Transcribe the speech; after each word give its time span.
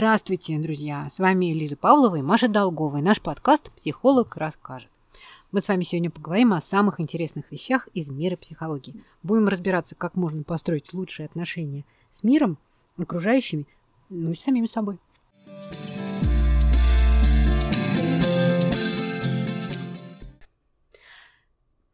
Здравствуйте, 0.00 0.58
друзья! 0.58 1.06
С 1.10 1.18
вами 1.18 1.52
Лиза 1.52 1.76
Павлова 1.76 2.16
и 2.16 2.22
Маша 2.22 2.48
Долгова 2.48 2.96
и 2.96 3.02
наш 3.02 3.20
подкаст 3.20 3.70
«Психолог 3.72 4.34
расскажет». 4.38 4.88
Мы 5.52 5.60
с 5.60 5.68
вами 5.68 5.82
сегодня 5.82 6.10
поговорим 6.10 6.54
о 6.54 6.62
самых 6.62 7.00
интересных 7.00 7.52
вещах 7.52 7.86
из 7.92 8.08
мира 8.08 8.38
психологии. 8.38 9.04
Будем 9.22 9.46
разбираться, 9.46 9.94
как 9.94 10.14
можно 10.14 10.42
построить 10.42 10.94
лучшие 10.94 11.26
отношения 11.26 11.84
с 12.10 12.22
миром, 12.22 12.56
окружающими, 12.96 13.66
ну 14.08 14.30
и 14.30 14.34
с 14.34 14.40
самим 14.40 14.66
собой. 14.68 14.98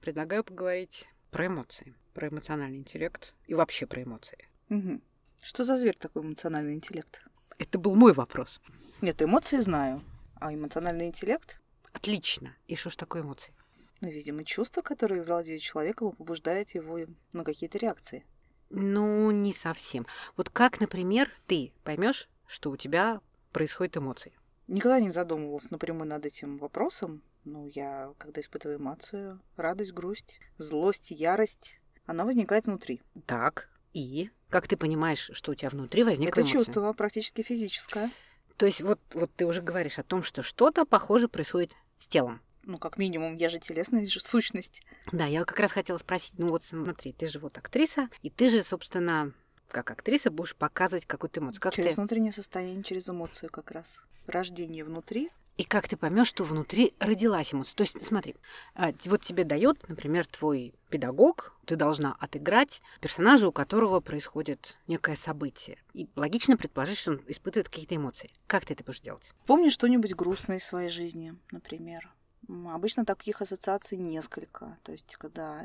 Предлагаю 0.00 0.45
поговорить 0.45 1.09
про 1.32 1.48
эмоции, 1.48 1.92
про 2.14 2.28
эмоциональный 2.28 2.78
интеллект 2.78 3.34
и 3.48 3.54
вообще 3.54 3.84
про 3.86 4.04
эмоции. 4.04 4.38
Угу. 4.70 5.00
Что 5.42 5.64
за 5.64 5.76
зверь 5.76 5.96
такой 5.98 6.23
эмоциональный 6.23 6.74
интеллект? 6.74 7.24
Это 7.59 7.78
был 7.78 7.95
мой 7.95 8.12
вопрос. 8.12 8.60
Нет, 9.01 9.23
эмоции 9.23 9.59
знаю. 9.60 10.02
А 10.41 10.52
эмоциональный 10.52 11.06
интеллект? 11.06 11.60
Отлично. 11.92 12.55
И 12.69 12.77
что 12.77 12.91
ж 12.91 12.96
такое 12.96 13.23
эмоции? 13.23 13.55
Ну, 14.01 14.09
видимо, 14.09 14.45
чувства, 14.45 14.82
которые 14.82 15.23
владеют 15.23 15.62
человеком 15.62 16.12
побуждают 16.12 16.70
его 16.70 16.98
на 17.32 17.45
какие-то 17.45 17.79
реакции. 17.79 18.24
Ну, 18.69 19.30
не 19.30 19.52
совсем. 19.52 20.06
Вот 20.37 20.51
как, 20.51 20.80
например, 20.80 21.30
ты 21.46 21.73
поймешь, 21.84 22.29
что 22.46 22.70
у 22.70 22.77
тебя 22.77 23.20
происходят 23.52 23.96
эмоции? 23.96 24.32
Никогда 24.68 25.01
не 25.01 25.10
задумывалась 25.10 25.70
напрямую 25.70 26.09
над 26.09 26.26
этим 26.26 26.59
вопросом. 26.59 27.23
Ну, 27.45 27.68
я, 27.68 28.13
когда 28.18 28.41
испытываю 28.41 28.79
эмоцию, 28.79 29.41
радость, 29.57 29.93
грусть, 29.93 30.41
злость, 30.59 31.13
ярость, 31.13 31.79
она 32.04 32.24
возникает 32.24 32.66
внутри. 32.66 33.01
Так, 33.24 33.70
и 33.96 34.30
как 34.50 34.68
ты 34.68 34.76
понимаешь, 34.76 35.30
что 35.32 35.52
у 35.52 35.54
тебя 35.54 35.70
внутри 35.70 36.04
возникло 36.04 36.40
Это 36.40 36.48
чувство 36.48 36.92
практически 36.92 37.42
физическое. 37.42 38.10
То 38.58 38.66
есть 38.66 38.82
вот, 38.82 39.00
вот 39.14 39.30
ты 39.34 39.46
уже 39.46 39.62
говоришь 39.62 39.98
о 39.98 40.02
том, 40.02 40.22
что 40.22 40.42
что-то 40.42 40.84
похоже 40.84 41.28
происходит 41.28 41.72
с 41.98 42.06
телом. 42.06 42.42
Ну, 42.62 42.78
как 42.78 42.98
минимум, 42.98 43.36
я 43.36 43.48
же 43.48 43.58
телесная 43.58 44.04
же 44.04 44.20
сущность. 44.20 44.82
Да, 45.12 45.24
я 45.24 45.44
как 45.44 45.58
раз 45.60 45.72
хотела 45.72 45.98
спросить, 45.98 46.38
ну 46.38 46.50
вот 46.50 46.62
смотри, 46.62 47.12
ты 47.12 47.26
же 47.26 47.38
вот 47.38 47.56
актриса, 47.56 48.08
и 48.22 48.28
ты 48.28 48.48
же, 48.48 48.62
собственно, 48.62 49.32
как 49.68 49.90
актриса 49.90 50.30
будешь 50.30 50.56
показывать 50.56 51.06
какую-то 51.06 51.40
эмоцию. 51.40 51.62
Как 51.62 51.74
через 51.74 51.94
ты... 51.94 51.96
внутреннее 51.96 52.32
состояние, 52.32 52.82
через 52.82 53.08
эмоцию 53.08 53.50
как 53.50 53.70
раз. 53.70 54.02
Рождение 54.26 54.84
внутри, 54.84 55.30
и 55.57 55.65
как 55.65 55.88
ты 55.88 55.96
поймешь, 55.96 56.26
что 56.29 56.45
внутри 56.45 56.95
родилась 57.01 57.54
эмоция? 57.54 57.76
То 57.76 57.82
есть, 57.82 58.04
смотри, 58.04 58.37
а, 58.74 58.93
вот 59.07 59.23
тебе 59.23 59.45
дает, 59.45 59.88
например, 59.88 60.26
твой 60.26 60.74
педагог, 60.90 61.57
ты 61.65 61.76
должна 61.76 62.15
отыграть 62.21 62.82
персонажа, 63.01 63.48
у 63.48 63.52
которого 63.52 64.00
происходит 64.00 64.76
некое 64.87 65.16
событие. 65.16 65.78
И 65.94 66.09
логично 66.15 66.59
предположить, 66.59 66.98
что 66.98 67.12
он 67.12 67.22
испытывает 67.26 67.69
какие-то 67.69 67.97
эмоции. 67.97 68.31
Как 68.47 68.66
ты 68.66 68.75
это 68.75 68.84
будешь 68.84 69.00
делать? 69.00 69.32
Помни 69.47 69.71
что-нибудь 69.71 70.15
грустное 70.15 70.59
из 70.59 70.65
своей 70.65 70.91
жизни, 70.91 71.34
например. 71.50 72.12
Обычно 72.48 73.06
таких 73.06 73.41
ассоциаций 73.41 73.97
несколько. 73.97 74.78
То 74.82 74.93
есть, 74.93 75.16
когда 75.16 75.62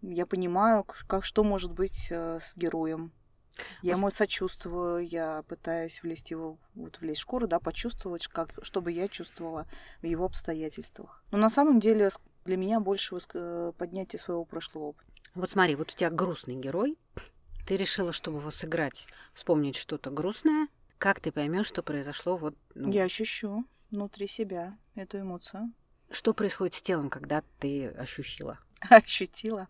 я 0.00 0.26
понимаю, 0.26 0.84
как, 0.84 1.24
что 1.24 1.44
может 1.44 1.72
быть 1.72 2.08
э, 2.10 2.38
с 2.40 2.56
героем, 2.56 3.12
я 3.82 3.94
ему 3.94 4.10
сочувствую, 4.10 5.06
я 5.06 5.42
пытаюсь 5.48 6.02
влезть 6.02 6.30
его, 6.30 6.58
вот 6.74 7.00
влезть 7.00 7.20
в 7.20 7.22
шкуру, 7.22 7.46
да, 7.46 7.58
почувствовать, 7.60 8.26
как, 8.26 8.50
чтобы 8.62 8.92
я 8.92 9.08
чувствовала 9.08 9.66
в 10.02 10.06
его 10.06 10.24
обстоятельствах. 10.24 11.22
Но 11.30 11.38
на 11.38 11.48
самом 11.48 11.80
деле 11.80 12.10
для 12.44 12.56
меня 12.56 12.80
больше. 12.80 13.16
Э, 13.34 13.72
поднятие 13.76 14.18
своего 14.18 14.44
прошлого 14.44 14.84
опыта. 14.84 15.10
Вот 15.34 15.50
смотри, 15.50 15.76
вот 15.76 15.92
у 15.92 15.94
тебя 15.96 16.10
грустный 16.10 16.56
герой, 16.56 16.98
ты 17.66 17.76
решила, 17.76 18.12
чтобы 18.12 18.38
его 18.38 18.50
сыграть, 18.50 19.06
вспомнить 19.32 19.76
что-то 19.76 20.10
грустное, 20.10 20.68
как 20.98 21.20
ты 21.20 21.30
поймешь, 21.30 21.66
что 21.66 21.82
произошло 21.82 22.36
вот... 22.36 22.56
Ну... 22.74 22.90
Я 22.90 23.04
ощущу 23.04 23.64
внутри 23.90 24.26
себя 24.26 24.76
эту 24.94 25.20
эмоцию. 25.20 25.72
Что 26.10 26.32
происходит 26.32 26.74
с 26.74 26.82
телом, 26.82 27.10
когда 27.10 27.42
ты 27.58 27.88
ощутила? 27.88 28.58
Ощутила. 28.88 29.68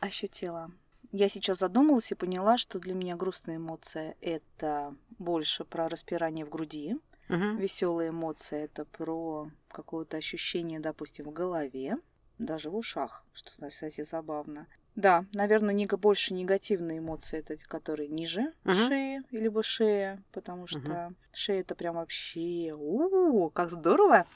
Ощутила. 0.00 0.70
Я 1.12 1.28
сейчас 1.28 1.58
задумалась 1.58 2.10
и 2.10 2.14
поняла, 2.14 2.56
что 2.56 2.78
для 2.78 2.94
меня 2.94 3.16
грустная 3.16 3.56
эмоция 3.56 4.16
это 4.22 4.94
больше 5.18 5.64
про 5.64 5.88
распирание 5.88 6.46
в 6.46 6.48
груди. 6.48 6.96
Угу. 7.28 7.58
Веселая 7.58 8.08
эмоция 8.08 8.64
это 8.64 8.86
про 8.86 9.50
какое-то 9.68 10.16
ощущение, 10.16 10.80
допустим, 10.80 11.26
в 11.26 11.32
голове, 11.32 11.98
даже 12.38 12.70
в 12.70 12.76
ушах, 12.76 13.24
что, 13.32 13.50
кстати, 13.68 14.02
забавно. 14.02 14.66
Да, 14.96 15.24
наверное, 15.32 15.74
не, 15.74 15.86
больше 15.86 16.34
негативные 16.34 16.98
эмоции, 16.98 17.38
это 17.38 17.56
которые 17.66 18.08
ниже 18.08 18.52
uh 18.64 18.88
шеи, 18.88 19.22
либо 19.30 19.62
шея, 19.62 20.22
потому 20.32 20.66
что 20.66 20.78
uh 20.78 21.14
шея 21.32 21.60
это 21.60 21.74
прям 21.74 21.94
вообще, 21.94 22.74
у, 22.76 23.46
-у 23.48 23.50
как 23.50 23.70
здорово. 23.70 24.26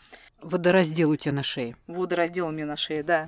Водораздел 0.40 1.10
у 1.10 1.16
тебя 1.16 1.34
на 1.34 1.42
шее. 1.42 1.76
Водораздел 1.86 2.48
у 2.48 2.50
меня 2.50 2.64
на 2.64 2.76
шее, 2.76 3.02
да. 3.02 3.26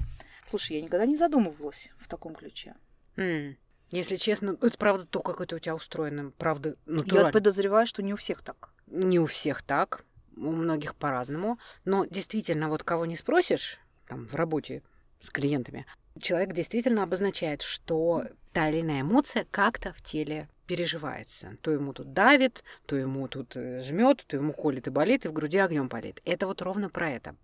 Слушай, 0.48 0.76
я 0.76 0.82
никогда 0.82 1.04
не 1.04 1.16
задумывалась 1.16 1.92
в 1.98 2.08
таком 2.08 2.34
ключе. 2.34 2.74
Mm. 3.18 3.56
Если 3.90 4.16
честно, 4.16 4.56
это 4.60 4.76
правда 4.78 5.06
то, 5.06 5.20
как 5.20 5.40
это 5.40 5.56
у 5.56 5.58
тебя 5.58 5.74
устроено, 5.74 6.30
правда, 6.36 6.76
натурально. 6.86 7.26
Я 7.28 7.32
подозреваю, 7.32 7.86
что 7.86 8.02
не 8.02 8.12
у 8.12 8.16
всех 8.16 8.42
так. 8.42 8.70
Не 8.86 9.18
у 9.18 9.26
всех 9.26 9.62
так, 9.62 10.04
у 10.36 10.50
многих 10.50 10.94
по-разному. 10.94 11.58
Но 11.84 12.04
действительно, 12.04 12.68
вот 12.68 12.82
кого 12.82 13.06
не 13.06 13.16
спросишь, 13.16 13.80
там, 14.06 14.26
в 14.28 14.34
работе 14.34 14.82
с 15.20 15.30
клиентами, 15.30 15.86
человек 16.20 16.52
действительно 16.52 17.02
обозначает, 17.02 17.62
что 17.62 18.24
та 18.52 18.68
или 18.68 18.82
иная 18.82 19.00
эмоция 19.00 19.46
как-то 19.50 19.92
в 19.94 20.02
теле 20.02 20.48
переживается. 20.66 21.56
То 21.62 21.70
ему 21.70 21.94
тут 21.94 22.12
давит, 22.12 22.62
то 22.84 22.94
ему 22.94 23.26
тут 23.26 23.56
э, 23.56 23.80
жмет, 23.80 24.24
то 24.26 24.36
ему 24.36 24.52
колет 24.52 24.86
и 24.86 24.90
болит, 24.90 25.24
и 25.24 25.28
в 25.28 25.32
груди 25.32 25.56
огнем 25.58 25.88
болит. 25.88 26.20
Это 26.26 26.46
вот 26.46 26.60
ровно 26.60 26.90
про 26.90 27.10
это. 27.10 27.36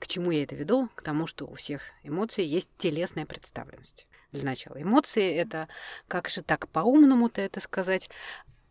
К 0.00 0.08
чему 0.08 0.32
я 0.32 0.42
это 0.42 0.56
веду? 0.56 0.88
К 0.96 1.02
тому, 1.02 1.28
что 1.28 1.46
у 1.46 1.54
всех 1.54 1.82
эмоций 2.02 2.44
есть 2.44 2.70
телесная 2.76 3.24
представленность 3.24 4.08
для 4.32 4.44
начала. 4.44 4.80
Эмоции— 4.80 5.34
это, 5.34 5.68
как 6.08 6.28
же 6.28 6.42
так 6.42 6.68
по-умному-то 6.68 7.40
это 7.40 7.60
сказать, 7.60 8.10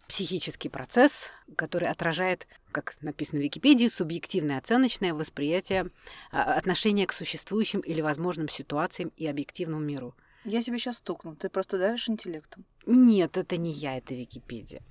психический 0.09 0.69
процесс, 0.69 1.31
который 1.55 1.87
отражает, 1.87 2.47
как 2.71 2.95
написано 3.01 3.39
в 3.39 3.43
Википедии, 3.43 3.87
субъективное 3.87 4.57
оценочное 4.57 5.13
восприятие 5.13 5.89
а, 6.31 6.55
отношения 6.55 7.05
к 7.05 7.13
существующим 7.13 7.79
или 7.81 8.01
возможным 8.01 8.49
ситуациям 8.49 9.11
и 9.17 9.27
объективному 9.27 9.81
миру. 9.83 10.15
Я 10.45 10.61
тебе 10.61 10.79
сейчас 10.79 10.97
стукну, 10.97 11.35
ты 11.35 11.47
просто 11.49 11.77
давишь 11.77 12.09
интеллектом. 12.09 12.65
Нет, 12.85 13.37
это 13.37 13.57
не 13.57 13.71
я, 13.71 13.97
это 13.97 14.15
Википедия. 14.15 14.81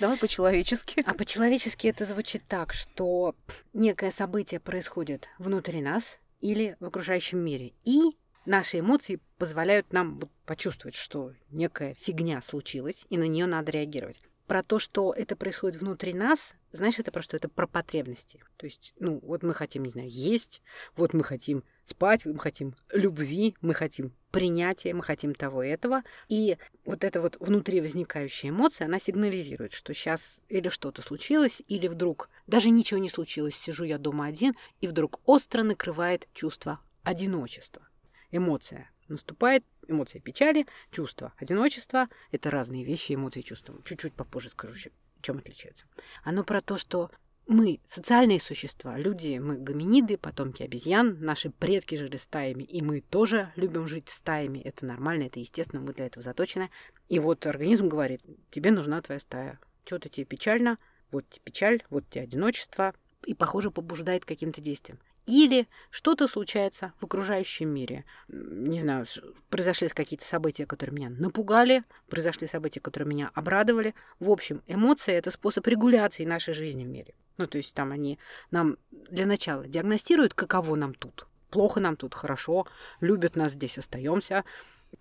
Давай 0.00 0.16
по-человечески. 0.16 1.02
А 1.04 1.12
по-человечески 1.12 1.88
это 1.88 2.06
звучит 2.06 2.42
так, 2.48 2.72
что 2.72 3.34
некое 3.74 4.12
событие 4.12 4.60
происходит 4.60 5.28
внутри 5.38 5.82
нас 5.82 6.20
или 6.40 6.76
в 6.80 6.86
окружающем 6.86 7.40
мире, 7.40 7.72
и 7.84 8.16
наши 8.48 8.80
эмоции 8.80 9.20
позволяют 9.36 9.92
нам 9.92 10.20
почувствовать, 10.46 10.94
что 10.94 11.32
некая 11.50 11.94
фигня 11.94 12.40
случилась, 12.40 13.06
и 13.10 13.18
на 13.18 13.28
нее 13.28 13.46
надо 13.46 13.70
реагировать. 13.70 14.20
Про 14.46 14.62
то, 14.62 14.78
что 14.78 15.12
это 15.12 15.36
происходит 15.36 15.80
внутри 15.80 16.14
нас, 16.14 16.54
знаешь, 16.72 16.98
это 16.98 17.12
про 17.12 17.20
что? 17.20 17.36
Это 17.36 17.50
про 17.50 17.66
потребности. 17.66 18.42
То 18.56 18.64
есть, 18.64 18.94
ну, 18.98 19.20
вот 19.22 19.42
мы 19.42 19.52
хотим, 19.52 19.82
не 19.82 19.90
знаю, 19.90 20.08
есть, 20.10 20.62
вот 20.96 21.12
мы 21.12 21.22
хотим 21.22 21.64
спать, 21.84 22.24
мы 22.24 22.38
хотим 22.38 22.74
любви, 22.92 23.54
мы 23.60 23.74
хотим 23.74 24.14
принятия, 24.30 24.94
мы 24.94 25.02
хотим 25.02 25.34
того 25.34 25.62
и 25.62 25.68
этого. 25.68 26.02
И 26.28 26.56
вот 26.86 27.04
эта 27.04 27.20
вот 27.20 27.36
внутри 27.40 27.82
возникающая 27.82 28.48
эмоция, 28.48 28.86
она 28.86 28.98
сигнализирует, 28.98 29.72
что 29.72 29.92
сейчас 29.92 30.40
или 30.48 30.70
что-то 30.70 31.02
случилось, 31.02 31.62
или 31.68 31.86
вдруг 31.86 32.30
даже 32.46 32.70
ничего 32.70 33.00
не 33.00 33.10
случилось, 33.10 33.56
сижу 33.56 33.84
я 33.84 33.98
дома 33.98 34.26
один, 34.26 34.54
и 34.80 34.86
вдруг 34.86 35.20
остро 35.26 35.62
накрывает 35.62 36.26
чувство 36.32 36.80
одиночества 37.04 37.87
эмоция 38.30 38.90
наступает, 39.08 39.64
эмоция 39.86 40.20
печали, 40.20 40.66
чувство 40.90 41.32
одиночества. 41.36 42.08
Это 42.30 42.50
разные 42.50 42.84
вещи, 42.84 43.14
эмоции 43.14 43.40
и 43.40 43.44
чувства. 43.44 43.74
Чуть-чуть 43.84 44.12
попозже 44.12 44.50
скажу, 44.50 44.74
чем 45.20 45.38
отличаются. 45.38 45.86
Оно 46.24 46.44
про 46.44 46.60
то, 46.60 46.76
что 46.76 47.10
мы 47.46 47.80
социальные 47.86 48.40
существа, 48.40 48.98
люди, 48.98 49.38
мы 49.38 49.56
гоминиды, 49.58 50.18
потомки 50.18 50.62
обезьян, 50.62 51.18
наши 51.20 51.48
предки 51.48 51.94
жили 51.94 52.18
стаями, 52.18 52.62
и 52.62 52.82
мы 52.82 53.00
тоже 53.00 53.50
любим 53.56 53.86
жить 53.86 54.10
стаями. 54.10 54.58
Это 54.58 54.84
нормально, 54.84 55.24
это 55.24 55.40
естественно, 55.40 55.80
мы 55.80 55.94
для 55.94 56.06
этого 56.06 56.22
заточены. 56.22 56.70
И 57.08 57.18
вот 57.18 57.46
организм 57.46 57.88
говорит, 57.88 58.20
тебе 58.50 58.70
нужна 58.70 59.00
твоя 59.00 59.18
стая. 59.18 59.58
Что-то 59.86 60.10
тебе 60.10 60.26
печально, 60.26 60.76
вот 61.10 61.26
тебе 61.30 61.42
печаль, 61.44 61.82
вот 61.88 62.04
тебе 62.10 62.24
одиночество, 62.24 62.92
и, 63.24 63.34
похоже, 63.34 63.70
побуждает 63.70 64.26
каким-то 64.26 64.60
действием. 64.60 64.98
Или 65.28 65.68
что-то 65.90 66.26
случается 66.26 66.94
в 67.00 67.04
окружающем 67.04 67.68
мире. 67.68 68.06
Не 68.28 68.80
знаю, 68.80 69.04
произошли 69.50 69.86
какие-то 69.88 70.24
события, 70.24 70.64
которые 70.64 70.96
меня 70.96 71.10
напугали, 71.10 71.84
произошли 72.08 72.46
события, 72.46 72.80
которые 72.80 73.08
меня 73.08 73.30
обрадовали. 73.34 73.94
В 74.20 74.30
общем, 74.30 74.62
эмоции– 74.66 75.12
это 75.14 75.30
способ 75.30 75.66
регуляции 75.66 76.24
нашей 76.24 76.54
жизни 76.54 76.84
в 76.84 76.88
мире. 76.88 77.14
Ну, 77.36 77.46
то 77.46 77.58
есть 77.58 77.74
там 77.74 77.92
они 77.92 78.18
нам 78.50 78.78
для 78.90 79.26
начала 79.26 79.68
диагностируют, 79.68 80.32
каково 80.32 80.76
нам 80.76 80.94
тут. 80.94 81.26
Плохо 81.50 81.78
нам 81.78 81.96
тут, 81.96 82.14
хорошо, 82.14 82.66
любят 83.00 83.36
нас 83.36 83.52
здесь, 83.52 83.76
остаемся. 83.76 84.44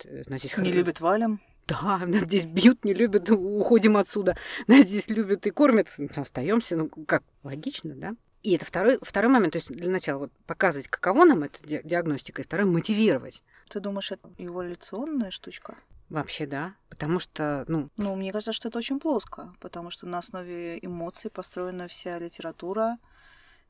Не 0.09 0.71
любят 0.74 1.00
валим. 1.00 1.41
Да, 1.68 2.00
нас 2.06 2.24
здесь 2.24 2.45
бьют, 2.45 2.83
не 2.83 2.94
любят, 2.94 3.29
уходим 3.29 3.95
отсюда. 3.95 4.38
Нас 4.68 4.85
здесь 4.85 5.09
любят 5.09 5.47
и 5.47 5.51
кормят, 5.51 5.88
остаемся. 6.15 6.75
Ну, 6.75 6.89
как, 6.89 7.24
логично, 7.44 7.95
да? 7.95 8.15
И 8.44 8.56
это 8.56 8.66
второй, 8.66 9.00
второй 9.01 9.31
момент, 9.31 9.54
то 9.54 9.57
есть 9.57 9.69
для 9.69 9.89
начала 9.89 10.19
вот 10.19 10.31
показывать, 10.45 10.88
каково 10.88 11.25
нам 11.25 11.44
эта 11.44 11.66
диагностика, 11.66 12.42
и 12.42 12.45
второй 12.45 12.66
мотивировать. 12.66 13.44
Ты 13.69 13.80
думаешь, 13.80 14.12
это 14.12 14.30
эволюционная 14.38 15.31
штучка? 15.31 15.75
Вообще, 16.10 16.45
да. 16.45 16.75
Потому 16.89 17.19
что, 17.19 17.66
ну... 17.68 17.89
Ну, 17.98 18.16
мне 18.16 18.31
кажется, 18.31 18.54
что 18.54 18.69
это 18.69 18.78
очень 18.78 19.00
плоско, 19.00 19.54
потому 19.60 19.89
что 19.89 20.07
на 20.07 20.19
основе 20.19 20.80
эмоций 20.81 21.30
построена 21.30 21.88
вся 21.88 22.18
литература, 22.18 22.98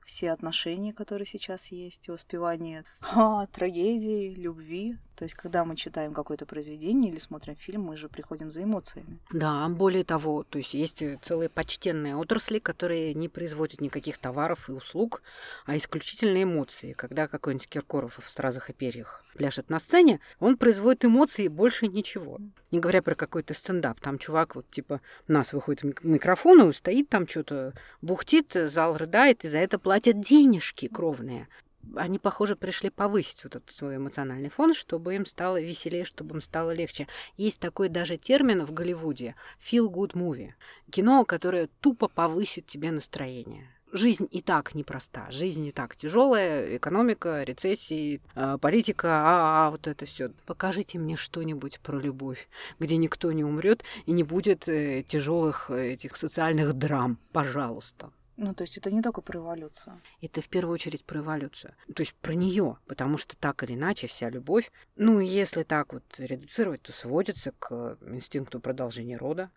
все 0.07 0.31
отношения, 0.31 0.93
которые 0.93 1.27
сейчас 1.27 1.67
есть, 1.67 2.07
воспевание 2.07 2.85
а, 3.01 3.45
трагедии, 3.47 4.33
любви. 4.33 4.97
То 5.15 5.23
есть, 5.23 5.33
когда 5.33 5.65
мы 5.65 5.75
читаем 5.75 6.13
какое-то 6.13 6.45
произведение 6.45 7.11
или 7.11 7.17
смотрим 7.17 7.55
фильм, 7.55 7.81
мы 7.81 7.97
же 7.97 8.07
приходим 8.07 8.51
за 8.51 8.63
эмоциями. 8.63 9.19
Да, 9.31 9.67
более 9.67 10.03
того, 10.03 10.43
то 10.43 10.59
есть 10.59 10.75
есть 10.75 11.03
целые 11.23 11.49
почтенные 11.49 12.15
отрасли, 12.15 12.59
которые 12.59 13.15
не 13.15 13.27
производят 13.27 13.81
никаких 13.81 14.19
товаров 14.19 14.69
и 14.69 14.73
услуг, 14.73 15.23
а 15.65 15.75
исключительно 15.75 16.43
эмоции. 16.43 16.93
Когда 16.93 17.27
какой-нибудь 17.27 17.67
Киркоров 17.67 18.19
в 18.23 18.29
«Стразах 18.29 18.69
и 18.69 18.73
перьях» 18.73 19.25
пляшет 19.33 19.71
на 19.71 19.79
сцене, 19.79 20.19
он 20.39 20.55
производит 20.55 21.05
эмоции 21.05 21.45
и 21.45 21.49
больше 21.49 21.87
ничего. 21.87 22.39
Не 22.69 22.79
говоря 22.79 23.01
про 23.01 23.15
какой-то 23.15 23.55
стендап. 23.55 23.99
Там 23.99 24.19
чувак 24.19 24.55
вот 24.55 24.69
типа 24.69 25.01
нас 25.27 25.53
выходит 25.53 25.95
к 25.95 26.03
микрофону, 26.03 26.71
стоит 26.73 27.09
там 27.09 27.27
что-то, 27.27 27.73
бухтит, 28.03 28.51
зал 28.53 28.95
рыдает, 28.95 29.45
и 29.45 29.49
за 29.49 29.57
это 29.57 29.79
платят 29.97 30.19
денежки 30.19 30.87
кровные 30.87 31.47
они, 31.95 32.19
похоже, 32.19 32.57
пришли 32.57 32.89
повысить 32.89 33.45
вот 33.45 33.55
этот 33.55 33.71
свой 33.71 33.95
эмоциональный 33.95 34.49
фон, 34.49 34.73
чтобы 34.73 35.15
им 35.15 35.25
стало 35.25 35.59
веселее, 35.61 36.03
чтобы 36.03 36.35
им 36.35 36.41
стало 36.41 36.71
легче. 36.71 37.07
Есть 37.37 37.61
такой 37.61 37.87
даже 37.87 38.17
термин 38.17 38.65
в 38.65 38.73
Голливуде 38.73 39.35
«feel 39.57 39.87
good 39.87 40.11
movie»– 40.11 40.51
кино, 40.91 41.23
которое 41.23 41.69
тупо 41.79 42.09
повысит 42.09 42.67
тебе 42.67 42.91
настроение. 42.91 43.69
Жизнь 43.93 44.27
и 44.29 44.41
так 44.41 44.75
непроста, 44.75 45.31
жизнь 45.31 45.65
и 45.65 45.71
так 45.71 45.95
тяжелая, 45.95 46.75
экономика, 46.75 47.43
рецессии, 47.43 48.21
э, 48.35 48.57
политика, 48.59 49.07
а, 49.23 49.67
а 49.67 49.71
вот 49.71 49.87
это 49.87 50.05
все. 50.05 50.31
Покажите 50.45 50.99
мне 50.99 51.15
что-нибудь 51.15 51.79
про 51.79 51.97
любовь, 51.97 52.49
где 52.79 52.97
никто 52.97 53.31
не 53.31 53.45
умрет 53.45 53.85
и 54.05 54.11
не 54.11 54.23
будет 54.23 54.67
э, 54.67 55.05
тяжелых 55.07 55.71
э, 55.71 55.93
этих 55.93 56.17
социальных 56.17 56.73
драм, 56.73 57.17
пожалуйста. 57.31 58.11
Ну, 58.37 58.53
то 58.53 58.61
есть 58.61 58.77
это 58.77 58.91
не 58.91 59.01
только 59.01 59.21
про 59.21 59.39
эволюцию. 59.39 59.99
Это 60.21 60.41
в 60.41 60.47
первую 60.47 60.75
очередь 60.75 61.03
про 61.03 61.19
эволюцию. 61.19 61.73
То 61.93 62.01
есть 62.01 62.13
про 62.15 62.35
нее, 62.35 62.77
потому 62.85 63.17
что 63.17 63.35
так 63.35 63.63
или 63.63 63.73
иначе 63.73 64.05
вся 64.05 64.29
любовь, 64.29 64.71
ну, 64.95 65.19
если 65.19 65.63
так 65.63 65.91
вот 65.91 66.03
редуцировать, 66.19 66.83
то 66.83 66.91
сводится 66.91 67.51
к 67.57 67.97
инстинкту 68.01 68.59
продолжения 68.59 69.17
рода. 69.17 69.49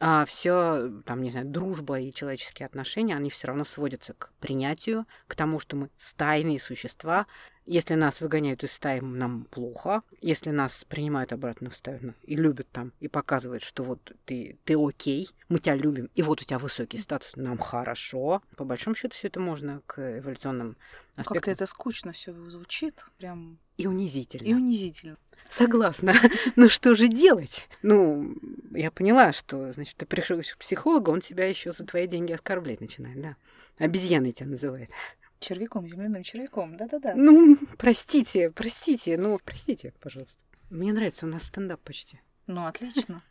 А 0.00 0.24
все, 0.26 0.90
там, 1.04 1.22
не 1.22 1.30
знаю, 1.30 1.46
дружба 1.46 1.98
и 1.98 2.12
человеческие 2.12 2.66
отношения, 2.66 3.16
они 3.16 3.30
все 3.30 3.48
равно 3.48 3.64
сводятся 3.64 4.12
к 4.14 4.32
принятию, 4.40 5.06
к 5.26 5.34
тому, 5.34 5.58
что 5.58 5.76
мы 5.76 5.90
стайные 5.96 6.60
существа, 6.60 7.26
если 7.66 7.94
нас 7.94 8.20
выгоняют 8.20 8.62
из 8.62 8.72
стаи, 8.72 9.00
нам 9.00 9.44
плохо. 9.44 10.02
Если 10.20 10.50
нас 10.50 10.84
принимают 10.84 11.32
обратно 11.32 11.70
в 11.70 11.74
стаю 11.74 11.98
ну, 12.02 12.14
и 12.24 12.36
любят 12.36 12.68
там, 12.70 12.92
и 13.00 13.08
показывают, 13.08 13.62
что 13.62 13.82
вот 13.82 14.12
ты, 14.26 14.58
ты 14.64 14.76
окей, 14.78 15.28
мы 15.48 15.58
тебя 15.58 15.74
любим, 15.74 16.10
и 16.14 16.22
вот 16.22 16.42
у 16.42 16.44
тебя 16.44 16.58
высокий 16.58 16.98
статус, 16.98 17.36
нам 17.36 17.58
хорошо. 17.58 18.42
По 18.56 18.64
большому 18.64 18.94
счету 18.94 19.14
все 19.14 19.28
это 19.28 19.40
можно 19.40 19.80
к 19.86 20.18
эволюционным 20.18 20.76
аспектам. 21.12 21.34
Как-то 21.34 21.50
это 21.50 21.66
скучно 21.66 22.12
все 22.12 22.32
звучит, 22.50 23.04
прям... 23.18 23.58
И 23.76 23.86
унизительно. 23.86 24.46
И 24.46 24.54
унизительно. 24.54 25.16
Согласна. 25.48 26.14
ну 26.56 26.68
что 26.68 26.94
же 26.94 27.08
делать? 27.08 27.68
Ну, 27.82 28.36
я 28.72 28.90
поняла, 28.90 29.32
что, 29.32 29.72
значит, 29.72 29.96
ты 29.96 30.06
пришел 30.06 30.40
к 30.40 30.58
психологу, 30.58 31.10
он 31.10 31.20
тебя 31.20 31.46
еще 31.46 31.72
за 31.72 31.84
твои 31.84 32.06
деньги 32.06 32.32
оскорблять 32.32 32.80
начинает, 32.80 33.20
да. 33.20 33.36
Обезьяной 33.78 34.32
тебя 34.32 34.50
называет. 34.50 34.90
Червяком, 35.44 35.86
земляным 35.86 36.22
червяком, 36.22 36.74
да-да-да. 36.78 37.14
Ну, 37.14 37.58
простите, 37.76 38.50
простите, 38.50 39.18
ну, 39.18 39.38
простите, 39.44 39.92
пожалуйста. 40.00 40.38
Мне 40.70 40.94
нравится, 40.94 41.26
у 41.26 41.28
нас 41.28 41.44
стендап 41.44 41.82
почти. 41.82 42.18
Ну, 42.46 42.64
отлично. 42.64 43.22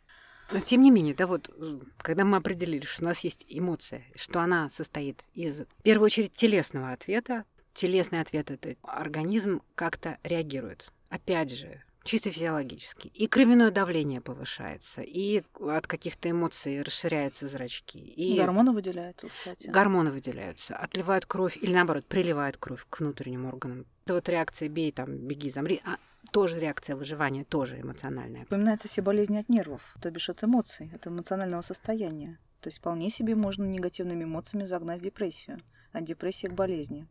Но 0.52 0.60
тем 0.60 0.82
не 0.82 0.92
менее, 0.92 1.14
да 1.14 1.26
вот, 1.26 1.50
когда 1.96 2.24
мы 2.24 2.36
определили, 2.36 2.84
что 2.84 3.02
у 3.02 3.06
нас 3.06 3.24
есть 3.24 3.44
эмоция, 3.48 4.04
что 4.14 4.40
она 4.40 4.70
состоит 4.70 5.24
из, 5.32 5.62
в 5.62 5.82
первую 5.82 6.06
очередь, 6.06 6.34
телесного 6.34 6.92
ответа, 6.92 7.44
телесный 7.72 8.20
ответ– 8.20 8.50
это 8.52 8.76
организм 8.82 9.62
как-то 9.74 10.18
реагирует. 10.22 10.92
Опять 11.08 11.50
же, 11.50 11.82
чисто 12.04 12.30
физиологически. 12.30 13.08
И 13.08 13.26
кровяное 13.26 13.70
давление 13.70 14.20
повышается, 14.20 15.00
и 15.00 15.42
от 15.60 15.86
каких-то 15.86 16.30
эмоций 16.30 16.82
расширяются 16.82 17.48
зрачки. 17.48 17.98
И 17.98 18.38
гормоны 18.38 18.72
выделяются, 18.72 19.28
кстати. 19.28 19.68
Гормоны 19.68 20.12
выделяются, 20.12 20.76
отливают 20.76 21.26
кровь 21.26 21.58
или 21.60 21.72
наоборот 21.72 22.04
приливают 22.04 22.58
кровь 22.58 22.86
к 22.88 23.00
внутренним 23.00 23.46
органам. 23.46 23.86
Это 24.04 24.14
вот 24.14 24.28
реакция 24.28 24.68
бей, 24.68 24.92
там, 24.92 25.16
беги, 25.16 25.50
замри, 25.50 25.80
а 25.84 25.96
тоже 26.30 26.60
реакция 26.60 26.94
выживания, 26.96 27.44
тоже 27.44 27.80
эмоциональная. 27.80 28.42
Упоминаются 28.42 28.86
все 28.86 29.02
болезни 29.02 29.38
от 29.38 29.48
нервов, 29.48 29.96
то 30.00 30.10
бишь 30.10 30.28
от 30.28 30.44
эмоций, 30.44 30.90
от 30.94 31.06
эмоционального 31.06 31.62
состояния. 31.62 32.38
То 32.60 32.68
есть 32.68 32.78
вполне 32.78 33.10
себе 33.10 33.34
можно 33.34 33.64
негативными 33.64 34.24
эмоциями 34.24 34.64
загнать 34.64 35.00
в 35.00 35.04
депрессию, 35.04 35.58
от 35.92 36.04
депрессии 36.04 36.46
к 36.46 36.52
болезни. 36.52 37.06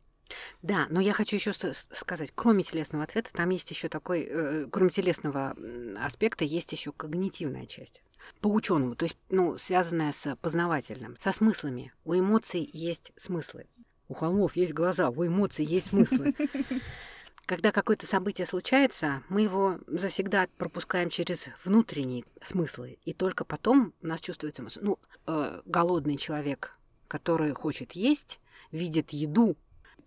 Да, 0.61 0.87
но 0.89 0.99
я 0.99 1.13
хочу 1.13 1.35
еще 1.35 1.51
сказать, 1.53 2.31
кроме 2.33 2.63
телесного 2.63 3.03
ответа, 3.03 3.31
там 3.33 3.49
есть 3.49 3.69
еще 3.69 3.89
такой, 3.89 4.27
э, 4.29 4.67
кроме 4.71 4.89
телесного 4.89 5.55
аспекта, 5.97 6.45
есть 6.45 6.71
еще 6.71 6.91
когнитивная 6.91 7.65
часть. 7.65 8.01
По 8.39 8.47
ученому, 8.47 8.95
то 8.95 9.03
есть, 9.03 9.17
ну, 9.29 9.57
связанная 9.57 10.11
с 10.11 10.35
познавательным, 10.37 11.17
со 11.19 11.31
смыслами. 11.31 11.93
У 12.05 12.13
эмоций 12.13 12.69
есть 12.71 13.11
смыслы. 13.17 13.67
У 14.07 14.13
холмов 14.13 14.55
есть 14.55 14.73
глаза, 14.73 15.09
у 15.09 15.25
эмоций 15.25 15.65
есть 15.65 15.87
смыслы. 15.87 16.33
Когда 17.45 17.71
какое-то 17.71 18.07
событие 18.07 18.47
случается, 18.47 19.21
мы 19.27 19.41
его 19.41 19.79
завсегда 19.87 20.47
пропускаем 20.57 21.09
через 21.09 21.49
внутренние 21.65 22.23
смыслы, 22.41 22.99
и 23.03 23.11
только 23.11 23.43
потом 23.43 23.93
у 24.01 24.07
нас 24.07 24.21
чувствуется 24.21 24.61
эмоция. 24.61 24.83
Ну, 24.83 24.97
э, 25.27 25.61
голодный 25.65 26.15
человек, 26.15 26.77
который 27.09 27.51
хочет 27.51 27.91
есть, 27.93 28.39
видит 28.71 29.11
еду, 29.11 29.57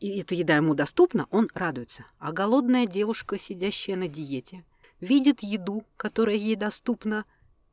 и 0.01 0.21
эта 0.21 0.35
еда 0.35 0.57
ему 0.57 0.75
доступна, 0.75 1.27
он 1.31 1.49
радуется. 1.55 2.05
А 2.19 2.33
голодная 2.33 2.87
девушка, 2.87 3.39
сидящая 3.39 3.97
на 3.97 4.09
диете, 4.09 4.65
видит 5.01 5.43
еду, 5.43 5.85
которая 5.97 6.37
ей 6.37 6.57
доступна, 6.57 7.25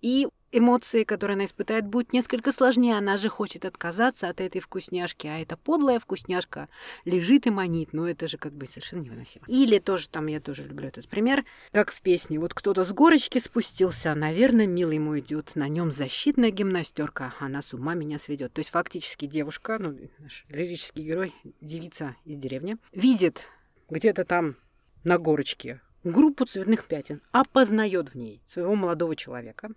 и 0.01 0.27
эмоции, 0.53 1.03
которые 1.03 1.35
она 1.35 1.45
испытает, 1.45 1.85
будут 1.85 2.13
несколько 2.13 2.51
сложнее. 2.51 2.97
Она 2.97 3.17
же 3.17 3.29
хочет 3.29 3.65
отказаться 3.65 4.29
от 4.29 4.39
этой 4.39 4.61
вкусняшки, 4.61 5.27
а 5.27 5.39
эта 5.39 5.57
подлая 5.57 5.99
вкусняшка 5.99 6.69
лежит 7.05 7.47
и 7.47 7.49
манит. 7.49 7.93
Ну, 7.93 8.05
это 8.05 8.27
же 8.27 8.37
как 8.37 8.53
бы 8.53 8.67
совершенно 8.67 9.01
невыносимо. 9.01 9.45
Или 9.47 9.79
тоже, 9.79 10.07
там, 10.09 10.27
я 10.27 10.39
тоже 10.39 10.63
люблю 10.63 10.87
этот 10.87 11.07
пример, 11.07 11.43
как 11.71 11.91
в 11.91 12.01
песне. 12.01 12.39
Вот 12.39 12.53
кто-то 12.53 12.83
с 12.85 12.91
горочки 12.91 13.39
спустился, 13.39 14.13
наверное, 14.15 14.67
милый 14.67 14.99
мой 14.99 15.19
идет, 15.19 15.55
на 15.55 15.67
нем 15.67 15.91
защитная 15.91 16.51
гимнастерка, 16.51 17.33
она 17.39 17.61
с 17.61 17.73
ума 17.73 17.95
меня 17.95 18.19
сведет. 18.19 18.53
То 18.53 18.59
есть 18.59 18.69
фактически 18.69 19.25
девушка, 19.25 19.77
ну, 19.79 19.97
наш 20.19 20.45
лирический 20.49 21.03
герой, 21.03 21.33
девица 21.61 22.15
из 22.25 22.37
деревни, 22.37 22.77
видит 22.91 23.49
где-то 23.89 24.23
там 24.23 24.55
на 25.03 25.17
горочке 25.17 25.81
группу 26.03 26.45
цветных 26.45 26.85
пятен, 26.85 27.21
опознает 27.31 28.09
в 28.09 28.15
ней 28.15 28.41
своего 28.45 28.75
молодого 28.75 29.15
человека, 29.15 29.69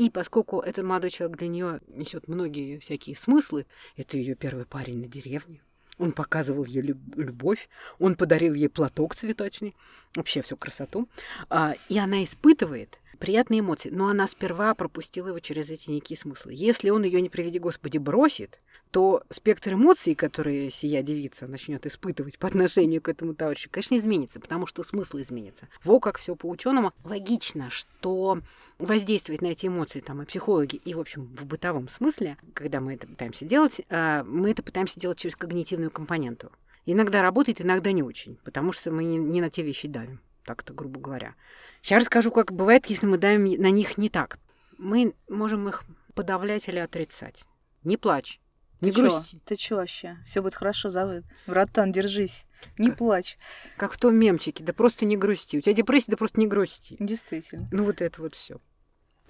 и 0.00 0.08
поскольку 0.08 0.60
этот 0.60 0.82
молодой 0.86 1.10
человек 1.10 1.36
для 1.36 1.48
нее 1.48 1.80
несет 1.88 2.26
многие 2.26 2.78
всякие 2.78 3.14
смыслы, 3.14 3.66
это 3.98 4.16
ее 4.16 4.34
первый 4.34 4.64
парень 4.64 4.96
на 4.96 5.06
деревне. 5.06 5.60
Он 5.98 6.12
показывал 6.12 6.64
ей 6.64 6.80
любовь, 6.80 7.68
он 7.98 8.14
подарил 8.14 8.54
ей 8.54 8.70
платок 8.70 9.14
цветочный, 9.14 9.76
вообще 10.14 10.40
всю 10.40 10.56
красоту. 10.56 11.06
А, 11.50 11.74
и 11.90 11.98
она 11.98 12.24
испытывает 12.24 12.98
приятные 13.18 13.60
эмоции, 13.60 13.90
но 13.90 14.08
она 14.08 14.26
сперва 14.26 14.74
пропустила 14.74 15.28
его 15.28 15.38
через 15.38 15.70
эти 15.70 15.90
некие 15.90 16.16
смыслы. 16.16 16.54
Если 16.54 16.88
он 16.88 17.02
ее, 17.02 17.20
не 17.20 17.28
приведи 17.28 17.58
Господи, 17.58 17.98
бросит, 17.98 18.58
то 18.90 19.22
спектр 19.30 19.74
эмоций, 19.74 20.14
которые 20.14 20.70
сия 20.70 21.02
девица 21.02 21.46
начнет 21.46 21.86
испытывать 21.86 22.38
по 22.38 22.48
отношению 22.48 23.00
к 23.00 23.08
этому 23.08 23.34
товарищу, 23.34 23.68
конечно, 23.70 23.96
изменится, 23.96 24.40
потому 24.40 24.66
что 24.66 24.82
смысл 24.82 25.18
изменится. 25.18 25.68
Во 25.84 26.00
как 26.00 26.18
все 26.18 26.34
по 26.34 26.48
ученому. 26.48 26.92
Логично, 27.04 27.70
что 27.70 28.40
воздействовать 28.78 29.42
на 29.42 29.46
эти 29.46 29.66
эмоции 29.66 30.00
там 30.00 30.22
и 30.22 30.26
психологи, 30.26 30.76
и, 30.76 30.94
в 30.94 31.00
общем, 31.00 31.26
в 31.36 31.44
бытовом 31.46 31.88
смысле, 31.88 32.36
когда 32.54 32.80
мы 32.80 32.94
это 32.94 33.06
пытаемся 33.06 33.44
делать, 33.44 33.80
а, 33.90 34.24
мы 34.24 34.50
это 34.50 34.62
пытаемся 34.62 34.98
делать 34.98 35.18
через 35.18 35.36
когнитивную 35.36 35.90
компоненту. 35.90 36.50
Иногда 36.86 37.22
работает, 37.22 37.60
иногда 37.60 37.92
не 37.92 38.02
очень, 38.02 38.36
потому 38.44 38.72
что 38.72 38.90
мы 38.90 39.04
не 39.04 39.40
на 39.40 39.50
те 39.50 39.62
вещи 39.62 39.86
давим, 39.86 40.20
так-то, 40.44 40.72
грубо 40.72 40.98
говоря. 40.98 41.34
Сейчас 41.82 42.00
расскажу, 42.00 42.32
как 42.32 42.52
бывает, 42.52 42.86
если 42.86 43.06
мы 43.06 43.18
давим 43.18 43.44
на 43.60 43.70
них 43.70 43.98
не 43.98 44.08
так. 44.08 44.38
Мы 44.78 45.14
можем 45.28 45.68
их 45.68 45.84
подавлять 46.14 46.68
или 46.68 46.78
отрицать. 46.78 47.46
Не 47.84 47.96
плачь. 47.96 48.40
Не 48.80 48.92
ты 48.92 49.00
грусти. 49.00 49.32
Чё? 49.32 49.40
Ты 49.44 49.56
чё 49.56 49.76
вообще? 49.76 50.18
Все 50.26 50.42
будет 50.42 50.54
хорошо, 50.54 50.90
зовут. 50.90 51.24
Братан, 51.46 51.92
держись. 51.92 52.44
Не 52.78 52.88
как, 52.88 52.98
плачь. 52.98 53.38
Как 53.76 53.92
в 53.92 53.98
том 53.98 54.14
мемчике. 54.14 54.64
Да 54.64 54.72
просто 54.72 55.06
не 55.06 55.16
грусти. 55.16 55.58
У 55.58 55.60
тебя 55.60 55.74
депрессия, 55.74 56.10
да 56.10 56.16
просто 56.16 56.40
не 56.40 56.46
грусти. 56.46 56.96
Действительно. 56.98 57.68
Ну 57.72 57.84
вот 57.84 58.00
это 58.00 58.22
вот 58.22 58.34
все. 58.34 58.58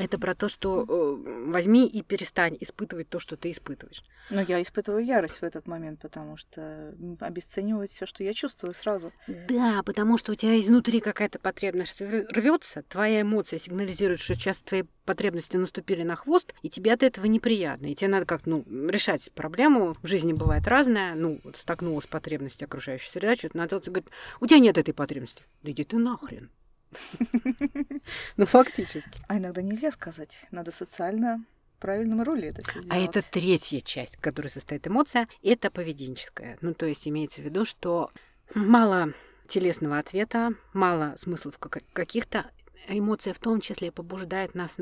Это 0.00 0.18
про 0.18 0.34
то, 0.34 0.48
что 0.48 0.82
э, 0.82 1.50
возьми 1.50 1.86
и 1.86 2.02
перестань 2.02 2.56
испытывать 2.58 3.10
то, 3.10 3.18
что 3.18 3.36
ты 3.36 3.50
испытываешь. 3.50 4.02
Но 4.30 4.40
я 4.40 4.62
испытываю 4.62 5.04
ярость 5.04 5.40
в 5.40 5.42
этот 5.42 5.66
момент, 5.66 6.00
потому 6.00 6.38
что 6.38 6.94
обесценивать 7.20 7.90
все, 7.90 8.06
что 8.06 8.24
я 8.24 8.32
чувствую 8.32 8.72
сразу. 8.72 9.12
Да, 9.26 9.82
потому 9.84 10.16
что 10.16 10.32
у 10.32 10.34
тебя 10.34 10.58
изнутри 10.58 11.00
какая-то 11.00 11.38
потребность 11.38 12.00
рвется, 12.00 12.82
твоя 12.84 13.20
эмоция 13.20 13.58
сигнализирует, 13.58 14.20
что 14.20 14.34
сейчас 14.34 14.62
твои 14.62 14.84
потребности 15.04 15.58
наступили 15.58 16.02
на 16.02 16.16
хвост, 16.16 16.54
и 16.62 16.70
тебе 16.70 16.94
от 16.94 17.02
этого 17.02 17.26
неприятно. 17.26 17.88
И 17.88 17.94
тебе 17.94 18.08
надо 18.08 18.24
как 18.24 18.46
ну, 18.46 18.64
решать 18.88 19.30
проблему. 19.32 19.96
В 20.02 20.06
жизни 20.06 20.32
бывает 20.32 20.66
разное. 20.66 21.14
Ну, 21.14 21.40
вот 21.44 21.56
столкнулась 21.56 22.06
потребность 22.06 22.62
окружающей 22.62 23.10
среды, 23.10 23.36
что-то 23.36 23.58
надо 23.58 23.80
говорит, 23.80 24.08
у 24.40 24.46
тебя 24.46 24.60
нет 24.60 24.78
этой 24.78 24.94
потребности. 24.94 25.42
Да 25.62 25.70
иди 25.72 25.84
ты 25.84 25.98
нахрен. 25.98 26.50
Ну, 28.36 28.46
фактически. 28.46 29.20
А 29.28 29.38
иногда 29.38 29.62
нельзя 29.62 29.90
сказать. 29.92 30.44
Надо 30.50 30.70
социально 30.70 31.44
правильном 31.80 32.22
руле 32.22 32.48
это 32.48 32.62
все 32.62 32.80
сделать. 32.80 32.92
А 32.92 32.98
это 32.98 33.28
третья 33.28 33.80
часть, 33.80 34.16
в 34.16 34.20
которой 34.20 34.48
состоит 34.48 34.86
эмоция, 34.86 35.28
это 35.42 35.70
поведенческая. 35.70 36.58
Ну, 36.60 36.74
то 36.74 36.86
есть 36.86 37.08
имеется 37.08 37.40
в 37.40 37.44
виду, 37.44 37.64
что 37.64 38.10
мало 38.54 39.12
телесного 39.48 39.98
ответа, 39.98 40.50
мало 40.72 41.14
смыслов 41.16 41.58
каких-то. 41.58 42.50
Эмоция 42.88 43.34
в 43.34 43.38
том 43.38 43.60
числе 43.60 43.90
побуждает 43.90 44.54
нас 44.54 44.76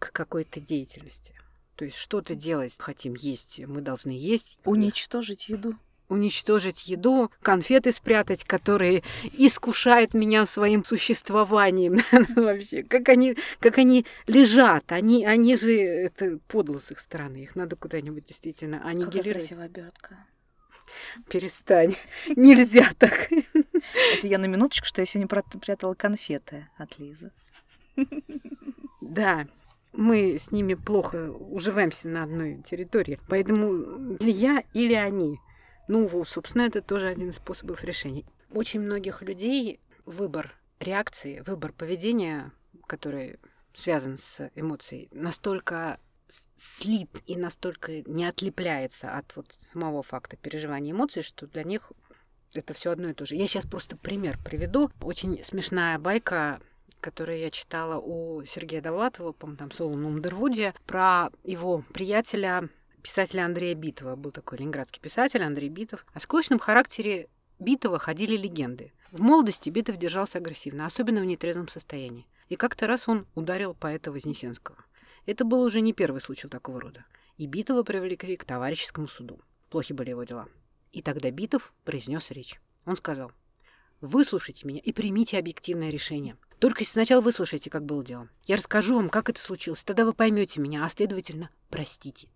к 0.00 0.12
какой-то 0.12 0.60
деятельности. 0.60 1.34
То 1.76 1.84
есть 1.84 1.96
что-то 1.96 2.34
делать 2.34 2.76
хотим 2.78 3.14
есть, 3.14 3.60
мы 3.66 3.82
должны 3.82 4.10
есть. 4.10 4.58
Уничтожить 4.64 5.48
еду 5.48 5.76
уничтожить 6.08 6.88
еду, 6.88 7.30
конфеты 7.42 7.92
спрятать, 7.92 8.44
которые 8.44 9.02
искушают 9.32 10.14
меня 10.14 10.46
своим 10.46 10.84
существованием 10.84 12.00
вообще. 12.36 12.82
Как 12.82 13.08
они, 13.08 13.36
как 13.60 13.78
они 13.78 14.06
лежат, 14.26 14.92
они, 14.92 15.24
они 15.24 15.56
же, 15.56 15.72
это 15.72 16.38
подло 16.48 16.78
с 16.78 16.90
их 16.90 17.00
стороны, 17.00 17.38
их 17.38 17.56
надо 17.56 17.76
куда-нибудь 17.76 18.24
действительно 18.24 18.82
аннигилировать. 18.84 19.14
Какая 19.14 19.32
красивая 19.32 19.64
обертка. 19.66 20.26
Перестань, 21.28 21.96
нельзя 22.36 22.90
так. 22.98 23.30
Это 23.32 24.26
я 24.26 24.38
на 24.38 24.46
минуточку, 24.46 24.86
что 24.86 25.02
я 25.02 25.06
сегодня 25.06 25.28
прятала 25.28 25.94
конфеты 25.94 26.68
от 26.76 26.98
Лизы. 26.98 27.32
Да, 29.00 29.46
мы 29.92 30.36
с 30.38 30.52
ними 30.52 30.74
плохо 30.74 31.30
уживаемся 31.30 32.08
на 32.08 32.24
одной 32.24 32.62
территории. 32.62 33.20
Поэтому 33.28 34.14
или 34.16 34.30
я, 34.30 34.62
или 34.74 34.94
они. 34.94 35.40
Ну, 35.88 36.24
собственно, 36.24 36.62
это 36.62 36.82
тоже 36.82 37.06
один 37.06 37.30
из 37.30 37.36
способов 37.36 37.84
решения. 37.84 38.24
Очень 38.52 38.80
многих 38.80 39.22
людей 39.22 39.80
выбор 40.04 40.54
реакции, 40.80 41.42
выбор 41.46 41.72
поведения, 41.72 42.52
который 42.86 43.38
связан 43.74 44.18
с 44.18 44.50
эмоцией, 44.54 45.08
настолько 45.12 45.98
слит 46.56 47.22
и 47.26 47.36
настолько 47.36 48.02
не 48.02 48.24
отлепляется 48.24 49.16
от 49.16 49.36
вот 49.36 49.52
самого 49.52 50.02
факта 50.02 50.36
переживания 50.36 50.92
эмоций, 50.92 51.22
что 51.22 51.46
для 51.46 51.62
них 51.62 51.92
это 52.54 52.74
все 52.74 52.90
одно 52.90 53.10
и 53.10 53.14
то 53.14 53.26
же. 53.26 53.36
Я 53.36 53.46
сейчас 53.46 53.66
просто 53.66 53.96
пример 53.96 54.38
приведу. 54.44 54.90
Очень 55.00 55.42
смешная 55.44 55.98
байка, 55.98 56.60
которую 57.00 57.38
я 57.38 57.50
читала 57.50 58.00
у 58.00 58.44
Сергея 58.44 58.80
Довлатова, 58.80 59.32
по-моему, 59.32 59.58
там 59.58 59.70
«Соло 59.70 59.94
на 59.94 60.08
Умдервуде», 60.08 60.74
про 60.86 61.30
его 61.44 61.84
приятеля 61.92 62.68
писателя 63.06 63.44
Андрея 63.44 63.76
Битова. 63.76 64.16
Был 64.16 64.32
такой 64.32 64.58
ленинградский 64.58 65.00
писатель 65.00 65.40
Андрей 65.40 65.68
Битов. 65.68 66.04
О 66.12 66.18
склочном 66.18 66.58
характере 66.58 67.28
Битова 67.60 68.00
ходили 68.00 68.36
легенды. 68.36 68.92
В 69.12 69.20
молодости 69.20 69.70
Битов 69.70 69.96
держался 69.96 70.38
агрессивно, 70.38 70.86
особенно 70.86 71.20
в 71.20 71.24
нетрезвом 71.24 71.68
состоянии. 71.68 72.26
И 72.48 72.56
как-то 72.56 72.88
раз 72.88 73.06
он 73.06 73.28
ударил 73.36 73.74
поэта 73.74 74.10
Вознесенского. 74.10 74.76
Это 75.24 75.44
был 75.44 75.62
уже 75.62 75.82
не 75.82 75.92
первый 75.92 76.20
случай 76.20 76.48
такого 76.48 76.80
рода. 76.80 77.04
И 77.36 77.46
Битова 77.46 77.84
привлекли 77.84 78.36
к 78.36 78.44
товарищескому 78.44 79.06
суду. 79.06 79.38
Плохи 79.70 79.92
были 79.92 80.10
его 80.10 80.24
дела. 80.24 80.48
И 80.90 81.00
тогда 81.00 81.30
Битов 81.30 81.72
произнес 81.84 82.32
речь. 82.32 82.60
Он 82.86 82.96
сказал, 82.96 83.30
«Выслушайте 84.00 84.66
меня 84.66 84.80
и 84.80 84.92
примите 84.92 85.38
объективное 85.38 85.90
решение. 85.90 86.36
Только 86.58 86.84
сначала 86.84 87.20
выслушайте, 87.20 87.70
как 87.70 87.84
было 87.84 88.04
дело. 88.04 88.28
Я 88.46 88.56
расскажу 88.56 88.96
вам, 88.96 89.10
как 89.10 89.30
это 89.30 89.40
случилось, 89.40 89.84
тогда 89.84 90.04
вы 90.04 90.12
поймете 90.12 90.60
меня, 90.60 90.84
а 90.84 90.90
следовательно, 90.90 91.50
простите 91.70 92.26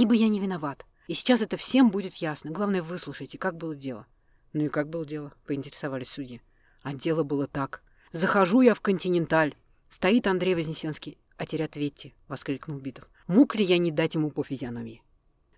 ибо 0.00 0.14
я 0.14 0.28
не 0.28 0.40
виноват. 0.40 0.86
И 1.08 1.14
сейчас 1.14 1.42
это 1.42 1.58
всем 1.58 1.90
будет 1.90 2.14
ясно. 2.14 2.50
Главное, 2.50 2.82
выслушайте, 2.82 3.36
как 3.36 3.56
было 3.56 3.76
дело. 3.76 4.06
Ну 4.54 4.64
и 4.64 4.68
как 4.68 4.88
было 4.88 5.04
дело, 5.04 5.32
поинтересовались 5.46 6.08
судьи. 6.08 6.40
А 6.82 6.94
дело 6.94 7.22
было 7.22 7.46
так. 7.46 7.82
Захожу 8.10 8.62
я 8.62 8.74
в 8.74 8.80
«Континенталь». 8.80 9.54
Стоит 9.90 10.26
Андрей 10.26 10.54
Вознесенский. 10.54 11.18
А 11.36 11.44
теперь 11.44 11.64
ответьте, 11.64 12.14
воскликнул 12.28 12.78
Битов. 12.78 13.08
Мог 13.26 13.54
ли 13.56 13.64
я 13.64 13.76
не 13.76 13.90
дать 13.90 14.14
ему 14.14 14.30
по 14.30 14.42
физиономии? 14.42 15.02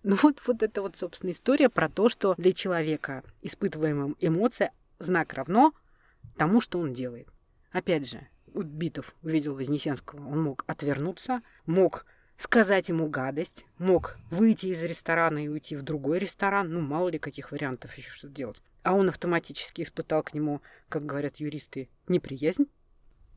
Ну 0.03 0.17
вот, 0.21 0.43
вот 0.47 0.63
это 0.65 0.83
вот, 0.83 0.97
собственно, 0.97 1.31
история 1.31 1.69
про 1.69 1.89
то, 1.89 2.09
что 2.09 2.35
для 2.37 2.53
человека 2.53 3.23
испытываемым 3.43 4.17
эмоция 4.19 4.73
знак 4.99 5.35
равно 5.35 5.73
тому, 6.37 6.61
что 6.61 6.81
он 6.81 6.93
делает. 6.93 7.29
Опять 7.71 8.09
же, 8.09 8.27
вот 8.53 8.67
Битов 8.67 9.15
увидел 9.23 9.55
Вознесенского, 9.55 10.27
он 10.29 10.43
мог 10.43 10.65
отвернуться, 10.67 11.43
мог 11.67 12.07
сказать 12.43 12.89
ему 12.89 13.09
гадость, 13.09 13.65
мог 13.79 14.17
выйти 14.31 14.67
из 14.67 14.83
ресторана 14.85 15.45
и 15.45 15.49
уйти 15.49 15.77
в 15.77 15.83
другой 15.83 16.19
ресторан, 16.19 16.71
ну, 16.71 16.81
мало 16.81 17.09
ли 17.09 17.19
каких 17.19 17.53
вариантов 17.53 17.97
еще 17.97 18.11
что 18.11 18.29
делать. 18.29 18.63
А 18.83 18.95
он 18.95 19.09
автоматически 19.09 19.83
испытал 19.83 20.23
к 20.23 20.35
нему, 20.35 20.61
как 20.89 21.07
говорят 21.07 21.37
юристы, 21.37 21.89
неприязнь. 22.09 22.67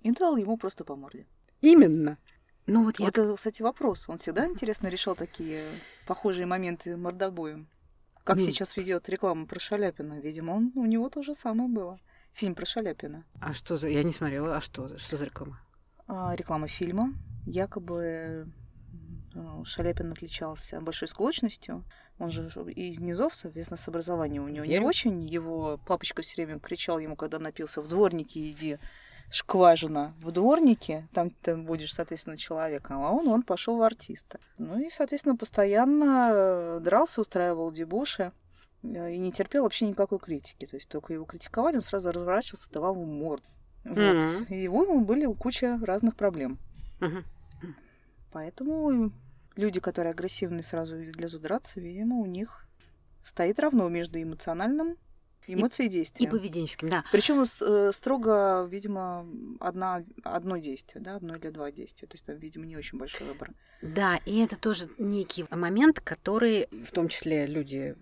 И 0.01 0.11
дал 0.11 0.37
ему 0.37 0.57
просто 0.57 0.83
по 0.83 0.95
морде. 0.95 1.27
Именно. 1.61 2.17
Ну 2.67 2.83
вот 2.83 2.99
я... 2.99 3.07
Это, 3.07 3.35
кстати, 3.35 3.61
вопрос. 3.61 4.09
Он 4.09 4.17
всегда 4.17 4.47
интересно 4.47 4.87
решал 4.87 5.15
такие 5.15 5.67
похожие 6.07 6.45
моменты 6.45 6.97
мордобоем. 6.97 7.67
Как 8.23 8.37
mm. 8.37 8.41
сейчас 8.41 8.75
ведет 8.75 9.07
рекламу 9.07 9.45
про 9.45 9.59
Шаляпина. 9.59 10.19
Видимо, 10.19 10.53
он, 10.53 10.71
у 10.75 10.85
него 10.85 11.09
то 11.09 11.21
же 11.21 11.35
самое 11.35 11.69
было. 11.69 11.99
Фильм 12.33 12.55
про 12.55 12.65
Шаляпина. 12.65 13.23
А 13.39 13.53
что 13.53 13.77
за... 13.77 13.87
Я 13.87 14.03
не 14.03 14.11
смотрела. 14.11 14.57
А 14.57 14.61
что, 14.61 14.97
что 14.97 15.17
за 15.17 15.25
реклама? 15.25 15.61
А, 16.07 16.35
реклама 16.35 16.67
фильма. 16.67 17.13
Якобы 17.45 18.47
Шаляпин 19.63 20.11
отличался 20.11 20.79
большой 20.81 21.07
склочностью. 21.07 21.83
Он 22.19 22.29
же 22.29 22.47
из 22.71 22.99
низов, 22.99 23.35
соответственно, 23.35 23.77
с 23.77 23.87
образованием 23.87 24.45
у 24.45 24.47
него 24.47 24.65
Верю. 24.65 24.81
не 24.81 24.87
очень. 24.87 25.25
Его 25.25 25.79
папочка 25.85 26.21
все 26.21 26.43
время 26.43 26.59
кричал 26.59 26.99
ему, 26.99 27.15
когда 27.15 27.39
напился 27.39 27.81
в 27.81 27.87
дворнике, 27.87 28.49
иди 28.49 28.77
шкважина 29.31 30.13
в 30.21 30.31
дворнике, 30.31 31.07
там 31.13 31.29
ты 31.29 31.55
будешь, 31.55 31.93
соответственно, 31.93 32.37
человеком, 32.37 33.03
а 33.03 33.11
он, 33.11 33.27
он 33.27 33.41
пошел 33.43 33.77
в 33.77 33.81
артиста. 33.81 34.39
Ну 34.57 34.79
и, 34.79 34.89
соответственно, 34.89 35.35
постоянно 35.35 36.29
э, 36.31 36.79
дрался, 36.81 37.21
устраивал 37.21 37.71
дебуши 37.71 38.31
э, 38.83 39.13
и 39.13 39.17
не 39.17 39.31
терпел 39.31 39.63
вообще 39.63 39.87
никакой 39.87 40.19
критики. 40.19 40.65
То 40.65 40.75
есть 40.75 40.87
только 40.87 41.13
его 41.13 41.25
критиковали, 41.25 41.77
он 41.77 41.81
сразу 41.81 42.11
разворачивался, 42.11 42.71
давал 42.71 42.95
ему 42.95 43.05
морд. 43.05 43.43
Вот. 43.83 43.97
Mm-hmm. 43.97 44.47
И 44.49 44.61
его 44.61 44.99
были 44.99 45.25
куча 45.33 45.79
разных 45.83 46.15
проблем. 46.15 46.57
Mm-hmm. 46.99 47.23
Поэтому 48.31 49.11
люди, 49.55 49.79
которые 49.79 50.11
агрессивны 50.11 50.63
сразу 50.63 50.97
лезут 50.97 51.41
драться, 51.41 51.79
видимо, 51.79 52.17
у 52.17 52.25
них 52.25 52.67
стоит 53.23 53.59
равно 53.59 53.89
между 53.89 54.21
эмоциональным 54.21 54.97
эмоцией 55.47 55.89
и 55.89 55.91
действием. 55.91 56.29
И 56.29 56.31
поведенческим, 56.31 56.89
да. 56.89 57.03
Причем 57.11 57.43
э, 57.43 57.91
строго, 57.93 58.65
видимо, 58.65 59.27
одна, 59.59 60.03
одно 60.23 60.57
действие, 60.57 61.03
да, 61.03 61.15
одно 61.15 61.35
или 61.35 61.49
два 61.49 61.71
действия. 61.71 62.07
То 62.07 62.15
есть 62.15 62.25
там, 62.25 62.37
видимо, 62.37 62.65
не 62.65 62.77
очень 62.77 62.97
большой 62.97 63.27
выбор. 63.27 63.51
Да, 63.81 64.19
и 64.25 64.39
это 64.39 64.57
тоже 64.57 64.89
некий 64.97 65.45
момент, 65.51 65.99
который, 65.99 66.67
в 66.71 66.91
том 66.91 67.07
числе 67.07 67.45
люди 67.45 67.95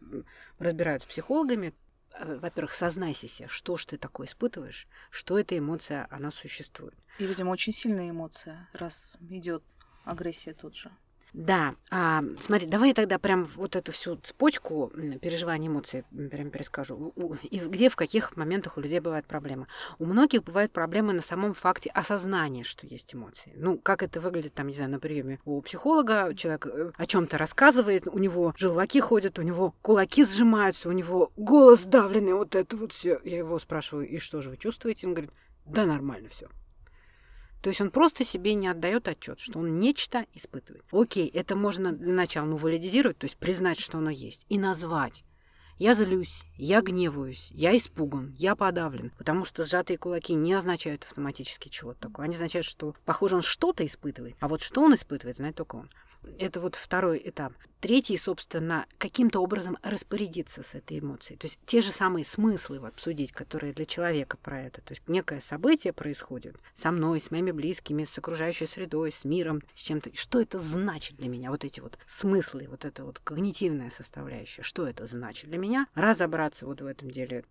разбирают 0.59 1.03
с 1.03 1.05
психологами. 1.05 1.73
Э, 2.19 2.37
во-первых, 2.37 2.73
сознайся 2.73 3.27
себе, 3.27 3.47
что 3.47 3.77
ж 3.77 3.85
ты 3.85 3.97
такое 3.97 4.27
испытываешь, 4.27 4.87
что 5.09 5.37
эта 5.37 5.57
эмоция, 5.57 6.07
она 6.09 6.31
существует. 6.31 6.95
И, 7.19 7.25
видимо, 7.25 7.51
очень 7.51 7.73
сильная 7.73 8.09
эмоция, 8.09 8.69
раз 8.73 9.17
идет 9.29 9.63
агрессия 10.05 10.53
тут 10.53 10.75
же. 10.75 10.91
Да, 11.33 11.73
а, 11.91 12.23
смотри, 12.39 12.67
давай 12.67 12.93
тогда 12.93 13.17
прям 13.17 13.45
вот 13.55 13.75
эту 13.75 13.91
всю 13.91 14.17
цепочку 14.17 14.91
переживаний 15.19 15.67
эмоций 15.67 16.03
прям 16.11 16.51
перескажу. 16.51 17.13
И 17.49 17.59
где, 17.59 17.89
в 17.89 17.95
каких 17.95 18.37
моментах 18.37 18.77
у 18.77 18.81
людей 18.81 18.99
бывают 18.99 19.25
проблемы. 19.25 19.67
У 19.97 20.05
многих 20.05 20.43
бывают 20.43 20.71
проблемы 20.71 21.13
на 21.13 21.23
самом 21.23 21.55
факте 21.55 21.89
осознания, 21.89 22.63
что 22.63 22.85
есть 22.85 23.15
эмоции. 23.15 23.51
Ну, 23.55 23.79
как 23.79 24.03
это 24.03 24.21
выглядит, 24.21 24.53
там, 24.53 24.67
не 24.67 24.75
знаю, 24.75 24.91
на 24.91 24.99
приеме 24.99 25.39
у 25.43 25.59
психолога. 25.61 26.35
Человек 26.35 26.67
э, 26.67 26.91
о 26.95 27.05
чем-то 27.07 27.39
рассказывает, 27.39 28.07
у 28.07 28.19
него 28.19 28.53
желваки 28.55 28.99
ходят, 28.99 29.39
у 29.39 29.41
него 29.41 29.73
кулаки 29.81 30.23
сжимаются, 30.23 30.87
у 30.87 30.91
него 30.91 31.31
голос 31.35 31.85
давленный, 31.85 32.33
вот 32.33 32.53
это 32.55 32.77
вот 32.77 32.91
все. 32.91 33.19
Я 33.23 33.39
его 33.39 33.57
спрашиваю, 33.57 34.07
и 34.07 34.19
что 34.19 34.43
же 34.43 34.51
вы 34.51 34.57
чувствуете? 34.57 35.07
Он 35.07 35.13
говорит, 35.15 35.31
да 35.65 35.85
нормально 35.87 36.29
все. 36.29 36.47
То 37.63 37.69
есть 37.69 37.79
он 37.79 37.91
просто 37.91 38.25
себе 38.25 38.55
не 38.55 38.67
отдает 38.67 39.07
отчет, 39.07 39.39
что 39.39 39.59
он 39.59 39.77
нечто 39.77 40.25
испытывает. 40.33 40.83
Окей, 40.91 41.29
это 41.29 41.55
можно 41.55 41.93
для 41.93 42.13
начала 42.13 42.45
ну, 42.45 42.57
валидизировать, 42.57 43.17
то 43.17 43.23
есть 43.23 43.37
признать, 43.37 43.79
что 43.79 43.99
оно 43.99 44.09
есть, 44.09 44.45
и 44.49 44.59
назвать. 44.59 45.23
Я 45.79 45.93
злюсь, 45.95 46.43
я 46.57 46.81
гневаюсь, 46.81 47.51
я 47.53 47.75
испуган, 47.75 48.35
я 48.37 48.57
подавлен. 48.57 49.13
Потому 49.17 49.45
что 49.45 49.63
сжатые 49.63 49.97
кулаки 49.97 50.33
не 50.33 50.51
означают 50.51 51.05
автоматически 51.05 51.69
чего-то 51.69 52.01
такое. 52.01 52.25
Они 52.25 52.35
означают, 52.35 52.65
что, 52.65 52.95
похоже, 53.05 53.37
он 53.37 53.41
что-то 53.41 53.85
испытывает. 53.85 54.35
А 54.41 54.49
вот 54.49 54.61
что 54.61 54.81
он 54.81 54.93
испытывает, 54.95 55.37
знает 55.37 55.55
только 55.55 55.77
он. 55.77 55.89
Это 56.39 56.59
вот 56.59 56.75
второй 56.75 57.21
этап. 57.23 57.53
Третий, 57.79 58.17
собственно, 58.17 58.85
каким-то 58.97 59.41
образом 59.41 59.77
распорядиться 59.83 60.63
с 60.63 60.73
этой 60.73 60.99
эмоцией. 60.99 61.37
То 61.37 61.47
есть 61.47 61.59
те 61.65 61.81
же 61.81 61.91
самые 61.91 62.23
смыслы 62.23 62.77
обсудить, 62.77 63.33
которые 63.33 63.73
для 63.73 63.85
человека 63.85 64.37
про 64.37 64.61
это. 64.61 64.81
То 64.81 64.93
есть 64.93 65.07
некое 65.09 65.41
событие 65.41 65.91
происходит 65.91 66.55
со 66.73 66.91
мной, 66.91 67.19
с 67.19 67.29
моими 67.29 67.51
близкими, 67.51 68.05
с 68.05 68.17
окружающей 68.17 68.67
средой, 68.67 69.11
с 69.11 69.25
миром, 69.25 69.61
с 69.75 69.81
чем-то. 69.81 70.15
Что 70.15 70.39
это 70.39 70.59
значит 70.59 71.17
для 71.17 71.27
меня? 71.27 71.51
Вот 71.51 71.65
эти 71.65 71.81
вот 71.81 71.97
смыслы, 72.07 72.67
вот 72.69 72.85
это 72.85 73.03
вот 73.03 73.19
когнитивная 73.19 73.89
составляющая. 73.89 74.61
Что 74.61 74.87
это 74.87 75.05
значит 75.05 75.49
для 75.49 75.57
меня? 75.57 75.87
Разобраться 75.93 76.65
вот 76.65 76.81
в 76.81 76.85
этом 76.85 77.11
деле 77.11 77.43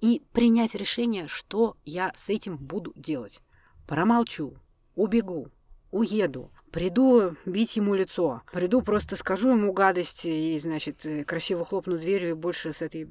и 0.00 0.22
принять 0.32 0.74
решение, 0.74 1.26
что 1.28 1.76
я 1.84 2.12
с 2.16 2.28
этим 2.28 2.56
буду 2.56 2.92
делать. 2.96 3.42
Промолчу, 3.86 4.56
убегу, 4.94 5.48
уеду, 5.90 6.50
Приду 6.70 7.36
бить 7.46 7.76
ему 7.76 7.94
лицо. 7.94 8.42
Приду, 8.52 8.82
просто 8.82 9.16
скажу 9.16 9.50
ему 9.50 9.72
гадость 9.72 10.24
и, 10.24 10.58
значит, 10.60 11.04
красиво 11.26 11.64
хлопну 11.64 11.98
дверью 11.98 12.30
и 12.30 12.34
больше 12.34 12.72
с 12.72 12.80
этой 12.80 13.10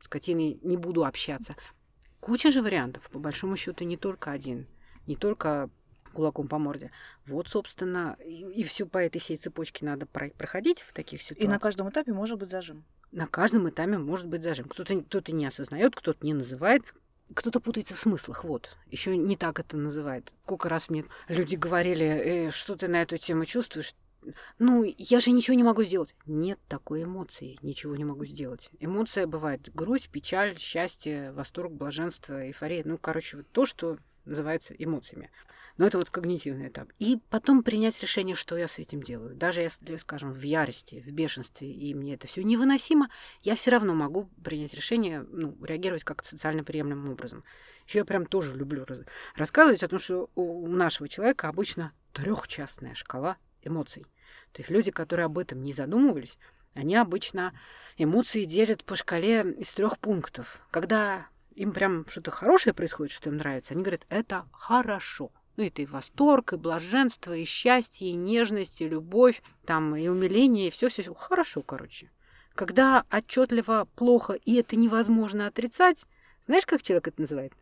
скотиной 0.00 0.58
не 0.62 0.76
буду 0.76 1.04
общаться. 1.04 1.56
Куча 2.20 2.50
же 2.50 2.62
вариантов, 2.62 3.08
по 3.10 3.18
большому 3.18 3.56
счету, 3.56 3.84
не 3.84 3.96
только 3.96 4.30
один. 4.30 4.66
Не 5.06 5.16
только 5.16 5.70
кулаком 6.12 6.48
по 6.48 6.58
морде. 6.58 6.90
Вот, 7.26 7.48
собственно, 7.48 8.16
и, 8.24 8.60
и 8.60 8.64
все 8.64 8.86
по 8.86 8.98
этой 8.98 9.18
всей 9.20 9.36
цепочке 9.36 9.84
надо 9.84 10.06
проходить 10.06 10.80
в 10.80 10.94
таких 10.94 11.20
ситуациях. 11.20 11.46
И 11.46 11.52
на 11.52 11.58
каждом 11.58 11.90
этапе 11.90 12.12
может 12.12 12.38
быть 12.38 12.50
зажим. 12.50 12.84
На 13.12 13.26
каждом 13.26 13.68
этапе 13.68 13.98
может 13.98 14.26
быть 14.26 14.42
зажим. 14.42 14.66
Кто-то 14.68 15.02
кто 15.02 15.20
не 15.32 15.46
осознает, 15.46 15.94
кто-то 15.94 16.24
не 16.24 16.32
называет, 16.32 16.82
кто-то 17.34 17.60
путается 17.60 17.94
в 17.94 17.98
смыслах, 17.98 18.44
вот. 18.44 18.76
Еще 18.90 19.16
не 19.16 19.36
так 19.36 19.58
это 19.58 19.76
называет. 19.76 20.32
Сколько 20.44 20.68
раз 20.68 20.88
мне 20.88 21.04
люди 21.28 21.56
говорили, 21.56 22.06
э, 22.06 22.50
что 22.50 22.76
ты 22.76 22.88
на 22.88 23.02
эту 23.02 23.18
тему 23.18 23.44
чувствуешь? 23.44 23.94
Ну, 24.58 24.84
я 24.98 25.20
же 25.20 25.30
ничего 25.30 25.56
не 25.56 25.62
могу 25.62 25.82
сделать. 25.82 26.14
Нет 26.26 26.58
такой 26.68 27.04
эмоции, 27.04 27.58
ничего 27.62 27.96
не 27.96 28.04
могу 28.04 28.24
сделать. 28.24 28.70
Эмоция 28.80 29.26
бывает 29.26 29.72
грусть, 29.74 30.10
печаль, 30.10 30.58
счастье, 30.58 31.32
восторг, 31.32 31.72
блаженство, 31.72 32.44
эйфория. 32.44 32.82
Ну, 32.84 32.98
короче, 32.98 33.38
вот 33.38 33.46
то, 33.52 33.66
что 33.66 33.98
называется 34.24 34.74
эмоциями. 34.74 35.30
Но 35.76 35.86
это 35.86 35.98
вот 35.98 36.10
когнитивный 36.10 36.68
этап. 36.68 36.88
И 36.98 37.18
потом 37.28 37.62
принять 37.62 38.00
решение, 38.00 38.34
что 38.34 38.56
я 38.56 38.66
с 38.66 38.78
этим 38.78 39.02
делаю. 39.02 39.34
Даже 39.34 39.60
если, 39.60 39.96
скажем, 39.96 40.32
в 40.32 40.40
ярости, 40.40 41.02
в 41.06 41.12
бешенстве, 41.12 41.70
и 41.70 41.94
мне 41.94 42.14
это 42.14 42.26
все 42.26 42.42
невыносимо, 42.42 43.10
я 43.42 43.54
все 43.54 43.70
равно 43.70 43.94
могу 43.94 44.30
принять 44.42 44.74
решение, 44.74 45.20
ну, 45.28 45.56
реагировать 45.62 46.04
как 46.04 46.24
социально 46.24 46.64
приемлемым 46.64 47.10
образом. 47.10 47.44
Еще 47.86 47.98
я 47.98 48.04
прям 48.04 48.26
тоже 48.26 48.56
люблю 48.56 48.84
рассказывать 49.34 49.82
о 49.82 49.88
том, 49.88 49.98
что 49.98 50.30
у 50.34 50.66
нашего 50.68 51.08
человека 51.08 51.48
обычно 51.48 51.92
трехчастная 52.12 52.94
шкала 52.94 53.36
эмоций. 53.62 54.06
То 54.52 54.62
есть 54.62 54.70
люди, 54.70 54.90
которые 54.90 55.26
об 55.26 55.38
этом 55.38 55.62
не 55.62 55.72
задумывались, 55.72 56.38
они 56.74 56.96
обычно 56.96 57.52
эмоции 57.96 58.44
делят 58.44 58.84
по 58.84 58.96
шкале 58.96 59.42
из 59.52 59.72
трех 59.74 59.98
пунктов. 59.98 60.66
Когда 60.70 61.26
им 61.54 61.72
прям 61.72 62.06
что-то 62.08 62.30
хорошее 62.30 62.74
происходит, 62.74 63.12
что 63.12 63.30
им 63.30 63.36
нравится, 63.36 63.74
они 63.74 63.82
говорят, 63.82 64.06
это 64.08 64.46
хорошо. 64.52 65.32
Ну, 65.56 65.64
это 65.64 65.82
и 65.82 65.86
восторг, 65.86 66.52
и 66.52 66.56
блаженство, 66.56 67.34
и 67.34 67.44
счастье, 67.44 68.10
и 68.10 68.14
нежность, 68.14 68.80
и 68.82 68.88
любовь, 68.88 69.42
там, 69.64 69.96
и 69.96 70.08
умиление, 70.08 70.68
и 70.68 70.70
все, 70.70 70.88
все, 70.88 71.02
все. 71.02 71.14
Хорошо, 71.14 71.62
короче. 71.62 72.10
Когда 72.54 73.04
отчетливо 73.10 73.88
плохо, 73.96 74.34
и 74.34 74.54
это 74.54 74.76
невозможно 74.76 75.46
отрицать, 75.46 76.06
знаешь, 76.46 76.66
как 76.66 76.82
человек 76.82 77.08
это 77.08 77.20
называет? 77.20 77.52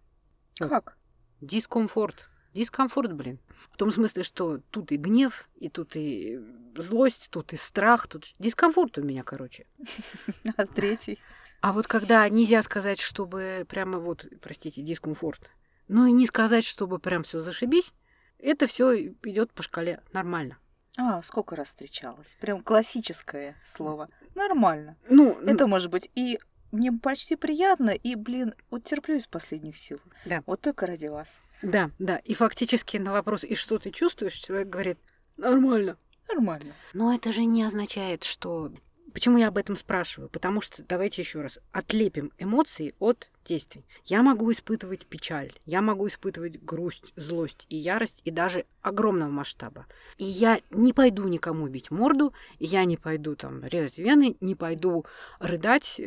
Как? 0.59 0.97
Дискомфорт. 1.41 2.31
Дискомфорт, 2.53 3.13
блин. 3.13 3.41
В 3.73 3.77
том 3.77 3.91
смысле, 3.91 4.23
что 4.23 4.59
тут 4.71 4.93
и 4.93 4.97
гнев, 4.97 5.49
и 5.57 5.69
тут 5.69 5.97
и 5.97 6.39
злость, 6.77 7.29
тут 7.31 7.53
и 7.53 7.57
страх, 7.57 8.07
тут 8.07 8.33
дискомфорт 8.39 8.99
у 8.99 9.03
меня, 9.03 9.23
короче. 9.23 9.67
А 10.57 10.67
третий? 10.67 11.19
А 11.61 11.73
вот 11.73 11.87
когда 11.87 12.29
нельзя 12.29 12.63
сказать, 12.63 13.01
чтобы 13.01 13.65
прямо 13.69 13.99
вот, 13.99 14.27
простите, 14.43 14.83
дискомфорт, 14.83 15.51
но 15.89 16.07
и 16.07 16.13
не 16.13 16.27
сказать, 16.27 16.65
чтобы 16.65 16.99
прям 16.99 17.23
все 17.23 17.39
зашибись, 17.39 17.95
это 18.39 18.67
все 18.67 19.09
идет 19.23 19.53
по 19.53 19.63
шкале 19.63 20.03
нормально. 20.13 20.59
А, 20.97 21.23
сколько 21.23 21.57
раз 21.57 21.69
встречалась? 21.69 22.37
Прям 22.41 22.63
классическое 22.63 23.57
слово. 23.65 24.09
Нормально. 24.35 24.97
Ну, 25.09 25.33
это 25.41 25.67
может 25.67 25.91
быть 25.91 26.11
и 26.15 26.39
мне 26.75 26.93
почти 26.93 27.37
приятно, 27.37 27.91
и, 27.91 28.17
блин, 28.17 28.55
вот 28.71 28.85
терплю 28.85 29.17
из 29.17 29.27
последних 29.27 29.77
сил. 29.77 30.01
Да. 30.27 30.43
Вот 30.47 30.61
только 30.61 30.87
ради 30.87 31.07
вас. 31.07 31.41
Да, 31.63 31.91
да. 31.99 32.17
И 32.19 32.35
фактически 32.35 32.97
на 32.97 33.13
вопрос, 33.13 33.45
и 33.45 33.55
что 33.55 33.79
ты 33.79 33.91
чувствуешь, 33.91 34.35
человек 34.35 34.69
говорит, 34.69 34.99
нормально. 35.37 35.97
Нормально. 36.29 36.75
Но 36.93 37.15
это 37.15 37.33
же 37.33 37.45
не 37.45 37.63
означает, 37.63 38.25
что 38.25 38.73
Почему 39.15 39.39
я 39.39 39.47
об 39.47 39.57
этом 39.57 39.77
спрашиваю? 39.77 40.29
Потому 40.29 40.61
что, 40.61 40.83
давайте 40.83 41.23
еще 41.23 41.41
раз, 41.41 41.61
отлепим 41.71 42.33
эмоции 42.37 42.97
от 42.99 43.31
действий. 43.45 43.87
Я 44.05 44.25
могу 44.25 44.51
испытывать 44.51 45.07
печаль, 45.07 45.53
я 45.67 45.83
могу 45.83 46.09
испытывать 46.09 46.61
грусть, 46.61 47.13
злость 47.15 47.67
и 47.69 47.77
ярость, 47.77 48.23
и 48.25 48.33
даже 48.33 48.67
огромного 48.83 49.31
масштаба. 49.31 49.87
И 50.19 50.25
я 50.25 50.59
не 50.71 50.93
пойду 50.93 51.29
никому 51.29 51.69
бить 51.69 51.93
морду, 51.93 52.35
я 52.59 52.85
не 52.85 52.97
пойду 52.97 53.37
там 53.37 53.65
резать 53.65 53.99
вены, 53.99 54.37
не 54.41 54.57
пойду 54.57 55.07
рыдать, 55.39 56.01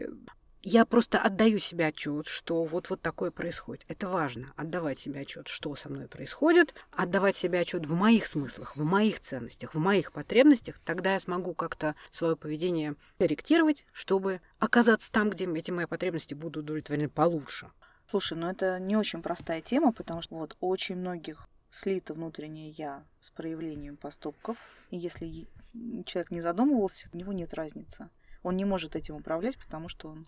я 0.70 0.86
просто 0.86 1.18
отдаю 1.18 1.60
себе 1.60 1.86
отчет, 1.86 2.28
что 2.28 2.66
вот 2.66 2.90
вот 2.90 3.02
такое 3.02 3.32
происходит. 3.32 3.86
Это 3.88 4.10
важно, 4.10 4.52
отдавать 4.58 5.00
себе 5.00 5.22
отчет, 5.22 5.48
что 5.48 5.74
со 5.76 5.88
мной 5.88 6.10
происходит, 6.10 6.76
отдавать 6.92 7.38
себе 7.38 7.62
отчет 7.62 7.86
в 7.86 7.94
моих 7.94 8.26
смыслах, 8.26 8.76
в 8.76 8.84
моих 8.84 9.22
ценностях, 9.22 9.76
в 9.76 9.80
моих 9.80 10.12
потребностях. 10.12 10.82
Тогда 10.84 11.14
я 11.14 11.22
смогу 11.22 11.54
как-то 11.54 11.96
свое 12.12 12.36
поведение 12.36 12.96
корректировать, 13.18 13.86
чтобы 13.94 14.42
оказаться 14.60 15.10
там, 15.10 15.30
где 15.30 15.50
эти 15.50 15.72
мои 15.72 15.86
потребности 15.86 16.34
будут 16.34 16.66
удовлетворены 16.66 17.08
получше. 17.08 17.72
Слушай, 18.10 18.38
ну 18.38 18.50
это 18.50 18.78
не 18.78 18.98
очень 18.98 19.22
простая 19.22 19.62
тема, 19.62 19.94
потому 19.94 20.22
что 20.22 20.36
вот 20.36 20.58
очень 20.60 20.98
многих 20.98 21.48
слито 21.72 22.14
внутреннее 22.14 22.72
я 22.72 23.06
с 23.22 23.30
проявлением 23.30 23.96
поступков. 23.96 24.58
И 24.90 24.98
если 24.98 25.48
человек 26.04 26.30
не 26.30 26.42
задумывался, 26.42 27.08
у 27.14 27.18
него 27.18 27.32
нет 27.32 27.54
разницы. 27.54 28.10
Он 28.44 28.58
не 28.58 28.66
может 28.66 28.98
этим 28.98 29.16
управлять, 29.16 29.58
потому 29.58 29.88
что 29.88 30.10
он 30.10 30.28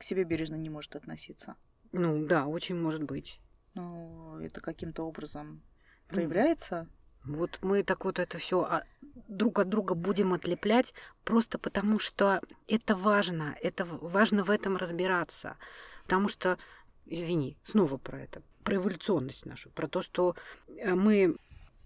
к 0.00 0.02
себе 0.02 0.24
бережно 0.24 0.54
не 0.54 0.70
может 0.70 0.96
относиться. 0.96 1.56
Ну 1.92 2.26
да, 2.26 2.46
очень 2.46 2.80
может 2.80 3.02
быть. 3.02 3.38
Ну, 3.74 4.38
это 4.40 4.62
каким-то 4.62 5.02
образом 5.02 5.62
проявляется. 6.08 6.88
Вот 7.22 7.58
мы 7.60 7.82
так 7.82 8.06
вот 8.06 8.18
это 8.18 8.38
все 8.38 8.80
друг 9.28 9.58
от 9.58 9.68
друга 9.68 9.94
будем 9.94 10.32
отлеплять, 10.32 10.94
просто 11.22 11.58
потому 11.58 11.98
что 11.98 12.40
это 12.66 12.96
важно, 12.96 13.54
это 13.62 13.84
важно 13.84 14.42
в 14.42 14.50
этом 14.50 14.78
разбираться. 14.78 15.58
Потому 16.04 16.28
что, 16.28 16.56
извини, 17.04 17.58
снова 17.62 17.98
про 17.98 18.22
это, 18.22 18.42
про 18.64 18.76
эволюционность 18.76 19.44
нашу, 19.44 19.68
про 19.68 19.86
то, 19.86 20.00
что 20.00 20.34
э, 20.66 20.94
мы 20.94 21.36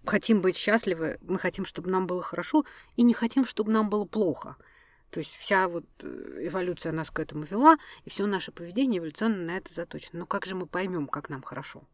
хотим 0.05 0.39
быть 0.39 0.55
счастливы, 0.55 1.17
мы 1.21 1.37
хотим, 1.37 1.65
чтобы 1.65 1.89
нам 1.89 2.07
было 2.07 2.21
хорошо, 2.21 2.63
и 2.95 3.03
не 3.03 3.13
хотим, 3.13 3.45
чтобы 3.45 3.73
нам 3.73 3.89
было 3.89 4.05
плохо. 4.05 4.55
То 5.09 5.19
есть 5.19 5.35
вся 5.35 5.67
вот 5.67 5.85
э, 6.03 6.47
эволюция 6.47 6.91
нас 6.91 7.11
к 7.11 7.19
этому 7.19 7.43
вела, 7.43 7.77
и 8.03 8.09
все 8.09 8.25
наше 8.25 8.51
поведение 8.51 8.99
эволюционно 8.99 9.37
на 9.37 9.57
это 9.57 9.73
заточено. 9.73 10.19
Но 10.19 10.25
как 10.25 10.45
же 10.45 10.55
мы 10.55 10.67
поймем, 10.67 11.07
как 11.07 11.29
нам 11.29 11.41
хорошо? 11.41 11.87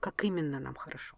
Как 0.00 0.24
именно 0.24 0.60
нам 0.60 0.74
хорошо? 0.74 1.16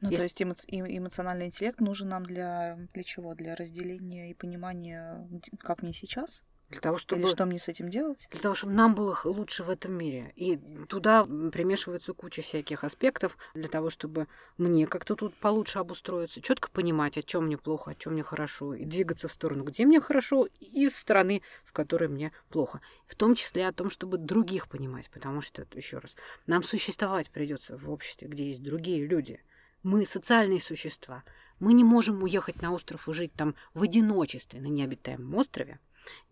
Ну, 0.00 0.08
Если... 0.08 0.16
то 0.16 0.22
есть 0.24 0.42
эмо... 0.42 0.86
эмоциональный 0.88 1.46
интеллект 1.46 1.80
нужен 1.80 2.08
нам 2.08 2.24
для, 2.24 2.78
для 2.94 3.04
чего? 3.04 3.34
Для 3.34 3.54
разделения 3.54 4.30
и 4.30 4.34
понимания, 4.34 5.28
как 5.58 5.82
мне 5.82 5.92
сейчас? 5.92 6.42
Для 6.70 6.80
того, 6.80 6.98
чтобы... 6.98 7.22
Или 7.22 7.30
что 7.30 7.46
мне 7.46 7.58
с 7.58 7.66
этим 7.66 7.90
делать? 7.90 8.28
Для 8.30 8.40
того, 8.40 8.54
чтобы 8.54 8.72
нам 8.74 8.94
было 8.94 9.18
лучше 9.24 9.64
в 9.64 9.70
этом 9.70 9.92
мире. 9.92 10.32
И 10.36 10.56
туда 10.88 11.24
примешивается 11.24 12.12
куча 12.12 12.42
всяких 12.42 12.84
аспектов 12.84 13.36
для 13.54 13.68
того, 13.68 13.90
чтобы 13.90 14.28
мне 14.56 14.86
как-то 14.86 15.16
тут 15.16 15.34
получше 15.34 15.80
обустроиться, 15.80 16.40
четко 16.40 16.70
понимать, 16.70 17.18
о 17.18 17.22
чем 17.22 17.46
мне 17.46 17.58
плохо, 17.58 17.90
о 17.90 17.94
чем 17.96 18.12
мне 18.12 18.22
хорошо, 18.22 18.74
и 18.74 18.84
двигаться 18.84 19.26
в 19.26 19.32
сторону, 19.32 19.64
где 19.64 19.84
мне 19.84 20.00
хорошо, 20.00 20.46
из 20.60 20.96
страны, 20.96 21.42
в 21.64 21.72
которой 21.72 22.08
мне 22.08 22.32
плохо. 22.50 22.80
В 23.08 23.16
том 23.16 23.34
числе 23.34 23.66
о 23.66 23.72
том, 23.72 23.90
чтобы 23.90 24.16
других 24.18 24.68
понимать, 24.68 25.10
потому 25.10 25.40
что, 25.40 25.66
еще 25.74 25.98
раз, 25.98 26.14
нам 26.46 26.62
существовать 26.62 27.30
придется 27.30 27.76
в 27.76 27.90
обществе, 27.90 28.28
где 28.28 28.46
есть 28.46 28.62
другие 28.62 29.04
люди. 29.06 29.42
Мы 29.82 30.06
социальные 30.06 30.60
существа. 30.60 31.24
Мы 31.58 31.72
не 31.72 31.82
можем 31.82 32.22
уехать 32.22 32.62
на 32.62 32.72
остров 32.72 33.08
и 33.08 33.12
жить 33.12 33.32
там 33.32 33.56
в 33.74 33.82
одиночестве 33.82 34.60
на 34.60 34.66
необитаемом 34.66 35.34
острове, 35.34 35.80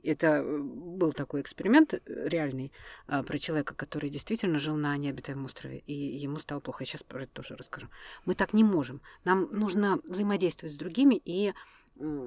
это 0.02 0.26
э, 0.26 0.58
был 0.60 1.12
такой 1.12 1.40
эксперимент 1.40 1.94
э, 1.94 2.00
реальный 2.06 2.72
а, 3.06 3.22
про 3.22 3.38
человека, 3.38 3.74
который 3.74 4.10
действительно 4.10 4.58
жил 4.58 4.76
на 4.76 4.96
необитаемом 4.96 5.46
острове, 5.46 5.78
и 5.86 5.92
ему 5.92 6.38
стало 6.38 6.60
плохо. 6.60 6.82
Я 6.82 6.86
сейчас 6.86 7.02
про 7.02 7.22
это 7.22 7.32
тоже 7.32 7.56
расскажу. 7.56 7.88
Мы 8.24 8.34
так 8.34 8.52
не 8.52 8.64
можем. 8.64 9.00
Нам 9.24 9.48
нужно 9.52 9.98
взаимодействовать 10.04 10.74
с 10.74 10.78
другими 10.78 11.20
и 11.24 11.52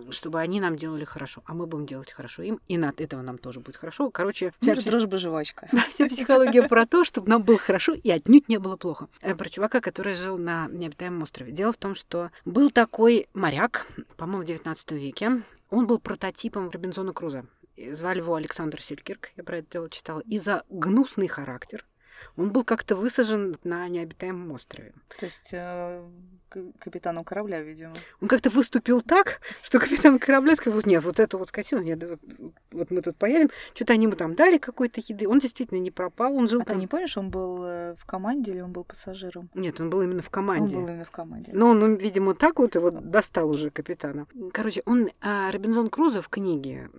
чтобы 0.09 0.39
они 0.39 0.59
нам 0.59 0.75
делали 0.75 1.05
хорошо, 1.05 1.43
а 1.45 1.53
мы 1.53 1.65
будем 1.65 1.85
делать 1.85 2.11
хорошо 2.11 2.43
им, 2.43 2.59
и 2.67 2.77
от 2.81 2.99
этого 2.99 3.21
нам 3.21 3.37
тоже 3.37 3.61
будет 3.61 3.77
хорошо. 3.77 4.09
Короче, 4.11 4.53
вся 4.59 4.75
псих... 4.75 4.91
дружба 4.91 5.17
жвачка. 5.17 5.69
Вся 5.89 6.07
психология 6.07 6.67
про 6.67 6.85
то, 6.85 7.05
чтобы 7.05 7.29
нам 7.29 7.43
было 7.43 7.57
хорошо 7.57 7.93
и 7.93 8.09
отнюдь 8.09 8.49
не 8.49 8.57
было 8.57 8.75
плохо. 8.75 9.07
Э, 9.21 9.33
про 9.33 9.49
чувака, 9.49 9.79
который 9.79 10.13
жил 10.13 10.37
на 10.37 10.67
необитаемом 10.67 11.23
острове. 11.23 11.51
Дело 11.51 11.71
в 11.71 11.77
том, 11.77 11.95
что 11.95 12.31
был 12.43 12.69
такой 12.69 13.27
моряк, 13.33 13.87
по-моему, 14.17 14.43
в 14.43 14.45
19 14.45 14.91
веке. 14.91 15.43
Он 15.71 15.87
был 15.87 15.99
прототипом 15.99 16.69
Робинзона 16.69 17.13
Круза. 17.13 17.45
Звали 17.91 18.19
его 18.19 18.35
Александр 18.35 18.81
Селькирк, 18.81 19.31
я 19.37 19.43
про 19.43 19.57
это 19.57 19.71
дело 19.71 19.89
читала. 19.89 20.19
И 20.19 20.37
за 20.37 20.63
гнусный 20.69 21.27
характер 21.27 21.85
он 22.37 22.51
был 22.51 22.63
как-то 22.63 22.95
высажен 22.95 23.57
на 23.63 23.87
необитаемом 23.87 24.51
острове. 24.51 24.93
То 25.19 25.25
есть 25.25 25.49
э, 25.51 26.03
капитаном 26.79 27.23
корабля, 27.23 27.61
видимо. 27.61 27.93
Он 28.21 28.27
как-то 28.27 28.49
выступил 28.49 29.01
так, 29.01 29.41
что 29.61 29.79
капитан 29.79 30.19
корабля 30.19 30.55
сказал, 30.55 30.75
вот 30.75 30.85
нет, 30.85 31.03
вот 31.03 31.19
эту 31.19 31.37
вот 31.37 31.47
скотину, 31.47 31.81
нет, 31.81 32.03
вот, 32.03 32.19
вот 32.71 32.91
мы 32.91 33.01
тут 33.01 33.17
поедем. 33.17 33.49
Что-то 33.73 33.93
они 33.93 34.05
ему 34.05 34.15
там 34.15 34.35
дали 34.35 34.57
какой-то 34.57 35.01
еды. 35.01 35.27
Он 35.27 35.39
действительно 35.39 35.79
не 35.79 35.91
пропал, 35.91 36.35
он 36.35 36.49
жил 36.49 36.61
а 36.61 36.65
там. 36.65 36.75
ты 36.75 36.81
не 36.81 36.87
помнишь, 36.87 37.17
он 37.17 37.29
был 37.29 37.63
э, 37.63 37.95
в 37.97 38.05
команде 38.05 38.51
или 38.51 38.61
он 38.61 38.71
был 38.71 38.83
пассажиром? 38.83 39.49
Нет, 39.53 39.79
он 39.79 39.89
был 39.89 40.01
именно 40.01 40.21
в 40.21 40.29
команде. 40.29 40.75
Он 40.77 40.83
был 40.83 40.89
именно 40.89 41.05
в 41.05 41.11
команде. 41.11 41.51
Но 41.53 41.69
он, 41.69 41.95
видимо, 41.95 42.35
так 42.35 42.59
вот 42.59 42.75
его 42.75 42.91
достал 42.91 43.49
уже 43.49 43.69
капитана. 43.69 44.27
Короче, 44.51 44.81
он, 44.85 45.09
а, 45.21 45.51
Робинзон 45.51 45.89
Крузо 45.89 46.21
в 46.21 46.29
книге 46.29 46.89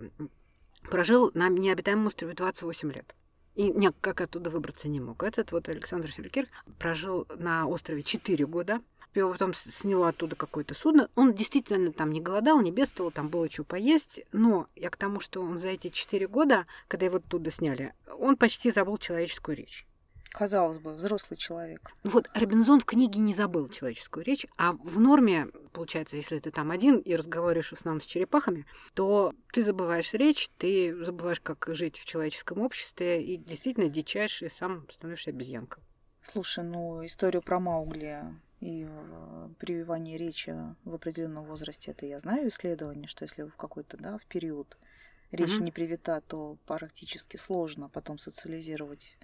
прожил 0.89 1.31
на 1.33 1.49
необитаемом 1.49 2.07
острове 2.07 2.33
28 2.33 2.91
лет. 2.91 3.15
И 3.55 3.69
никак 3.71 4.21
оттуда 4.21 4.49
выбраться 4.49 4.87
не 4.87 4.99
мог. 4.99 5.23
Этот 5.23 5.51
вот 5.51 5.69
Александр 5.69 6.11
Селькир 6.11 6.47
прожил 6.79 7.27
на 7.35 7.67
острове 7.67 8.01
4 8.01 8.45
года. 8.45 8.81
Его 9.13 9.31
потом 9.31 9.53
сняло 9.53 10.09
оттуда 10.09 10.35
какое-то 10.35 10.73
судно. 10.73 11.07
Он 11.15 11.33
действительно 11.33 11.91
там 11.91 12.11
не 12.11 12.19
голодал, 12.19 12.59
не 12.61 12.71
бедствовал, 12.71 13.11
там 13.11 13.29
было 13.29 13.49
что 13.49 13.63
поесть. 13.63 14.21
Но 14.31 14.67
я 14.75 14.89
к 14.89 14.97
тому, 14.97 15.19
что 15.19 15.41
он 15.41 15.59
за 15.59 15.69
эти 15.69 15.89
4 15.89 16.27
года, 16.27 16.65
когда 16.87 17.05
его 17.05 17.17
оттуда 17.17 17.51
сняли, 17.51 17.93
он 18.17 18.37
почти 18.37 18.71
забыл 18.71 18.97
человеческую 18.97 19.57
речь. 19.57 19.85
Казалось 20.33 20.79
бы, 20.79 20.95
взрослый 20.95 21.37
человек. 21.37 21.91
Вот 22.03 22.27
Робинзон 22.33 22.79
в 22.79 22.85
книге 22.85 23.19
не 23.19 23.35
забыл 23.35 23.69
человеческую 23.69 24.25
речь, 24.25 24.47
а 24.57 24.73
в 24.73 24.99
норме, 24.99 25.45
получается, 25.73 26.15
если 26.15 26.39
ты 26.39 26.49
там 26.49 26.71
один 26.71 26.97
и 26.97 27.15
разговариваешь 27.15 27.69
в 27.69 27.73
основном 27.73 28.01
с 28.01 28.05
черепахами, 28.07 28.65
то 28.95 29.35
ты 29.51 29.63
забываешь 29.63 30.11
речь, 30.15 30.49
ты 30.57 31.05
забываешь, 31.05 31.39
как 31.39 31.69
жить 31.75 31.99
в 31.99 32.05
человеческом 32.05 32.61
обществе, 32.61 33.21
и 33.21 33.37
действительно 33.37 33.89
дичаешь, 33.89 34.41
и 34.41 34.49
сам 34.49 34.89
становишься 34.89 35.29
обезьянкой. 35.29 35.83
Слушай, 36.23 36.63
ну 36.63 37.05
историю 37.05 37.43
про 37.43 37.59
Маугли 37.59 38.23
и 38.59 38.87
э, 38.89 39.49
прививание 39.59 40.17
речи 40.17 40.55
в 40.83 40.95
определенном 40.95 41.45
возрасте, 41.45 41.91
это 41.91 42.07
я 42.07 42.17
знаю 42.17 42.47
исследование, 42.47 43.07
что 43.07 43.23
если 43.25 43.43
в 43.43 43.55
какой-то, 43.55 43.97
да, 43.97 44.17
в 44.17 44.25
период 44.25 44.77
речь 45.31 45.51
mm-hmm. 45.51 45.63
не 45.63 45.71
привита, 45.71 46.21
то 46.21 46.57
практически 46.65 47.37
сложно 47.37 47.87
потом 47.87 48.17
социализировать 48.17 49.15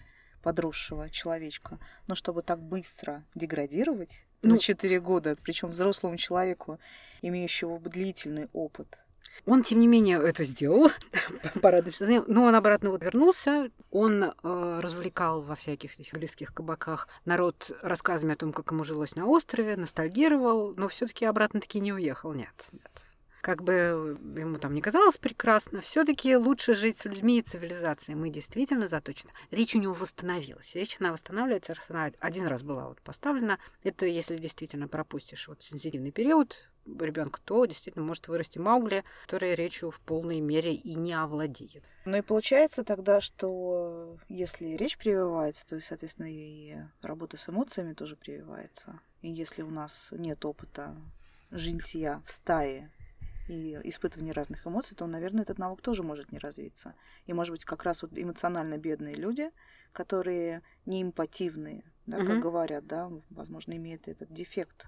подросшего 0.42 1.10
человечка. 1.10 1.80
Но 2.08 2.16
чтобы 2.16 2.42
так 2.42 2.62
быстро 2.62 3.24
деградировать 3.36 4.24
ну, 4.42 4.56
за 4.56 4.60
4 4.60 5.00
года, 5.00 5.36
причем 5.44 5.70
взрослому 5.70 6.18
человеку, 6.18 6.80
имеющему 7.22 7.80
длительный 7.80 8.50
опыт, 8.54 8.98
он, 9.46 9.64
тем 9.64 9.80
не 9.80 9.88
менее, 9.88 10.22
это 10.22 10.44
сделал, 10.44 10.90
порадовался. 11.62 12.24
Но 12.28 12.44
он 12.44 12.56
обратно 12.56 12.90
вот 12.90 13.02
вернулся. 13.02 13.72
Он 13.90 14.24
э, 14.24 14.34
развлекал 14.82 15.42
во 15.42 15.56
всяких 15.56 16.00
этих 16.00 16.14
английских 16.14 16.54
кабаках 16.54 17.08
народ 17.26 17.72
рассказами 17.82 18.34
о 18.34 18.38
том, 18.38 18.52
как 18.52 18.72
ему 18.72 18.84
жилось 18.84 19.16
на 19.16 19.26
острове, 19.28 19.78
ностальгировал, 19.78 20.74
но 20.76 20.88
все 20.88 21.08
таки 21.08 21.26
обратно-таки 21.26 21.80
не 21.80 21.94
уехал. 21.94 22.34
Нет, 22.34 22.68
нет 22.74 23.10
как 23.42 23.64
бы 23.64 24.18
ему 24.36 24.58
там 24.58 24.74
не 24.74 24.82
казалось 24.82 25.18
прекрасно, 25.18 25.82
все-таки 25.82 26.36
лучше 26.36 26.74
жить 26.74 26.98
с 26.98 27.06
людьми 27.06 27.40
и 27.40 27.42
цивилизацией. 27.42 28.18
Мы 28.18 28.30
действительно 28.30 28.88
заточены. 28.88 29.32
Речь 29.52 29.76
у 29.76 29.80
него 29.80 29.94
восстановилась. 29.94 30.76
Речь 30.76 30.98
она 31.00 31.12
восстанавливается, 31.12 31.74
она 31.90 32.12
один 32.20 32.48
раз 32.48 32.64
была 32.64 32.88
вот 32.88 33.02
поставлена. 33.02 33.60
Это 33.84 34.06
если 34.06 34.38
действительно 34.38 34.88
пропустишь 34.88 35.48
вот 35.48 35.62
сенситивный 35.62 36.12
период 36.12 36.70
ребенка, 36.86 37.40
то 37.44 37.66
действительно 37.66 38.06
может 38.06 38.28
вырасти 38.28 38.58
Маугли, 38.58 39.04
который 39.24 39.56
речью 39.56 39.92
в 39.92 40.00
полной 40.02 40.40
мере 40.40 40.74
и 40.74 40.96
не 40.96 41.14
овладеет. 41.14 41.84
Ну 42.06 42.18
и 42.18 42.22
получается 42.22 42.84
тогда, 42.84 43.22
что 43.22 44.18
если 44.28 44.70
речь 44.70 44.98
прививается, 44.98 45.68
то, 45.68 45.80
соответственно, 45.80 46.28
и 46.32 46.78
работа 47.02 47.38
с 47.38 47.48
эмоциями 47.48 47.94
тоже 47.94 48.16
прививается. 48.16 49.00
И 49.22 49.30
если 49.30 49.62
у 49.62 49.70
нас 49.70 50.10
нет 50.18 50.44
опыта 50.46 50.96
жилья 51.52 52.22
в 52.26 52.32
стае 52.32 52.92
и 53.50 53.80
испытывание 53.84 54.34
разных 54.34 54.66
эмоций, 54.66 54.96
то, 54.96 55.08
наверное, 55.08 55.42
этот 55.44 55.58
навык 55.58 55.82
тоже 55.82 56.04
может 56.04 56.32
не 56.32 56.40
развиться. 56.40 56.96
И, 57.26 57.34
может 57.34 57.52
быть, 57.52 57.66
как 57.66 57.84
раз 57.84 58.02
вот 58.04 58.12
эмоционально 58.14 58.78
бедные 58.78 59.16
люди, 59.16 59.52
которые 59.92 60.62
не 60.86 61.02
эмпативные, 61.02 61.84
да, 62.06 62.20
mm-hmm. 62.20 62.28
как 62.28 62.40
говорят, 62.40 62.88
да, 62.88 63.12
возможно, 63.30 63.74
имеют 63.74 64.08
этот 64.08 64.32
дефект. 64.32 64.88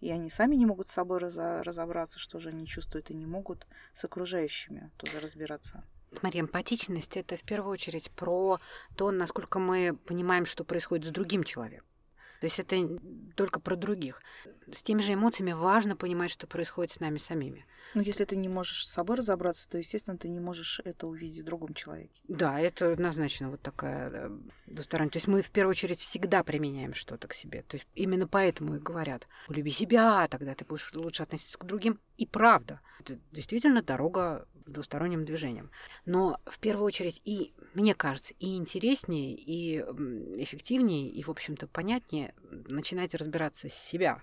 И 0.00 0.10
они 0.10 0.30
сами 0.30 0.54
не 0.54 0.64
могут 0.64 0.88
с 0.88 0.92
собой 0.92 1.18
разобраться, 1.18 2.18
что 2.18 2.38
же 2.38 2.50
они 2.50 2.66
чувствуют, 2.66 3.10
и 3.10 3.14
не 3.14 3.26
могут 3.26 3.66
с 3.92 4.04
окружающими 4.04 4.90
тоже 4.96 5.20
разбираться. 5.20 5.84
Смотри, 6.12 6.40
эмпатичность— 6.40 7.16
это 7.18 7.36
в 7.36 7.42
первую 7.42 7.72
очередь 7.72 8.10
про 8.12 8.60
то, 8.96 9.10
насколько 9.10 9.58
мы 9.58 9.98
понимаем, 10.06 10.46
что 10.46 10.64
происходит 10.64 11.06
с 11.06 11.10
другим 11.10 11.44
человеком. 11.44 11.86
То 12.40 12.46
есть 12.46 12.60
это 12.60 12.76
только 13.34 13.60
про 13.60 13.76
других. 13.76 14.22
С 14.70 14.82
теми 14.82 15.00
же 15.00 15.14
эмоциями 15.14 15.52
важно 15.52 15.96
понимать, 15.96 16.30
что 16.30 16.46
происходит 16.46 16.92
с 16.92 17.00
нами 17.00 17.18
самими. 17.18 17.66
Ну, 17.94 18.02
если 18.02 18.24
ты 18.24 18.36
не 18.36 18.48
можешь 18.48 18.86
с 18.86 18.92
собой 18.92 19.16
разобраться, 19.16 19.68
то, 19.68 19.78
естественно, 19.78 20.18
ты 20.18 20.28
не 20.28 20.40
можешь 20.40 20.80
это 20.84 21.06
увидеть 21.06 21.40
в 21.40 21.44
другом 21.44 21.72
человеке. 21.74 22.20
Да, 22.28 22.60
это 22.60 22.92
однозначно 22.92 23.50
вот 23.50 23.62
такая 23.62 24.10
да, 24.10 24.30
двусторонняя. 24.66 25.10
То 25.10 25.16
есть 25.16 25.26
мы 25.26 25.42
в 25.42 25.50
первую 25.50 25.70
очередь 25.70 25.98
всегда 25.98 26.44
применяем 26.44 26.92
что-то 26.92 27.28
к 27.28 27.34
себе. 27.34 27.62
То 27.62 27.76
есть 27.76 27.86
именно 27.94 28.28
поэтому 28.28 28.76
и 28.76 28.78
говорят, 28.78 29.26
полюби 29.46 29.70
себя, 29.70 30.28
тогда 30.28 30.54
ты 30.54 30.64
будешь 30.64 30.92
лучше 30.94 31.22
относиться 31.22 31.58
к 31.58 31.64
другим. 31.64 31.98
И 32.18 32.26
правда, 32.26 32.80
это 33.00 33.18
действительно 33.32 33.82
дорога 33.82 34.46
двусторонним 34.68 35.24
движением. 35.24 35.70
Но 36.06 36.40
в 36.46 36.58
первую 36.58 36.86
очередь 36.86 37.20
и, 37.24 37.52
мне 37.74 37.94
кажется, 37.94 38.34
и 38.38 38.56
интереснее, 38.56 39.34
и 39.34 39.78
эффективнее, 40.40 41.08
и, 41.08 41.22
в 41.22 41.30
общем-то, 41.30 41.66
понятнее 41.68 42.34
начинать 42.50 43.14
разбираться 43.14 43.68
с 43.68 43.74
себя. 43.74 44.22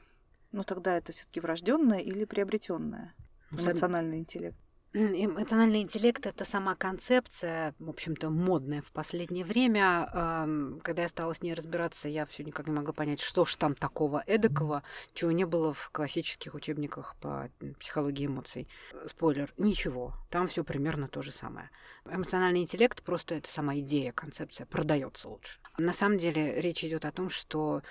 Ну 0.52 0.64
тогда 0.64 0.98
это 0.98 1.12
все-таки 1.12 1.40
врожденное 1.40 2.00
или 2.00 2.26
приобретенное? 2.26 3.14
Эмоциональный 3.52 4.20
интеллект. 4.20 4.58
Эмоциональный 4.98 5.82
интеллект— 5.82 6.26
это 6.28 6.46
сама 6.46 6.74
концепция, 6.74 7.76
в 7.80 7.90
общем-то, 7.90 8.30
модная 8.30 8.82
в 8.82 8.94
последнее 8.94 9.44
время. 9.44 10.08
Когда 10.84 11.02
я 11.02 11.10
стала 11.10 11.34
с 11.34 11.42
ней 11.42 11.54
разбираться, 11.54 12.08
я 12.08 12.26
все 12.26 12.46
никак 12.46 12.68
не 12.68 12.74
могла 12.74 12.94
понять, 12.94 13.20
что 13.20 13.44
ж 13.44 13.58
там 13.58 13.76
такого 13.76 14.24
эдакого, 14.26 14.84
чего 15.14 15.32
не 15.32 15.46
было 15.46 15.74
в 15.74 15.90
классических 15.92 16.54
учебниках 16.54 17.18
по 17.20 17.50
психологии 17.78 18.28
эмоций. 18.28 18.70
Спойлер, 19.06 19.54
ничего. 19.58 20.14
Там 20.32 20.48
все 20.48 20.64
примерно 20.64 21.10
то 21.10 21.22
же 21.22 21.34
самое. 21.34 21.72
Эмоциональный 22.10 22.62
интеллект 22.62 23.04
просто 23.04 23.36
это 23.36 23.50
сама 23.50 23.76
идея, 23.80 24.14
концепция, 24.14 24.66
продается 24.66 25.28
лучше. 25.28 25.60
На 25.78 25.92
самом 25.92 26.20
деле 26.20 26.62
речь 26.62 26.86
идет 26.86 27.04
о 27.04 27.12
том, 27.12 27.30
что 27.30 27.82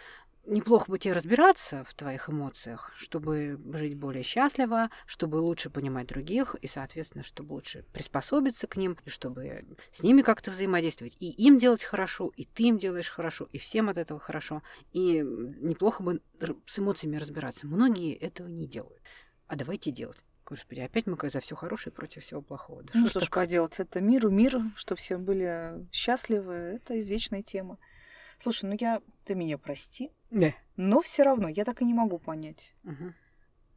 неплохо 0.46 0.90
бы 0.90 0.98
тебе 0.98 1.14
разбираться 1.14 1.84
в 1.84 1.94
твоих 1.94 2.28
эмоциях, 2.28 2.92
чтобы 2.94 3.60
жить 3.72 3.96
более 3.96 4.22
счастливо, 4.22 4.90
чтобы 5.06 5.36
лучше 5.36 5.70
понимать 5.70 6.06
других 6.06 6.54
и, 6.56 6.66
соответственно, 6.66 7.24
чтобы 7.24 7.52
лучше 7.52 7.84
приспособиться 7.92 8.66
к 8.66 8.76
ним, 8.76 8.98
и 9.04 9.10
чтобы 9.10 9.64
с 9.90 10.02
ними 10.02 10.22
как-то 10.22 10.50
взаимодействовать. 10.50 11.16
И 11.20 11.30
им 11.30 11.58
делать 11.58 11.82
хорошо, 11.82 12.32
и 12.36 12.44
ты 12.44 12.64
им 12.64 12.78
делаешь 12.78 13.10
хорошо, 13.10 13.48
и 13.52 13.58
всем 13.58 13.88
от 13.88 13.98
этого 13.98 14.20
хорошо. 14.20 14.62
И 14.92 15.20
неплохо 15.20 16.02
бы 16.02 16.20
с 16.66 16.78
эмоциями 16.78 17.16
разбираться. 17.16 17.66
Многие 17.66 18.14
этого 18.14 18.48
не 18.48 18.66
делают. 18.66 19.02
А 19.46 19.56
давайте 19.56 19.90
делать. 19.90 20.24
Господи, 20.46 20.80
опять 20.80 21.06
мы 21.06 21.16
за 21.30 21.40
все 21.40 21.54
хорошее 21.54 21.92
против 21.92 22.22
всего 22.22 22.42
плохого. 22.42 22.82
Да 22.82 22.92
ну 22.94 23.06
что 23.06 23.20
ж 23.20 23.30
поделать, 23.30 23.80
это 23.80 24.00
миру, 24.00 24.30
мир, 24.30 24.60
чтобы 24.76 24.98
все 24.98 25.16
были 25.16 25.86
счастливы, 25.90 26.52
это 26.52 26.98
извечная 26.98 27.42
тема. 27.42 27.78
Слушай, 28.38 28.66
ну 28.66 28.76
я... 28.78 29.00
Ты 29.24 29.34
меня 29.34 29.56
прости. 29.56 30.10
Да. 30.34 30.52
Но 30.76 31.00
все 31.00 31.22
равно 31.22 31.48
я 31.48 31.64
так 31.64 31.80
и 31.80 31.84
не 31.84 31.94
могу 31.94 32.18
понять. 32.18 32.74
Угу. 32.84 33.14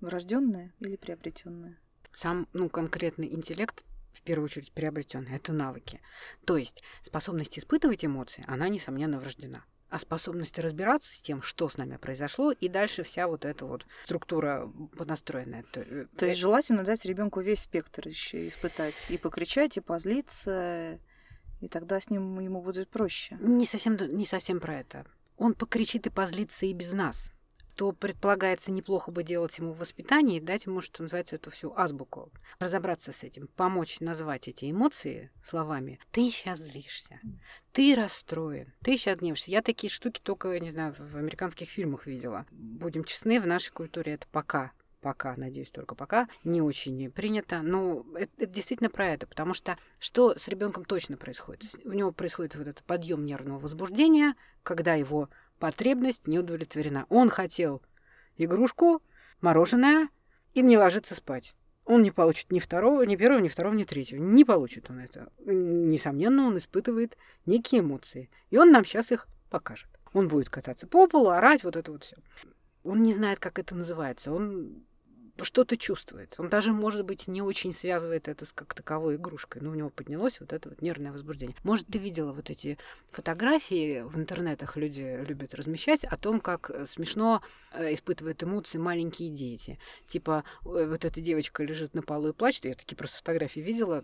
Врожденное 0.01 0.73
или 0.79 0.95
приобретенное? 0.95 1.77
Сам, 2.13 2.47
ну, 2.53 2.67
конкретный 2.67 3.31
интеллект 3.33 3.85
в 4.11 4.23
первую 4.23 4.45
очередь 4.45 4.71
приобретенный, 4.71 5.35
это 5.35 5.53
навыки. 5.53 6.01
То 6.45 6.57
есть 6.57 6.83
способность 7.03 7.59
испытывать 7.59 8.03
эмоции, 8.03 8.43
она, 8.47 8.67
несомненно, 8.67 9.19
врождена. 9.19 9.63
А 9.89 9.99
способность 9.99 10.59
разбираться 10.59 11.15
с 11.15 11.21
тем, 11.21 11.41
что 11.41 11.69
с 11.69 11.77
нами 11.77 11.95
произошло, 11.97 12.51
и 12.51 12.67
дальше 12.67 13.03
вся 13.03 13.27
вот 13.27 13.45
эта 13.45 13.65
вот 13.65 13.85
структура 14.03 14.69
настроенная. 14.97 15.63
То, 15.71 16.07
То 16.17 16.25
есть 16.25 16.39
желательно 16.39 16.83
дать 16.83 17.05
ребенку 17.05 17.39
весь 17.39 17.61
спектр 17.61 18.07
еще 18.07 18.47
испытать. 18.47 19.05
И 19.09 19.17
покричать, 19.17 19.77
и 19.77 19.81
позлиться, 19.81 20.99
и 21.61 21.67
тогда 21.67 22.01
с 22.01 22.09
ним 22.09 22.39
ему 22.39 22.61
будет 22.61 22.89
проще. 22.89 23.37
Не 23.39 23.65
совсем, 23.65 23.95
не 23.95 24.25
совсем 24.25 24.59
про 24.59 24.79
это. 24.79 25.05
Он 25.37 25.53
покричит 25.53 26.07
и 26.07 26.09
позлится 26.09 26.65
и 26.65 26.73
без 26.73 26.93
нас. 26.93 27.31
что 27.77 27.91
предполагается 27.91 28.71
неплохо 28.71 29.11
бы 29.11 29.21
делать 29.21 29.59
ему 29.59 29.71
в 29.71 29.77
воспитании, 29.77 30.39
дать 30.39 30.65
ему, 30.65 30.81
что 30.81 31.03
называется, 31.03 31.35
эту 31.35 31.51
всю 31.51 31.71
азбуку. 31.75 32.31
Разобраться 32.57 33.13
с 33.13 33.23
этим, 33.23 33.49
помочь 33.55 33.99
назвать 33.99 34.47
эти 34.47 34.71
эмоции 34.71 35.29
словами. 35.43 35.99
Ты 36.11 36.31
сейчас 36.31 36.57
злишься, 36.57 37.19
ты 37.73 37.93
расстроен, 37.93 38.73
ты 38.81 38.97
сейчас 38.97 39.19
гневаешься. 39.19 39.51
Я 39.51 39.61
такие 39.61 39.91
штуки 39.91 40.19
только, 40.23 40.59
не 40.59 40.71
знаю, 40.71 40.95
в 40.97 41.17
американских 41.17 41.69
фильмах 41.69 42.07
видела. 42.07 42.47
Будем 42.49 43.03
честны, 43.03 43.39
в 43.39 43.45
нашей 43.45 43.71
культуре 43.71 44.13
это 44.13 44.25
пока 44.31 44.71
пока, 45.01 45.35
надеюсь, 45.35 45.69
только 45.69 45.95
пока, 45.95 46.27
не 46.43 46.61
очень 46.61 47.09
принято. 47.11 47.61
Но 47.61 48.05
это, 48.15 48.31
это 48.37 48.51
действительно 48.51 48.89
про 48.89 49.07
это, 49.07 49.27
потому 49.27 49.53
что 49.53 49.77
что 49.99 50.37
с 50.37 50.47
ребенком 50.47 50.85
точно 50.85 51.17
происходит? 51.17 51.75
У 51.85 51.91
него 51.91 52.11
происходит 52.11 52.55
вот 52.55 52.67
этот 52.67 52.83
подъем 52.83 53.25
нервного 53.25 53.59
возбуждения, 53.59 54.33
когда 54.63 54.95
его 54.95 55.29
потребность 55.59 56.27
не 56.27 56.39
удовлетворена. 56.39 57.05
Он 57.09 57.29
хотел 57.29 57.81
игрушку, 58.37 59.01
мороженое 59.41 60.09
и 60.53 60.61
не 60.61 60.77
ложится 60.77 61.15
спать. 61.15 61.55
Он 61.85 62.03
не 62.03 62.11
получит 62.11 62.51
ни 62.51 62.59
второго, 62.59 63.03
ни 63.03 63.15
первого, 63.15 63.39
ни 63.39 63.47
второго, 63.47 63.73
ни 63.73 63.85
третьего. 63.85 64.21
Не 64.21 64.43
получит 64.43 64.89
он 64.89 64.99
это. 64.99 65.31
Несомненно, 65.45 66.45
он 66.45 66.57
испытывает 66.57 67.17
некие 67.45 67.79
эмоции. 67.79 68.29
И 68.49 68.57
он 68.57 68.71
нам 68.71 68.83
сейчас 68.83 69.13
их 69.13 69.27
покажет. 69.49 69.87
Он 70.11 70.27
будет 70.27 70.49
кататься 70.49 70.85
по 70.85 71.07
полу, 71.07 71.29
орать, 71.29 71.63
вот 71.63 71.77
это 71.77 71.91
вот 71.91 72.03
все. 72.03 72.17
Он 72.83 73.03
не 73.03 73.13
знает, 73.13 73.39
как 73.39 73.59
это 73.59 73.75
называется. 73.75 74.31
Он 74.31 74.83
что-то 75.43 75.77
чувствует. 75.77 76.35
Он 76.37 76.49
даже, 76.49 76.73
может 76.73 77.05
быть, 77.05 77.27
не 77.27 77.41
очень 77.41 77.73
связывает 77.73 78.27
это 78.27 78.45
с 78.45 78.53
как 78.53 78.73
таковой 78.73 79.15
игрушкой. 79.15 79.61
Но 79.61 79.71
у 79.71 79.75
него 79.75 79.89
поднялось 79.89 80.39
вот 80.39 80.53
это 80.53 80.69
вот 80.69 80.81
нервное 80.81 81.11
возбуждение. 81.11 81.55
Может, 81.63 81.87
ты 81.87 81.97
видела 81.97 82.31
вот 82.31 82.49
эти 82.49 82.77
фотографии 83.11 84.01
в 84.01 84.17
интернетах 84.17 84.77
люди 84.77 85.23
любят 85.27 85.53
размещать 85.53 86.03
о 86.03 86.17
том, 86.17 86.39
как 86.39 86.69
э, 86.69 86.85
смешно 86.85 87.41
э, 87.73 87.93
испытывают 87.93 88.43
эмоции 88.43 88.77
маленькие 88.77 89.29
дети. 89.29 89.79
Типа, 90.07 90.43
э, 90.65 90.87
вот 90.87 91.05
эта 91.05 91.21
девочка 91.21 91.63
лежит 91.63 91.93
на 91.93 92.01
полу 92.01 92.29
и 92.29 92.33
плачет. 92.33 92.65
Я 92.65 92.73
такие 92.73 92.95
просто 92.95 93.17
фотографии 93.17 93.59
видела, 93.59 94.01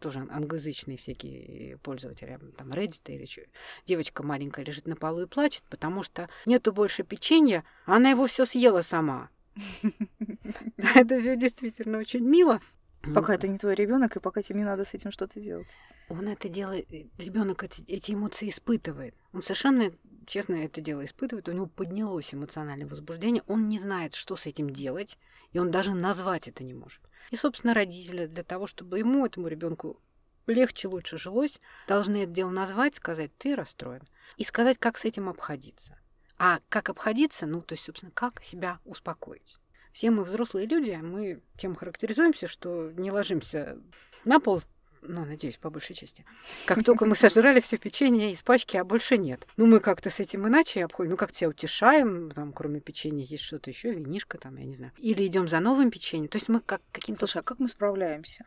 тоже 0.00 0.26
англоязычные 0.30 0.96
всякие 0.96 1.78
пользователи, 1.78 2.38
там, 2.56 2.70
Reddit 2.70 3.02
или 3.06 3.24
что. 3.24 3.42
Девочка 3.86 4.22
маленькая 4.22 4.64
лежит 4.64 4.86
на 4.86 4.96
полу 4.96 5.22
и 5.22 5.26
плачет, 5.26 5.64
потому 5.68 6.02
что 6.02 6.28
нету 6.46 6.72
больше 6.72 7.02
печенья, 7.02 7.64
она 7.84 8.10
его 8.10 8.26
все 8.26 8.44
съела 8.44 8.82
сама. 8.82 9.30
Это 10.94 11.20
все 11.20 11.36
действительно 11.36 11.98
очень 11.98 12.24
мило. 12.24 12.60
Пока 13.14 13.34
это 13.34 13.46
не 13.46 13.56
твой 13.56 13.76
ребенок, 13.76 14.16
и 14.16 14.20
пока 14.20 14.42
тебе 14.42 14.58
не 14.58 14.64
надо 14.64 14.84
с 14.84 14.92
этим 14.92 15.12
что-то 15.12 15.38
делать. 15.38 15.76
Он 16.08 16.26
это 16.26 16.48
делает, 16.48 16.92
э, 16.92 17.04
ребенок 17.18 17.62
эти 17.62 18.12
эмоции 18.12 18.48
испытывает. 18.48 19.14
Он 19.32 19.42
совершенно 19.42 19.92
честно 20.26 20.56
это 20.56 20.80
дело 20.80 21.04
испытывает, 21.04 21.48
у 21.48 21.52
него 21.52 21.66
поднялось 21.66 22.34
эмоциональное 22.34 22.86
возбуждение, 22.86 23.42
он 23.46 23.68
не 23.68 23.78
знает, 23.78 24.14
что 24.14 24.36
с 24.36 24.46
этим 24.46 24.70
делать, 24.70 25.18
и 25.52 25.58
он 25.58 25.70
даже 25.70 25.94
назвать 25.94 26.48
это 26.48 26.64
не 26.64 26.74
может. 26.74 27.00
И, 27.30 27.36
собственно, 27.36 27.74
родители 27.74 28.26
для 28.26 28.42
того, 28.42 28.66
чтобы 28.66 28.98
ему, 28.98 29.24
этому 29.24 29.48
ребенку 29.48 30.00
легче, 30.46 30.88
лучше 30.88 31.16
жилось, 31.16 31.60
должны 31.88 32.24
это 32.24 32.32
дело 32.32 32.50
назвать, 32.50 32.96
сказать, 32.96 33.30
ты 33.38 33.54
расстроен, 33.54 34.02
и 34.36 34.44
сказать, 34.44 34.78
как 34.78 34.98
с 34.98 35.04
этим 35.04 35.28
обходиться. 35.28 35.98
А 36.38 36.60
как 36.68 36.90
обходиться, 36.90 37.46
ну, 37.46 37.62
то 37.62 37.72
есть, 37.72 37.84
собственно, 37.84 38.12
как 38.12 38.42
себя 38.42 38.78
успокоить. 38.84 39.58
Все 39.92 40.10
мы 40.10 40.24
взрослые 40.24 40.66
люди, 40.66 40.90
а 40.90 41.02
мы 41.02 41.40
тем 41.56 41.74
характеризуемся, 41.74 42.46
что 42.46 42.92
не 42.92 43.10
ложимся 43.10 43.78
на 44.24 44.40
пол, 44.40 44.62
ну, 45.08 45.24
надеюсь, 45.24 45.56
по 45.56 45.70
большей 45.70 45.94
части. 45.94 46.24
Как 46.66 46.84
только 46.84 47.06
мы 47.06 47.16
сожрали 47.16 47.60
все 47.60 47.78
печенье 47.78 48.32
из 48.32 48.42
пачки, 48.42 48.76
а 48.76 48.84
больше 48.84 49.18
нет. 49.18 49.46
Ну, 49.56 49.66
мы 49.66 49.80
как-то 49.80 50.10
с 50.10 50.20
этим 50.20 50.46
иначе 50.46 50.84
обходим. 50.84 51.12
Ну, 51.12 51.16
как 51.16 51.32
тебя 51.32 51.48
утешаем, 51.48 52.30
там, 52.30 52.52
кроме 52.52 52.80
печенья 52.80 53.24
есть 53.24 53.44
что-то 53.44 53.70
еще, 53.70 53.92
винишка 53.92 54.38
там, 54.38 54.56
я 54.56 54.64
не 54.64 54.74
знаю. 54.74 54.92
Или 54.98 55.26
идем 55.26 55.48
за 55.48 55.60
новым 55.60 55.90
печеньем. 55.90 56.28
То 56.28 56.36
есть 56.36 56.48
мы 56.48 56.60
как 56.60 56.82
каким-то... 56.92 57.26
Слушай, 57.26 57.40
а 57.40 57.44
как 57.44 57.58
мы 57.58 57.68
справляемся? 57.68 58.46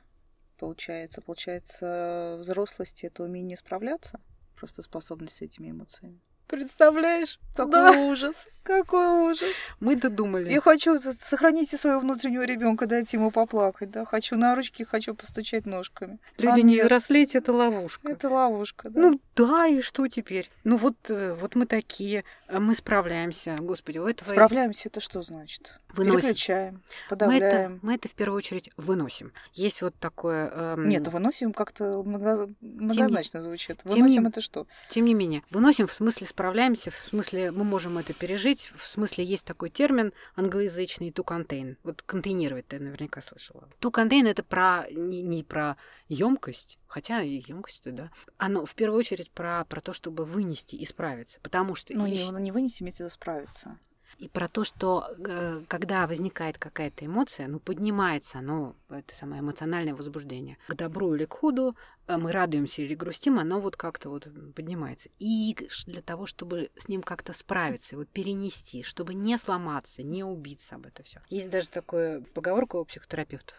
Получается, 0.58 1.22
получается, 1.22 2.36
взрослость 2.40 3.04
это 3.06 3.24
умение 3.24 3.56
справляться, 3.56 4.20
просто 4.56 4.82
способность 4.82 5.38
с 5.38 5.42
этими 5.42 5.72
эмоциями. 5.72 6.20
Представляешь? 6.50 7.40
Какой 7.56 7.72
да. 7.72 7.92
ужас. 7.92 8.48
Какой 8.64 9.32
ужас. 9.32 9.48
Мы 9.80 9.96
додумали. 9.96 10.52
Я 10.52 10.62
хочу 10.62 10.98
сохранить 11.00 11.70
своего 11.80 12.00
внутреннего 12.00 12.42
ребенка, 12.42 12.88
дать 12.88 13.12
ему 13.14 13.30
поплакать, 13.30 13.92
да. 13.92 14.04
Хочу 14.04 14.36
на 14.36 14.56
ручки, 14.56 14.84
хочу 14.84 15.14
постучать 15.14 15.68
ножками. 15.68 16.18
Люди 16.40 16.60
а 16.60 16.64
не 16.64 16.82
взрослеть, 16.82 17.36
это 17.36 17.54
ловушка. 17.54 18.12
Это 18.12 18.30
ловушка, 18.30 18.90
да. 18.90 19.00
Ну 19.00 19.22
да, 19.36 19.68
и 19.68 19.82
что 19.82 20.08
теперь? 20.08 20.50
Ну 20.64 20.78
вот, 20.78 20.96
э, 21.10 21.36
вот 21.36 21.56
мы 21.56 21.68
такие, 21.68 22.24
а 22.48 22.60
мы 22.60 22.74
справляемся. 22.74 23.56
Господи, 23.60 24.00
у 24.00 24.08
этого... 24.08 24.30
Справляемся, 24.30 24.90
это 24.90 25.02
что 25.02 25.22
значит? 25.22 25.80
Выносим. 25.94 26.22
Переключаем, 26.22 26.84
подавляем. 27.10 27.42
Мы 27.42 27.48
это, 27.48 27.80
мы 27.82 27.96
это 27.96 28.10
в 28.10 28.14
первую 28.14 28.38
очередь 28.38 28.70
выносим. 28.78 29.34
Есть 29.54 29.82
вот 29.82 29.96
такое... 29.96 30.50
Эм... 30.50 30.88
Нет, 30.88 31.08
выносим 31.08 31.52
как-то 31.52 32.04
много... 32.04 32.50
многозначно 32.62 33.40
тем... 33.40 33.42
звучит. 33.42 33.82
Выносим 33.84 34.24
не... 34.24 34.30
это 34.30 34.42
что? 34.42 34.68
Тем 34.90 35.06
не 35.06 35.14
менее. 35.14 35.42
Выносим 35.50 35.88
в 35.88 35.92
смысле 35.92 36.28
справляемся, 36.28 36.92
в 36.92 36.96
смысле 36.96 37.52
мы 37.52 37.64
можем 37.64 37.98
это 37.98 38.14
пережить, 38.14 38.72
в 38.76 38.86
смысле 38.86 39.24
есть 39.24 39.46
такой 39.46 39.72
термин 39.72 40.14
англоязычный 40.36 41.10
to 41.10 41.26
contain. 41.26 41.78
Вот 41.84 42.04
контейнировать 42.04 42.68
ты 42.68 42.80
наверняка 42.80 43.22
слышала. 43.22 43.68
To 43.82 43.92
contain 43.92 44.30
это 44.30 44.44
про 44.44 44.86
не, 44.92 45.24
не 45.24 45.44
про 45.44 45.76
емкость, 46.08 46.78
хотя 46.88 47.22
и 47.24 47.44
емкость, 47.48 47.82
да. 47.86 48.12
Оно 48.38 48.66
в 48.66 48.76
первую 48.76 49.00
очередь 49.00 49.32
про, 49.32 49.66
про 49.66 49.82
то, 49.82 49.94
чтобы 49.94 50.26
вынести 50.26 50.76
и 50.76 50.86
справиться. 50.86 51.40
Потому 51.42 51.74
что... 51.76 51.96
Ну, 51.96 52.06
и... 52.06 52.12
не 52.40 52.52
вынести, 52.52 52.84
имеется 52.84 53.04
в 53.04 53.06
виду 53.06 53.14
справиться 53.14 53.78
и 54.20 54.28
про 54.28 54.50
то, 54.50 54.66
что 54.66 55.08
э, 55.18 55.64
когда 55.68 56.06
возникает 56.06 56.58
какая-то 56.58 57.06
эмоция, 57.06 57.48
ну, 57.48 57.60
поднимается 57.60 58.40
оно, 58.40 58.76
это 58.90 59.16
самое 59.16 59.42
эмоциональное 59.42 59.96
возбуждение. 59.96 60.58
К 60.68 60.76
добру 60.76 61.16
или 61.16 61.24
к 61.24 61.34
худу 61.34 61.78
э, 62.06 62.18
мы 62.18 62.34
радуемся 62.34 62.82
или 62.82 62.96
грустим, 62.96 63.40
оно 63.40 63.62
вот 63.62 63.78
как-то 63.78 64.10
вот 64.10 64.28
поднимается. 64.56 65.10
И 65.20 65.56
для 65.88 66.02
того, 66.02 66.26
чтобы 66.26 66.70
с 66.76 66.90
ним 66.90 67.02
как-то 67.02 67.32
справиться, 67.32 67.96
вот 67.96 68.10
перенести, 68.10 68.84
чтобы 68.84 69.14
не 69.14 69.38
сломаться, 69.38 70.04
не 70.04 70.26
убиться 70.26 70.76
об 70.76 70.86
это 70.86 71.02
все. 71.02 71.22
Есть 71.30 71.50
даже 71.50 71.70
такое 71.70 72.22
поговорка 72.34 72.76
у 72.76 72.86
психотерапевтов. 72.86 73.56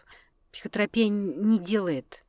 Психотерапия 0.51 1.07
не 1.09 1.57
делает 1.57 2.23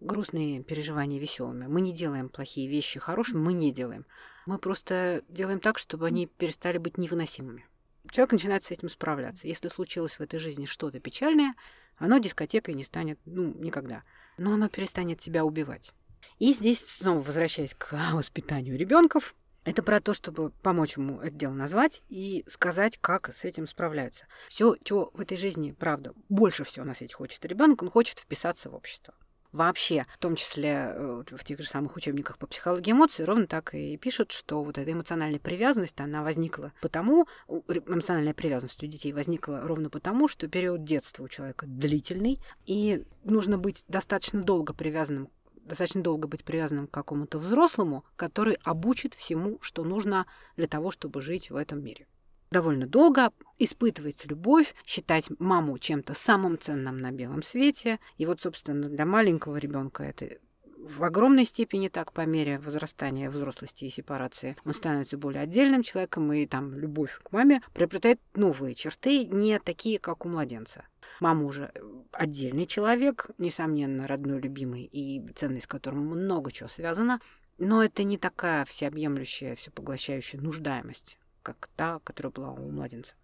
грустные 0.00 0.62
переживания 0.62 1.18
веселыми. 1.18 1.68
Мы 1.68 1.80
не 1.80 1.92
делаем 1.92 2.28
плохие 2.28 2.68
вещи 2.68 3.00
хорошими, 3.00 3.38
мы 3.38 3.54
не 3.54 3.72
делаем. 3.72 4.04
Мы 4.46 4.58
просто 4.58 5.22
делаем 5.28 5.60
так, 5.60 5.78
чтобы 5.78 6.06
они 6.06 6.26
перестали 6.26 6.78
быть 6.78 6.98
невыносимыми. 6.98 7.66
Человек 8.10 8.32
начинает 8.32 8.64
с 8.64 8.70
этим 8.70 8.88
справляться. 8.88 9.46
Если 9.46 9.68
случилось 9.68 10.18
в 10.18 10.20
этой 10.20 10.38
жизни 10.38 10.66
что-то 10.66 10.98
печальное, 10.98 11.54
оно 11.96 12.18
дискотекой 12.18 12.74
не 12.74 12.84
станет, 12.84 13.18
ну, 13.24 13.54
никогда. 13.54 14.02
Но 14.38 14.54
оно 14.54 14.68
перестанет 14.68 15.20
тебя 15.20 15.44
убивать. 15.44 15.94
И 16.38 16.52
здесь, 16.52 16.84
снова 16.84 17.20
возвращаясь 17.20 17.74
к 17.74 17.96
воспитанию 18.12 18.76
ребенков, 18.76 19.34
это 19.64 19.84
про 19.84 20.00
то, 20.00 20.12
чтобы 20.12 20.50
помочь 20.50 20.96
ему 20.96 21.20
это 21.20 21.36
дело 21.36 21.52
назвать 21.52 22.02
и 22.08 22.42
сказать, 22.48 22.98
как 23.00 23.32
с 23.32 23.44
этим 23.44 23.68
справляются. 23.68 24.26
Все, 24.48 24.76
чего 24.82 25.12
в 25.14 25.20
этой 25.20 25.36
жизни, 25.36 25.70
правда, 25.70 26.14
больше 26.28 26.64
всего 26.64 26.84
на 26.84 26.94
свете 26.94 27.14
хочет 27.14 27.44
ребенок, 27.44 27.82
он 27.82 27.90
хочет 27.90 28.18
вписаться 28.18 28.70
в 28.70 28.74
общество 28.74 29.14
вообще, 29.52 30.06
в 30.14 30.18
том 30.18 30.36
числе 30.36 30.92
э, 30.94 31.22
в 31.30 31.44
тех 31.44 31.60
же 31.60 31.68
самых 31.68 31.96
учебниках 31.96 32.38
по 32.38 32.46
психологии 32.46 32.92
эмоций, 32.92 33.24
ровно 33.24 33.46
так 33.46 33.74
и 33.74 33.96
пишут, 33.96 34.32
что 34.32 34.62
вот 34.62 34.78
эта 34.78 34.90
эмоциональная 34.92 35.38
привязанность, 35.38 36.00
она 36.00 36.22
возникла 36.22 36.72
потому, 36.80 37.26
эмоциональная 37.48 38.34
привязанность 38.34 38.82
у 38.82 38.86
детей 38.86 39.12
возникла 39.12 39.60
ровно 39.60 39.90
потому, 39.90 40.28
что 40.28 40.48
период 40.48 40.84
детства 40.84 41.24
у 41.24 41.28
человека 41.28 41.66
длительный, 41.66 42.40
и 42.66 43.04
нужно 43.24 43.58
быть 43.58 43.84
достаточно 43.88 44.42
долго 44.42 44.74
привязанным 44.74 45.28
достаточно 45.64 46.02
долго 46.02 46.26
быть 46.26 46.42
привязанным 46.42 46.88
к 46.88 46.90
какому-то 46.90 47.38
взрослому, 47.38 48.04
который 48.16 48.58
обучит 48.64 49.14
всему, 49.14 49.58
что 49.60 49.84
нужно 49.84 50.26
для 50.56 50.66
того, 50.66 50.90
чтобы 50.90 51.22
жить 51.22 51.50
в 51.50 51.56
этом 51.56 51.82
мире 51.84 52.08
довольно 52.52 52.86
долго, 52.86 53.30
испытывать 53.58 54.24
любовь, 54.26 54.74
считать 54.86 55.28
маму 55.40 55.78
чем-то 55.78 56.14
самым 56.14 56.58
ценным 56.58 56.98
на 56.98 57.10
белом 57.10 57.42
свете. 57.42 57.98
И 58.18 58.26
вот, 58.26 58.40
собственно, 58.40 58.88
для 58.88 59.06
маленького 59.06 59.56
ребенка 59.56 60.04
это 60.04 60.36
в 60.82 61.04
огромной 61.04 61.44
степени 61.44 61.88
так 61.88 62.12
по 62.12 62.26
мере 62.26 62.58
возрастания 62.58 63.30
взрослости 63.30 63.84
и 63.84 63.90
сепарации. 63.90 64.56
Он 64.64 64.74
становится 64.74 65.16
более 65.16 65.42
отдельным 65.42 65.82
человеком, 65.82 66.32
и 66.32 66.46
там 66.46 66.76
любовь 66.76 67.20
к 67.22 67.32
маме 67.32 67.62
приобретает 67.72 68.20
новые 68.34 68.74
черты, 68.74 69.26
не 69.26 69.58
такие, 69.60 69.98
как 69.98 70.26
у 70.26 70.28
младенца. 70.28 70.84
Мама 71.20 71.44
уже 71.44 71.72
отдельный 72.10 72.66
человек, 72.66 73.30
несомненно, 73.38 74.08
родной, 74.08 74.40
любимый, 74.40 74.82
и 74.82 75.22
ценность 75.34 75.64
с 75.64 75.68
которым 75.68 76.06
много 76.06 76.50
чего 76.50 76.68
связано, 76.68 77.20
но 77.58 77.84
это 77.84 78.02
не 78.02 78.18
такая 78.18 78.64
всеобъемлющая, 78.64 79.54
всепоглощающая 79.54 80.40
нуждаемость 80.40 81.18
как 81.42 81.68
та, 81.76 82.00
которая 82.00 82.32
была 82.32 82.52
у 82.52 82.70
младенца. 82.70 83.14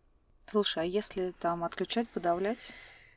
Слушай, 0.47 0.85
а 0.85 0.87
если 0.87 1.33
там 1.39 1.65
отключать, 1.65 2.09
подавлять, 2.09 2.73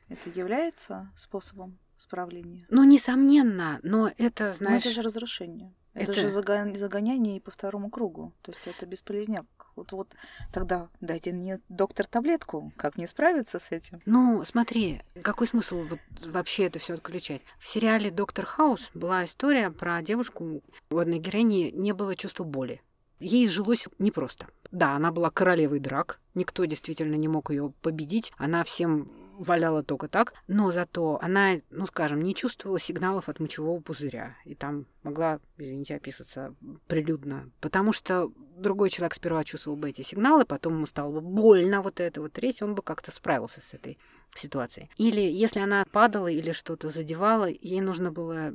это 0.08 0.30
является 0.30 1.10
способом 1.16 1.78
справления? 1.96 2.66
Ну, 2.68 2.84
несомненно, 2.84 3.80
но 3.82 4.10
это, 4.18 4.52
знаешь... 4.52 4.84
Но 4.84 4.90
это 4.90 5.00
же 5.00 5.02
разрушение. 5.02 5.74
Это, 5.94 6.12
это... 6.12 6.20
же 6.20 6.28
загоняние 6.28 7.40
по 7.40 7.50
второму 7.50 7.90
кругу. 7.90 8.32
То 8.42 8.52
есть 8.52 8.66
это 8.66 8.86
бесполезняк. 8.86 9.46
Вот, 9.76 9.92
вот 9.92 10.14
тогда 10.52 10.88
дайте 11.00 11.32
мне, 11.32 11.60
доктор, 11.68 12.06
таблетку. 12.06 12.72
Как 12.76 12.96
мне 12.96 13.06
справиться 13.06 13.58
с 13.58 13.72
этим? 13.72 14.02
Ну, 14.04 14.42
смотри, 14.44 15.02
какой 15.22 15.46
смысл 15.46 15.84
вот 15.88 15.98
вообще 16.26 16.64
это 16.64 16.78
все 16.78 16.94
отключать? 16.94 17.42
В 17.58 17.66
сериале 17.66 18.10
«Доктор 18.10 18.44
Хаус» 18.44 18.90
была 18.92 19.24
история 19.24 19.70
про 19.70 20.02
девушку, 20.02 20.62
у 20.90 20.98
одной 20.98 21.18
героини 21.18 21.70
не 21.70 21.92
было 21.92 22.16
чувства 22.16 22.44
боли. 22.44 22.82
Ей 23.18 23.48
жилось 23.48 23.88
непросто. 23.98 24.48
Да, 24.72 24.96
она 24.96 25.12
была 25.12 25.30
королевой 25.30 25.80
драк, 25.80 26.18
никто 26.34 26.64
действительно 26.64 27.14
не 27.14 27.28
мог 27.28 27.50
ее 27.50 27.72
победить, 27.82 28.32
она 28.38 28.64
всем 28.64 29.10
валяла 29.38 29.82
только 29.82 30.08
так, 30.08 30.34
но 30.46 30.70
зато 30.70 31.18
она, 31.22 31.54
ну 31.70 31.86
скажем, 31.86 32.22
не 32.22 32.34
чувствовала 32.34 32.78
сигналов 32.78 33.28
от 33.28 33.40
мочевого 33.40 33.80
пузыря, 33.80 34.36
и 34.44 34.54
там 34.54 34.86
могла, 35.02 35.40
извините, 35.58 35.96
описаться 35.96 36.54
прилюдно, 36.86 37.50
потому 37.60 37.92
что 37.92 38.32
другой 38.56 38.90
человек 38.90 39.14
сперва 39.14 39.44
чувствовал 39.44 39.76
бы 39.76 39.90
эти 39.90 40.02
сигналы, 40.02 40.44
потом 40.44 40.74
ему 40.74 40.86
стало 40.86 41.12
бы 41.12 41.20
больно 41.20 41.82
вот 41.82 42.00
это 42.00 42.20
вот 42.20 42.32
третий, 42.32 42.64
он 42.64 42.74
бы 42.74 42.82
как-то 42.82 43.10
справился 43.10 43.60
с 43.60 43.74
этой 43.74 43.98
ситуацией. 44.34 44.90
Или 44.96 45.20
если 45.20 45.60
она 45.60 45.84
падала 45.90 46.28
или 46.28 46.52
что-то 46.52 46.88
задевала, 46.88 47.48
ей 47.48 47.80
нужно 47.80 48.12
было 48.12 48.54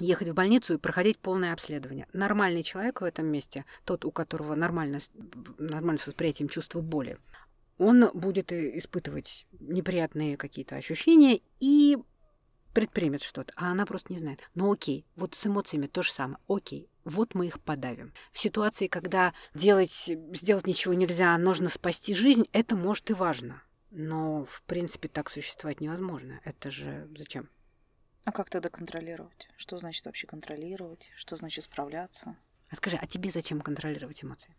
ехать 0.00 0.28
в 0.28 0.34
больницу 0.34 0.74
и 0.74 0.78
проходить 0.78 1.18
полное 1.18 1.52
обследование. 1.52 2.06
Нормальный 2.12 2.62
человек 2.62 3.00
в 3.00 3.04
этом 3.04 3.26
месте, 3.26 3.64
тот, 3.84 4.04
у 4.04 4.10
которого 4.10 4.54
нормально, 4.54 4.98
нормально 5.58 5.98
с 5.98 6.06
восприятием 6.06 6.48
чувства 6.48 6.80
боли, 6.80 7.18
он 7.78 8.08
будет 8.14 8.52
испытывать 8.52 9.46
неприятные 9.58 10.36
какие-то 10.36 10.76
ощущения 10.76 11.40
и 11.60 11.98
предпримет 12.72 13.22
что-то, 13.22 13.52
а 13.56 13.70
она 13.70 13.86
просто 13.86 14.12
не 14.12 14.18
знает. 14.18 14.40
Ну 14.54 14.72
окей, 14.72 15.06
вот 15.16 15.34
с 15.34 15.46
эмоциями 15.46 15.86
то 15.86 16.02
же 16.02 16.12
самое. 16.12 16.38
Окей, 16.48 16.90
вот 17.04 17.34
мы 17.34 17.46
их 17.46 17.60
подавим. 17.60 18.12
В 18.32 18.38
ситуации, 18.38 18.88
когда 18.88 19.32
делать, 19.54 20.10
сделать 20.32 20.66
ничего 20.66 20.94
нельзя, 20.94 21.36
нужно 21.38 21.68
спасти 21.68 22.14
жизнь, 22.14 22.44
это 22.52 22.76
может 22.76 23.10
и 23.10 23.14
важно. 23.14 23.62
Но, 23.90 24.44
в 24.44 24.62
принципе, 24.62 25.08
так 25.08 25.30
существовать 25.30 25.80
невозможно. 25.80 26.40
Это 26.44 26.70
же 26.70 27.08
зачем? 27.16 27.48
А 28.24 28.32
как 28.32 28.48
тогда 28.48 28.70
контролировать? 28.70 29.48
Что 29.56 29.78
значит 29.78 30.04
вообще 30.06 30.26
контролировать? 30.26 31.12
Что 31.14 31.36
значит 31.36 31.64
справляться? 31.64 32.36
А 32.70 32.76
скажи, 32.76 32.96
а 32.96 33.06
тебе 33.06 33.30
зачем 33.30 33.60
контролировать 33.60 34.24
эмоции? 34.24 34.54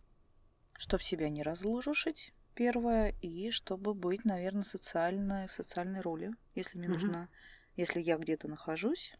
Чтоб 0.77 1.01
себя 1.01 1.29
не 1.29 1.41
разлужушить, 1.41 2.31
первое, 2.53 3.15
и 3.21 3.49
чтобы 3.49 3.93
быть, 3.93 4.23
наверное, 4.23 4.63
социальной, 4.63 5.47
в 5.47 5.53
социальной 5.53 6.01
роли. 6.01 6.31
Если 6.53 6.77
мне 6.77 6.87
угу. 6.87 6.95
нужно, 6.95 7.29
если 7.75 7.99
я 7.99 8.17
где-то 8.17 8.47
нахожусь, 8.47 9.13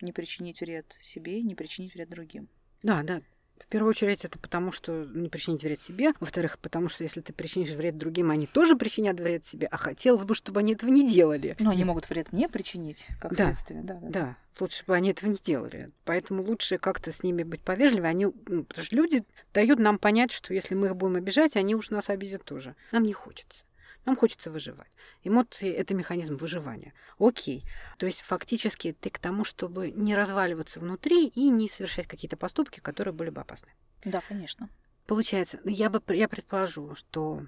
не 0.00 0.12
причинить 0.12 0.60
вред 0.60 0.96
себе, 1.00 1.42
не 1.42 1.54
причинить 1.54 1.94
вред 1.94 2.08
другим. 2.08 2.48
Да, 2.82 3.02
да, 3.02 3.22
в 3.60 3.66
первую 3.66 3.90
очередь 3.90 4.24
это 4.24 4.38
потому, 4.38 4.72
что 4.72 5.04
не 5.04 5.28
причинить 5.28 5.62
вред 5.62 5.80
себе. 5.80 6.12
Во-вторых, 6.18 6.58
потому 6.58 6.88
что 6.88 7.04
если 7.04 7.20
ты 7.20 7.32
причинишь 7.32 7.70
вред 7.70 7.96
другим, 7.98 8.30
они 8.30 8.46
тоже 8.46 8.76
причинят 8.76 9.20
вред 9.20 9.44
себе. 9.44 9.68
А 9.70 9.76
хотелось 9.76 10.24
бы, 10.24 10.34
чтобы 10.34 10.60
они 10.60 10.72
этого 10.72 10.90
не 10.90 11.08
делали. 11.08 11.56
Но 11.58 11.70
они 11.70 11.84
могут 11.84 12.08
вред 12.08 12.32
мне 12.32 12.48
причинить, 12.48 13.06
как 13.20 13.36
да, 13.36 13.46
следствие. 13.46 13.82
Да, 13.82 13.94
да, 13.94 14.00
да. 14.00 14.10
да. 14.10 14.36
Лучше 14.58 14.84
бы 14.86 14.94
они 14.94 15.10
этого 15.10 15.30
не 15.30 15.38
делали. 15.38 15.90
Поэтому 16.04 16.42
лучше 16.42 16.78
как-то 16.78 17.12
с 17.12 17.22
ними 17.22 17.42
быть 17.42 17.60
повежливее. 17.60 18.08
Они, 18.08 18.26
ну, 18.46 18.64
потому 18.64 18.84
что 18.84 18.96
люди 18.96 19.24
дают 19.54 19.78
нам 19.78 19.98
понять, 19.98 20.32
что 20.32 20.52
если 20.52 20.74
мы 20.74 20.88
их 20.88 20.96
будем 20.96 21.16
обижать, 21.16 21.56
они 21.56 21.74
уж 21.74 21.90
нас 21.90 22.10
обидят 22.10 22.44
тоже. 22.44 22.74
Нам 22.92 23.04
не 23.04 23.12
хочется. 23.12 23.64
Нам 24.06 24.16
хочется 24.16 24.50
выживать. 24.50 24.88
Эмоции– 25.22 25.70
это 25.72 25.94
механизм 25.94 26.36
выживания. 26.36 26.94
Окей. 27.18 27.64
То 27.98 28.06
есть 28.06 28.22
фактически 28.22 28.96
ты 28.98 29.10
к 29.10 29.18
тому, 29.18 29.44
чтобы 29.44 29.90
не 29.90 30.14
разваливаться 30.14 30.80
внутри 30.80 31.28
и 31.28 31.50
не 31.50 31.68
совершать 31.68 32.06
какие-то 32.06 32.36
поступки, 32.36 32.80
которые 32.80 33.12
были 33.12 33.30
бы 33.30 33.40
опасны. 33.40 33.70
Да, 34.04 34.22
конечно. 34.26 34.70
Получается, 35.10 35.58
я 35.64 35.90
бы 35.90 36.00
я 36.14 36.28
предположу, 36.28 36.94
что 36.94 37.42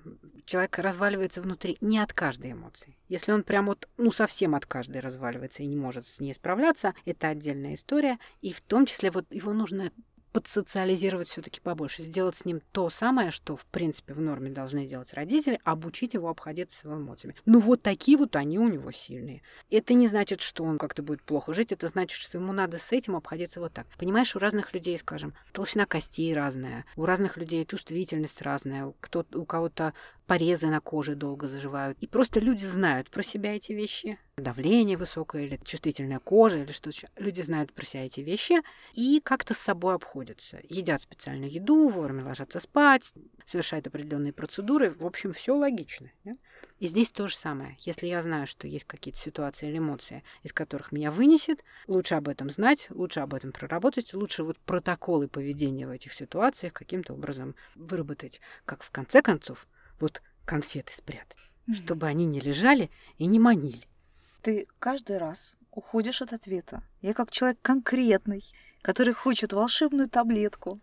человек 0.46 0.78
разваливается 0.80 1.40
внутри 1.40 1.78
не 1.80 2.00
от 2.00 2.12
каждой 2.12 2.52
эмоции. 2.52 2.98
Если 3.08 3.30
он 3.30 3.44
прям 3.44 3.66
вот, 3.66 3.88
ну, 3.98 4.10
совсем 4.10 4.56
от 4.56 4.66
каждой 4.66 5.00
разваливается 5.00 5.62
и 5.62 5.66
не 5.66 5.76
может 5.76 6.04
с 6.04 6.18
ней 6.18 6.34
справляться, 6.34 6.92
это 7.04 7.28
отдельная 7.28 7.74
история. 7.74 8.18
И 8.40 8.52
в 8.52 8.60
том 8.60 8.84
числе 8.84 9.12
вот 9.12 9.26
его 9.30 9.52
нужно 9.52 9.92
подсоциализировать 10.32 11.28
все-таки 11.28 11.60
побольше, 11.60 12.02
сделать 12.02 12.36
с 12.36 12.44
ним 12.44 12.60
то 12.72 12.88
самое, 12.88 13.30
что, 13.30 13.56
в 13.56 13.66
принципе, 13.66 14.14
в 14.14 14.20
норме 14.20 14.50
должны 14.50 14.86
делать 14.86 15.12
родители, 15.14 15.60
обучить 15.64 16.14
его 16.14 16.28
обходиться 16.28 16.80
с 16.80 16.84
эмоциями. 16.84 17.36
Ну, 17.44 17.60
вот 17.60 17.82
такие 17.82 18.16
вот 18.16 18.36
они 18.36 18.58
у 18.58 18.68
него 18.68 18.90
сильные. 18.90 19.42
Это 19.70 19.94
не 19.94 20.08
значит, 20.08 20.40
что 20.40 20.64
он 20.64 20.78
как-то 20.78 21.02
будет 21.02 21.22
плохо 21.22 21.52
жить, 21.52 21.72
это 21.72 21.88
значит, 21.88 22.18
что 22.18 22.38
ему 22.38 22.52
надо 22.52 22.78
с 22.78 22.92
этим 22.92 23.16
обходиться 23.16 23.60
вот 23.60 23.72
так. 23.72 23.86
Понимаешь, 23.98 24.34
у 24.34 24.38
разных 24.38 24.72
людей, 24.74 24.98
скажем, 24.98 25.34
толщина 25.52 25.86
костей 25.86 26.34
разная, 26.34 26.84
у 26.96 27.04
разных 27.04 27.36
людей 27.36 27.64
чувствительность 27.66 28.42
разная, 28.42 28.92
кто, 29.00 29.24
у 29.34 29.44
кого-то 29.44 29.92
порезы 30.26 30.68
на 30.68 30.80
коже 30.80 31.14
долго 31.14 31.48
заживают. 31.48 31.98
И 32.00 32.06
просто 32.06 32.40
люди 32.40 32.64
знают 32.64 33.10
про 33.10 33.22
себя 33.22 33.56
эти 33.56 33.72
вещи. 33.72 34.18
Давление 34.36 34.96
высокое 34.96 35.44
или 35.44 35.60
чувствительная 35.64 36.18
кожа 36.18 36.58
или 36.58 36.72
что-то. 36.72 37.08
Люди 37.16 37.42
знают 37.42 37.72
про 37.72 37.84
себя 37.84 38.06
эти 38.06 38.20
вещи 38.20 38.54
и 38.94 39.20
как-то 39.22 39.54
с 39.54 39.58
собой 39.58 39.94
обходятся. 39.94 40.60
Едят 40.68 41.02
специальную 41.02 41.50
еду, 41.50 41.88
вовремя 41.88 42.24
ложатся 42.24 42.60
спать, 42.60 43.12
совершают 43.44 43.86
определенные 43.86 44.32
процедуры. 44.32 44.90
В 44.90 45.04
общем, 45.04 45.32
все 45.32 45.54
логично. 45.54 46.10
Нет? 46.24 46.38
И 46.78 46.86
здесь 46.86 47.12
то 47.12 47.28
же 47.28 47.36
самое. 47.36 47.76
Если 47.80 48.06
я 48.06 48.22
знаю, 48.22 48.46
что 48.46 48.66
есть 48.66 48.84
какие-то 48.84 49.18
ситуации 49.18 49.68
или 49.68 49.78
эмоции, 49.78 50.24
из 50.42 50.52
которых 50.52 50.92
меня 50.92 51.10
вынесет, 51.10 51.64
лучше 51.86 52.14
об 52.14 52.28
этом 52.28 52.50
знать, 52.50 52.88
лучше 52.90 53.20
об 53.20 53.34
этом 53.34 53.52
проработать, 53.52 54.14
лучше 54.14 54.42
вот 54.42 54.58
протоколы 54.58 55.28
поведения 55.28 55.86
в 55.86 55.90
этих 55.90 56.12
ситуациях 56.12 56.72
каким-то 56.72 57.14
образом 57.14 57.54
выработать. 57.74 58.40
Как 58.64 58.82
в 58.82 58.90
конце 58.90 59.22
концов 59.22 59.68
вот 60.02 60.20
конфеты 60.44 60.92
спрятать, 60.92 61.38
mm-hmm. 61.66 61.74
чтобы 61.74 62.06
они 62.06 62.26
не 62.26 62.40
лежали 62.40 62.90
и 63.18 63.26
не 63.26 63.38
манили. 63.38 63.86
Ты 64.42 64.66
каждый 64.78 65.18
раз 65.18 65.56
уходишь 65.70 66.20
от 66.20 66.32
ответа. 66.32 66.82
Я 67.00 67.14
как 67.14 67.30
человек 67.30 67.58
конкретный, 67.62 68.44
который 68.82 69.14
хочет 69.14 69.52
волшебную 69.52 70.08
таблетку. 70.08 70.80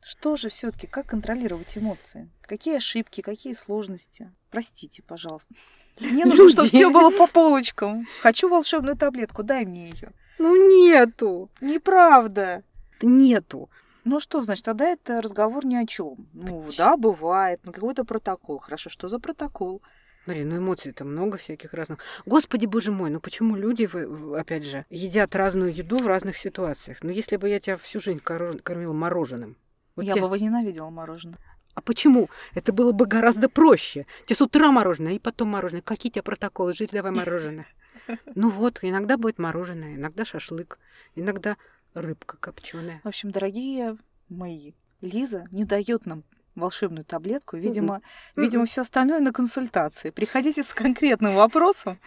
Что 0.00 0.36
же 0.36 0.48
все-таки, 0.48 0.86
как 0.86 1.06
контролировать 1.06 1.76
эмоции? 1.76 2.30
Какие 2.42 2.76
ошибки, 2.76 3.20
какие 3.20 3.52
сложности? 3.52 4.32
Простите, 4.50 5.02
пожалуйста. 5.02 5.54
Мне 5.98 6.24
нужно, 6.24 6.50
чтобы 6.50 6.68
все 6.68 6.90
было 6.90 7.10
по 7.10 7.26
полочкам. 7.26 8.06
Хочу 8.22 8.48
волшебную 8.48 8.96
таблетку, 8.96 9.42
дай 9.42 9.64
мне 9.64 9.90
ее. 9.90 10.12
Ну 10.38 10.54
нету. 10.86 11.50
Неправда. 11.60 12.62
Нету. 13.02 13.70
Ну 14.04 14.20
что, 14.20 14.40
значит, 14.42 14.64
тогда 14.64 14.86
это 14.86 15.20
разговор 15.20 15.66
ни 15.66 15.76
о 15.76 15.86
чем. 15.86 16.28
Ну 16.32 16.64
да, 16.76 16.96
бывает, 16.96 17.60
ну 17.64 17.72
какой-то 17.72 18.04
протокол. 18.04 18.58
Хорошо, 18.58 18.90
что 18.90 19.08
за 19.08 19.18
протокол? 19.18 19.82
Смотри, 20.24 20.44
ну 20.44 20.58
эмоций-то 20.58 21.04
много 21.04 21.38
всяких 21.38 21.72
разных. 21.72 22.00
Господи, 22.26 22.66
боже 22.66 22.92
мой, 22.92 23.08
ну 23.10 23.18
почему 23.18 23.56
люди, 23.56 23.88
опять 24.36 24.64
же, 24.64 24.84
едят 24.90 25.34
разную 25.34 25.72
еду 25.72 25.98
в 25.98 26.06
разных 26.06 26.36
ситуациях? 26.36 26.98
Ну 27.02 27.10
если 27.10 27.36
бы 27.36 27.48
я 27.48 27.60
тебя 27.60 27.76
всю 27.76 27.98
жизнь 27.98 28.20
кормила 28.20 28.92
мороженым. 28.92 29.56
Вот 29.96 30.04
я 30.04 30.12
тебя... 30.12 30.22
бы 30.22 30.28
возненавидела 30.28 30.90
мороженое. 30.90 31.38
А 31.74 31.80
почему? 31.80 32.28
Это 32.54 32.72
было 32.72 32.92
бы 32.92 33.06
гораздо 33.06 33.48
проще. 33.48 34.04
Тебе 34.26 34.36
с 34.36 34.40
утра 34.40 34.72
мороженое, 34.72 35.12
и 35.12 35.18
потом 35.18 35.48
мороженое. 35.48 35.80
Какие 35.80 36.10
у 36.10 36.12
тебя 36.12 36.22
протоколы? 36.24 36.72
Жить 36.72 36.90
давай 36.92 37.12
мороженое. 37.12 37.66
Ну 38.34 38.48
вот, 38.48 38.78
иногда 38.82 39.18
будет 39.18 39.38
мороженое, 39.38 39.96
иногда 39.96 40.24
шашлык, 40.24 40.78
иногда 41.14 41.58
рыбка 41.94 42.36
копченая. 42.36 43.00
В 43.04 43.08
общем, 43.08 43.30
дорогие 43.30 43.96
мои, 44.28 44.72
Лиза 45.00 45.44
не 45.52 45.64
дает 45.64 46.06
нам 46.06 46.24
волшебную 46.58 47.04
таблетку. 47.04 47.56
Видимо, 47.56 48.02
видимо, 48.36 48.66
все 48.66 48.82
остальное 48.82 49.20
на 49.20 49.32
консультации. 49.32 50.10
Приходите 50.10 50.62
с 50.62 50.74
конкретным 50.74 51.34
вопросом, 51.34 51.98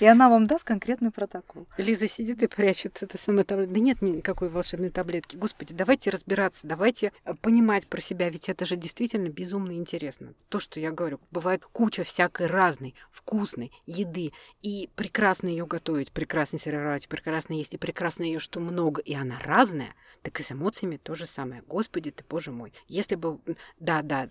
и 0.00 0.06
она 0.06 0.28
вам 0.28 0.46
даст 0.46 0.64
конкретный 0.64 1.10
протокол. 1.10 1.66
Лиза 1.76 2.08
сидит 2.08 2.42
и 2.42 2.46
прячет 2.46 3.02
это 3.02 3.18
самое 3.18 3.44
таблетку. 3.44 3.74
Да 3.74 3.80
нет 3.80 4.02
никакой 4.02 4.48
волшебной 4.48 4.90
таблетки. 4.90 5.36
Господи, 5.36 5.72
давайте 5.72 6.10
разбираться, 6.10 6.66
давайте 6.66 7.12
э, 7.24 7.34
понимать 7.34 7.86
про 7.86 8.00
себя, 8.00 8.28
ведь 8.30 8.48
это 8.48 8.64
же 8.64 8.76
действительно 8.76 9.28
безумно 9.28 9.72
интересно. 9.72 10.34
То, 10.48 10.58
что 10.58 10.80
я 10.80 10.90
говорю, 10.90 11.20
бывает 11.30 11.64
куча 11.72 12.04
всякой 12.04 12.46
разной, 12.46 12.94
вкусной 13.10 13.72
еды, 13.86 14.32
и 14.62 14.88
прекрасно 14.94 15.48
ее 15.48 15.66
готовить, 15.66 16.12
прекрасно 16.12 16.58
сервировать, 16.58 17.08
прекрасно 17.08 17.54
есть, 17.54 17.74
и 17.74 17.78
прекрасно 17.78 18.24
ее 18.24 18.38
что 18.38 18.60
много, 18.60 19.00
и 19.00 19.14
она 19.14 19.38
разная, 19.40 19.94
так 20.22 20.40
и 20.40 20.42
с 20.42 20.52
эмоциями 20.52 20.96
то 20.96 21.14
же 21.14 21.26
самое. 21.26 21.62
Господи 21.66 22.10
ты, 22.10 22.24
боже 22.28 22.50
мой. 22.50 22.72
Если 22.86 23.14
бы, 23.14 23.38
да, 23.78 23.97
да, 24.02 24.28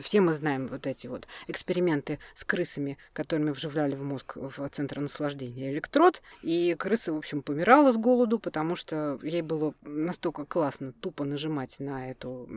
все 0.00 0.20
мы 0.20 0.32
знаем 0.32 0.66
вот 0.68 0.86
эти 0.86 1.06
вот 1.06 1.26
эксперименты 1.46 2.18
с 2.34 2.44
крысами, 2.44 2.98
которыми 3.12 3.50
вживляли 3.50 3.94
в 3.94 4.02
мозг 4.02 4.36
в 4.36 4.68
центр 4.68 5.00
наслаждения 5.00 5.70
электрод, 5.70 6.22
и 6.42 6.74
крыса, 6.78 7.12
в 7.12 7.16
общем, 7.16 7.42
помирала 7.42 7.92
с 7.92 7.96
голоду, 7.96 8.38
потому 8.38 8.76
что 8.76 9.18
ей 9.22 9.42
было 9.42 9.74
настолько 9.82 10.44
классно 10.44 10.92
тупо 10.92 11.24
нажимать 11.24 11.78
на 11.80 12.10
эту 12.10 12.48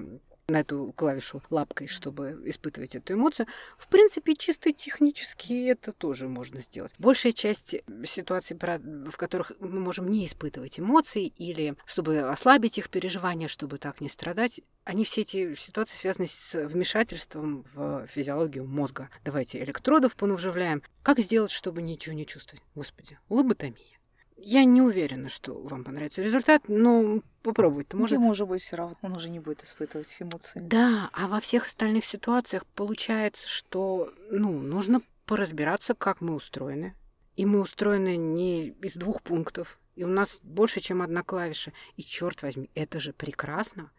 на 0.49 0.61
эту 0.61 0.93
клавишу 0.95 1.41
лапкой, 1.49 1.87
чтобы 1.87 2.41
испытывать 2.45 2.95
эту 2.95 3.13
эмоцию. 3.13 3.47
В 3.77 3.87
принципе, 3.87 4.35
чисто 4.35 4.71
технически 4.71 5.67
это 5.67 5.91
тоже 5.91 6.27
можно 6.27 6.61
сделать. 6.61 6.93
Большая 6.97 7.33
часть 7.33 7.75
ситуаций, 8.05 8.57
в 8.57 9.17
которых 9.17 9.51
мы 9.59 9.79
можем 9.79 10.09
не 10.09 10.25
испытывать 10.25 10.79
эмоций 10.79 11.33
или 11.37 11.75
чтобы 11.85 12.19
ослабить 12.19 12.77
их 12.77 12.89
переживания, 12.89 13.47
чтобы 13.47 13.77
так 13.77 14.01
не 14.01 14.09
страдать, 14.09 14.61
они 14.85 15.03
все 15.03 15.21
эти 15.21 15.53
ситуации 15.55 15.95
связаны 15.95 16.27
с 16.27 16.67
вмешательством 16.67 17.63
в 17.73 18.07
физиологию 18.07 18.65
мозга. 18.65 19.09
Давайте 19.23 19.61
электродов 19.63 20.15
понавживляем. 20.15 20.81
Как 21.03 21.19
сделать, 21.19 21.51
чтобы 21.51 21.81
ничего 21.81 22.15
не 22.15 22.25
чувствовать? 22.25 22.63
Господи, 22.73 23.19
лоботомия. 23.29 23.98
Я 24.41 24.63
не 24.63 24.81
уверена, 24.81 25.29
что 25.29 25.53
вам 25.53 25.83
понравится 25.83 26.21
результат, 26.21 26.63
но 26.67 27.21
попробовать-то 27.43 27.97
можно. 27.97 28.15
Ему 28.15 28.27
может 28.27 28.47
быть 28.47 28.61
все 28.61 28.75
равно, 28.75 28.97
он 29.01 29.13
уже 29.13 29.29
не 29.29 29.39
будет 29.39 29.63
испытывать 29.63 30.15
эмоции. 30.19 30.59
Да, 30.59 31.09
а 31.13 31.27
во 31.27 31.39
всех 31.39 31.67
остальных 31.67 32.05
ситуациях 32.05 32.65
получается, 32.65 33.47
что 33.47 34.13
ну, 34.29 34.59
нужно 34.59 35.01
поразбираться, 35.25 35.93
как 35.93 36.21
мы 36.21 36.35
устроены. 36.35 36.95
И 37.35 37.45
мы 37.45 37.61
устроены 37.61 38.17
не 38.17 38.69
из 38.69 38.95
двух 38.95 39.21
пунктов. 39.21 39.79
И 39.95 40.03
у 40.03 40.07
нас 40.07 40.39
больше, 40.43 40.79
чем 40.79 41.01
одна 41.01 41.23
клавиша. 41.23 41.73
И 41.95 42.03
черт 42.03 42.41
возьми, 42.41 42.69
это 42.73 42.99
же 42.99 43.13
прекрасно. 43.13 43.91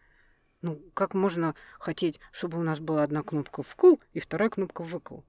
Ну, 0.62 0.80
как 0.95 1.14
можно 1.14 1.55
хотеть, 1.78 2.20
чтобы 2.32 2.59
у 2.59 2.62
нас 2.62 2.80
была 2.80 3.03
одна 3.03 3.22
кнопка 3.22 3.62
вкл 3.62 3.97
и 4.12 4.20
вторая 4.20 4.51
кнопка 4.51 4.82
выкл? 4.82 5.20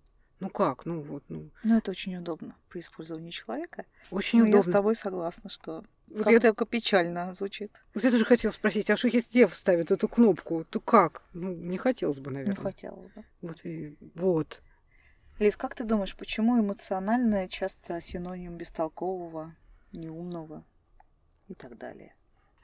Ну 0.41 0.49
как? 0.49 0.85
Ну 0.85 1.01
вот, 1.03 1.23
ну. 1.29 1.51
Ну 1.63 1.77
это 1.77 1.91
очень 1.91 2.17
удобно 2.17 2.55
при 2.67 2.79
использовании 2.79 3.29
человека. 3.29 3.85
Очень 4.09 4.39
Но 4.39 4.45
удобно. 4.45 4.57
Я 4.57 4.63
с 4.63 4.71
тобой 4.71 4.95
согласна, 4.95 5.51
что 5.51 5.85
вот 6.07 6.23
как 6.25 6.43
я... 6.43 6.65
печально 6.65 7.31
звучит. 7.35 7.71
Вот 7.93 8.03
я 8.03 8.09
тоже 8.09 8.25
хотела 8.25 8.51
спросить, 8.51 8.89
а 8.89 8.97
что 8.97 9.07
если 9.07 9.31
Дев 9.31 9.53
ставит 9.53 9.91
эту 9.91 10.07
кнопку, 10.07 10.65
то 10.65 10.79
как? 10.79 11.21
Ну, 11.33 11.53
не 11.53 11.77
хотелось 11.77 12.19
бы, 12.19 12.31
наверное. 12.31 12.57
Не 12.57 12.61
хотелось 12.61 13.11
бы. 13.11 13.23
Вот, 13.41 13.63
и, 13.65 13.95
вот. 14.15 14.63
Лиз, 15.37 15.55
как 15.57 15.75
ты 15.75 15.83
думаешь, 15.83 16.15
почему 16.15 16.59
эмоциональное 16.59 17.47
часто 17.47 18.01
синоним 18.01 18.57
бестолкового, 18.57 19.55
неумного 19.91 20.65
и 21.49 21.53
так 21.53 21.77
далее? 21.77 22.15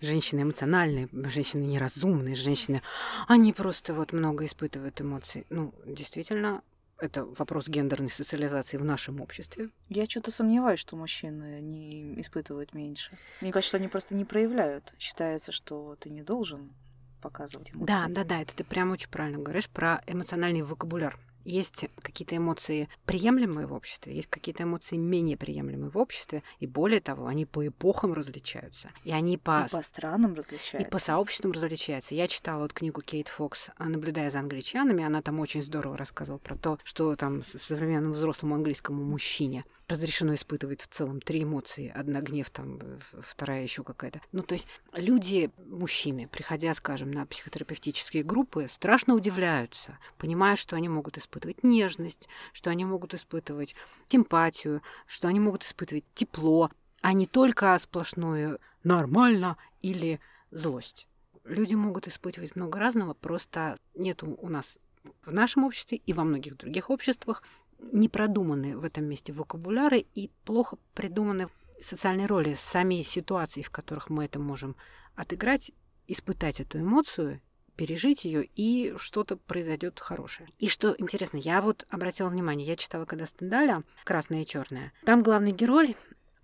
Женщины 0.01 0.41
эмоциональные, 0.41 1.09
женщины 1.11 1.61
неразумные, 1.61 2.33
женщины, 2.33 2.81
они 3.27 3.53
просто 3.53 3.93
вот 3.93 4.13
много 4.13 4.45
испытывают 4.45 4.99
эмоций. 4.99 5.45
Ну, 5.51 5.75
действительно, 5.85 6.63
это 6.99 7.25
вопрос 7.25 7.67
гендерной 7.67 8.09
социализации 8.09 8.77
в 8.77 8.83
нашем 8.83 9.21
обществе. 9.21 9.69
Я 9.89 10.05
что-то 10.05 10.31
сомневаюсь, 10.31 10.79
что 10.79 10.95
мужчины 10.95 11.61
не 11.61 12.19
испытывают 12.19 12.73
меньше. 12.73 13.17
Мне 13.41 13.51
кажется, 13.51 13.69
что 13.69 13.77
они 13.77 13.87
просто 13.87 14.15
не 14.15 14.25
проявляют. 14.25 14.93
Считается, 14.99 15.51
что 15.51 15.95
ты 15.99 16.09
не 16.09 16.21
должен 16.21 16.73
показывать 17.21 17.71
эмоции. 17.71 17.85
Да, 17.85 18.05
да, 18.09 18.23
да, 18.23 18.41
это 18.41 18.55
ты 18.55 18.63
прям 18.63 18.91
очень 18.91 19.09
правильно 19.09 19.39
говоришь 19.39 19.69
про 19.69 20.01
эмоциональный 20.07 20.61
вокабуляр. 20.61 21.19
Есть 21.47 21.85
какие-то 22.01 22.35
эмоции 22.35 22.89
приемлемые 23.05 23.67
в 23.67 23.73
обществе, 23.73 24.13
есть 24.13 24.27
какие-то 24.27 24.63
эмоции 24.63 24.97
менее 24.97 25.37
приемлемые 25.37 25.89
в 25.89 25.97
обществе, 25.97 26.43
и 26.59 26.67
более 26.67 26.99
того, 26.99 27.25
они 27.27 27.45
по 27.45 27.65
эпохам 27.65 28.11
различаются. 28.11 28.89
И 29.05 29.13
они 29.13 29.37
по... 29.37 29.65
И 29.65 29.71
по 29.71 29.81
странам 29.81 30.33
различаются. 30.33 30.77
И 30.77 30.91
по 30.91 30.99
сообществам 30.99 31.53
различаются. 31.53 32.15
Я 32.15 32.27
читала 32.27 32.63
вот 32.63 32.73
книгу 32.73 32.99
Кейт 32.99 33.29
Фокс 33.29 33.71
«Наблюдая 33.79 34.29
за 34.29 34.39
англичанами», 34.39 35.05
она 35.05 35.21
там 35.21 35.39
очень 35.39 35.63
здорово 35.63 35.95
рассказывала 35.95 36.39
про 36.39 36.57
то, 36.57 36.79
что 36.83 37.15
там 37.15 37.43
в 37.43 37.45
современном 37.45 38.11
взрослому 38.11 38.55
английскому 38.55 39.01
мужчине 39.05 39.63
разрешено 39.87 40.33
испытывать 40.33 40.81
в 40.81 40.87
целом 40.87 41.21
три 41.21 41.43
эмоции. 41.43 41.93
Одна 41.95 42.19
гнев, 42.19 42.49
там, 42.49 42.81
вторая 43.21 43.63
еще 43.63 43.85
какая-то. 43.85 44.19
Ну, 44.33 44.43
то 44.43 44.51
есть 44.53 44.67
люди, 44.93 45.49
мужчины, 45.65 46.27
приходя, 46.27 46.73
скажем, 46.73 47.09
на 47.09 47.25
психотерапевтические 47.25 48.23
группы, 48.23 48.67
страшно 48.67 49.13
удивляются, 49.13 49.97
понимая, 50.17 50.57
что 50.57 50.75
они 50.75 50.89
могут 50.89 51.17
испытывать 51.17 51.36
испытывать 51.37 51.63
нежность, 51.63 52.27
что 52.53 52.69
они 52.69 52.85
могут 52.85 53.13
испытывать 53.13 53.75
симпатию, 54.07 54.81
что 55.05 55.27
они 55.27 55.39
могут 55.39 55.63
испытывать 55.63 56.05
тепло, 56.15 56.71
а 57.01 57.13
не 57.13 57.27
только 57.27 57.77
сплошное 57.79 58.59
«нормально» 58.83 59.57
или 59.81 60.19
«злость». 60.51 61.07
Люди 61.43 61.75
могут 61.75 62.07
испытывать 62.07 62.55
много 62.55 62.79
разного, 62.79 63.13
просто 63.13 63.77
нет 63.95 64.21
у 64.23 64.49
нас 64.49 64.79
в 65.23 65.31
нашем 65.31 65.63
обществе 65.63 65.99
и 66.05 66.11
во 66.11 66.25
многих 66.25 66.57
других 66.57 66.89
обществах 66.89 67.43
не 67.79 68.09
продуманы 68.09 68.75
в 68.75 68.83
этом 68.83 69.05
месте 69.05 69.31
вокабуляры 69.31 70.05
и 70.15 70.29
плохо 70.43 70.77
придуманы 70.93 71.47
социальные 71.79 72.25
роли, 72.25 72.55
сами 72.55 73.01
ситуации, 73.03 73.61
в 73.61 73.69
которых 73.69 74.09
мы 74.09 74.25
это 74.25 74.39
можем 74.39 74.75
отыграть, 75.15 75.71
испытать 76.07 76.59
эту 76.59 76.79
эмоцию 76.79 77.39
пережить 77.77 78.25
ее, 78.25 78.43
и 78.55 78.93
что-то 78.97 79.37
произойдет 79.37 79.99
хорошее. 79.99 80.49
И 80.59 80.67
что 80.67 80.95
интересно, 80.97 81.37
я 81.37 81.61
вот 81.61 81.85
обратила 81.89 82.29
внимание, 82.29 82.67
я 82.67 82.75
читала 82.75 83.05
когда 83.05 83.25
Стендаля 83.25 83.83
«Красное 84.03 84.41
и 84.41 84.45
черное». 84.45 84.91
Там 85.05 85.23
главный 85.23 85.51
герой 85.51 85.95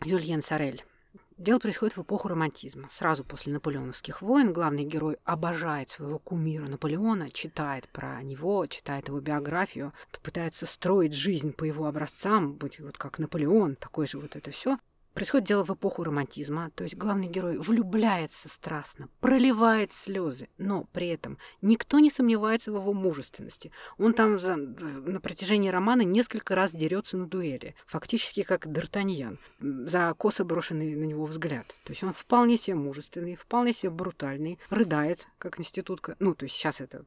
Юльен 0.05 0.41
Сорель. 0.41 0.86
Дело 1.38 1.57
происходит 1.57 1.97
в 1.97 2.01
эпоху 2.03 2.27
романтизма. 2.27 2.88
Сразу 2.91 3.23
после 3.23 3.51
наполеоновских 3.51 4.21
войн 4.21 4.53
главный 4.53 4.84
герой 4.84 5.17
обожает 5.25 5.89
своего 5.89 6.19
кумира 6.19 6.67
Наполеона, 6.67 7.29
читает 7.31 7.89
про 7.89 8.21
него, 8.21 8.65
читает 8.67 9.07
его 9.07 9.19
биографию, 9.19 9.93
пытается 10.21 10.67
строить 10.67 11.13
жизнь 11.13 11.51
по 11.51 11.63
его 11.63 11.88
образцам, 11.88 12.53
быть 12.53 12.79
вот 12.79 12.97
как 12.97 13.17
Наполеон, 13.17 13.75
такой 13.75 14.05
же 14.05 14.19
вот 14.19 14.36
это 14.36 14.51
все. 14.51 14.77
Происходит 15.14 15.47
дело 15.47 15.64
в 15.64 15.70
эпоху 15.70 16.03
романтизма, 16.03 16.72
то 16.72 16.84
есть 16.84 16.95
главный 16.95 17.28
герой 17.28 17.57
влюбляется 17.57 18.49
страстно, 18.49 19.09
проливает 19.20 19.93
слезы, 19.93 20.49
но 20.57 20.86
при 20.91 21.09
этом 21.09 21.38
никто 21.61 21.99
не 21.99 22.09
сомневается 22.09 22.72
в 22.72 22.78
его 22.78 22.93
мужественности. 22.93 23.72
Он 23.99 24.14
там 24.14 24.39
за, 24.39 24.55
на 24.55 25.22
протяжении 25.22 25.70
романа 25.70 26.01
несколько 26.01 26.55
раз 26.55 26.72
дерется 26.72 27.18
на 27.18 27.28
дуэли, 27.28 27.76
фактически 27.86 28.41
как 28.41 28.66
Д'Артаньян, 28.66 29.38
за 29.59 30.16
косо 30.18 30.45
брошенный 30.45 30.95
на 30.95 31.03
него 31.03 31.26
взгляд. 31.26 31.68
То 31.84 31.91
есть 31.91 32.03
он 32.03 32.11
вполне 32.11 32.57
себе 32.57 32.76
мужественный, 32.76 33.36
вполне 33.36 33.72
себе 33.72 33.91
брутальный, 33.91 34.57
рыдает, 34.72 35.28
как 35.38 35.59
институтка. 35.59 36.16
Ну, 36.18 36.34
то 36.34 36.45
есть 36.45 36.55
сейчас 36.55 36.82
это 36.82 37.05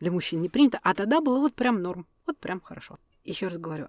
для 0.00 0.10
мужчин 0.10 0.42
не 0.42 0.48
принято, 0.48 0.80
а 0.82 0.92
тогда 0.92 1.20
было 1.20 1.38
вот 1.38 1.54
прям 1.54 1.82
норм, 1.82 2.08
вот 2.26 2.36
прям 2.38 2.60
хорошо. 2.60 2.98
Еще 3.22 3.46
раз 3.46 3.58
говорю, 3.58 3.88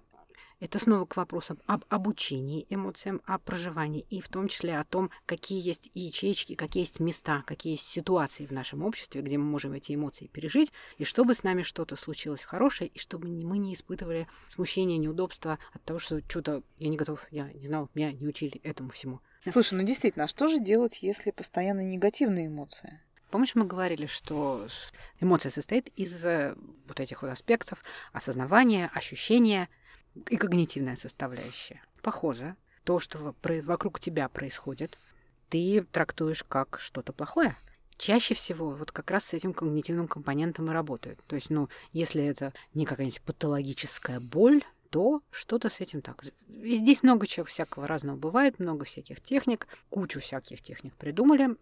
это 0.60 0.78
снова 0.78 1.04
к 1.04 1.16
вопросам 1.16 1.58
об 1.66 1.84
обучении 1.88 2.66
эмоциям, 2.70 3.20
о 3.26 3.38
проживании 3.38 4.06
и 4.08 4.20
в 4.20 4.28
том 4.28 4.48
числе 4.48 4.78
о 4.78 4.84
том, 4.84 5.10
какие 5.26 5.60
есть 5.60 5.90
ячейки, 5.94 6.54
какие 6.54 6.82
есть 6.82 7.00
места, 7.00 7.42
какие 7.46 7.74
есть 7.74 7.86
ситуации 7.86 8.46
в 8.46 8.52
нашем 8.52 8.82
обществе, 8.82 9.20
где 9.20 9.38
мы 9.38 9.44
можем 9.44 9.72
эти 9.72 9.94
эмоции 9.94 10.26
пережить, 10.26 10.72
и 10.98 11.04
чтобы 11.04 11.34
с 11.34 11.42
нами 11.42 11.62
что-то 11.62 11.96
случилось 11.96 12.44
хорошее, 12.44 12.90
и 12.90 12.98
чтобы 12.98 13.28
мы 13.28 13.58
не 13.58 13.74
испытывали 13.74 14.28
смущения, 14.48 14.96
неудобства 14.96 15.58
от 15.72 15.84
того, 15.84 15.98
что 15.98 16.20
что-то 16.28 16.62
я 16.78 16.88
не 16.88 16.96
готов, 16.96 17.26
я 17.30 17.52
не 17.52 17.66
знал, 17.66 17.90
меня 17.94 18.12
не 18.12 18.26
учили 18.26 18.60
этому 18.62 18.90
всему. 18.90 19.20
Слушай, 19.50 19.74
ну 19.74 19.84
действительно, 19.84 20.24
а 20.24 20.28
что 20.28 20.48
же 20.48 20.58
делать, 20.58 21.02
если 21.02 21.30
постоянно 21.30 21.80
негативные 21.80 22.46
эмоции? 22.46 23.00
Помнишь, 23.30 23.54
мы 23.54 23.64
говорили, 23.64 24.06
что 24.06 24.66
эмоция 25.20 25.50
состоит 25.50 25.88
из 25.96 26.24
э, 26.24 26.54
вот 26.86 27.00
этих 27.00 27.22
вот 27.22 27.28
аспектов 27.28 27.84
осознавания, 28.12 28.90
ощущения, 28.94 29.68
и 30.28 30.36
когнитивная 30.36 30.96
составляющая. 30.96 31.82
Похоже, 32.02 32.56
то, 32.84 32.98
что 33.00 33.34
вокруг 33.42 34.00
тебя 34.00 34.28
происходит, 34.28 34.98
ты 35.48 35.86
трактуешь 35.92 36.44
как 36.44 36.78
что-то 36.80 37.12
плохое. 37.12 37.56
Чаще 37.96 38.34
всего 38.34 38.70
вот 38.70 38.92
как 38.92 39.10
раз 39.10 39.26
с 39.26 39.32
этим 39.32 39.54
когнитивным 39.54 40.06
компонентом 40.06 40.70
и 40.70 40.74
работают. 40.74 41.18
То 41.26 41.34
есть, 41.34 41.50
ну, 41.50 41.68
если 41.92 42.22
это 42.22 42.52
не 42.74 42.84
какая-нибудь 42.84 43.22
патологическая 43.22 44.20
боль, 44.20 44.62
то 44.90 45.22
что-то 45.30 45.68
с 45.68 45.80
этим 45.80 46.02
так. 46.02 46.22
И 46.48 46.76
здесь 46.76 47.02
много 47.02 47.26
чего 47.26 47.46
всякого 47.46 47.86
разного 47.86 48.16
бывает, 48.16 48.58
много 48.58 48.84
всяких 48.84 49.20
техник, 49.20 49.66
кучу 49.88 50.20
всяких 50.20 50.60
техник 50.62 50.94
придумали. 50.94 51.56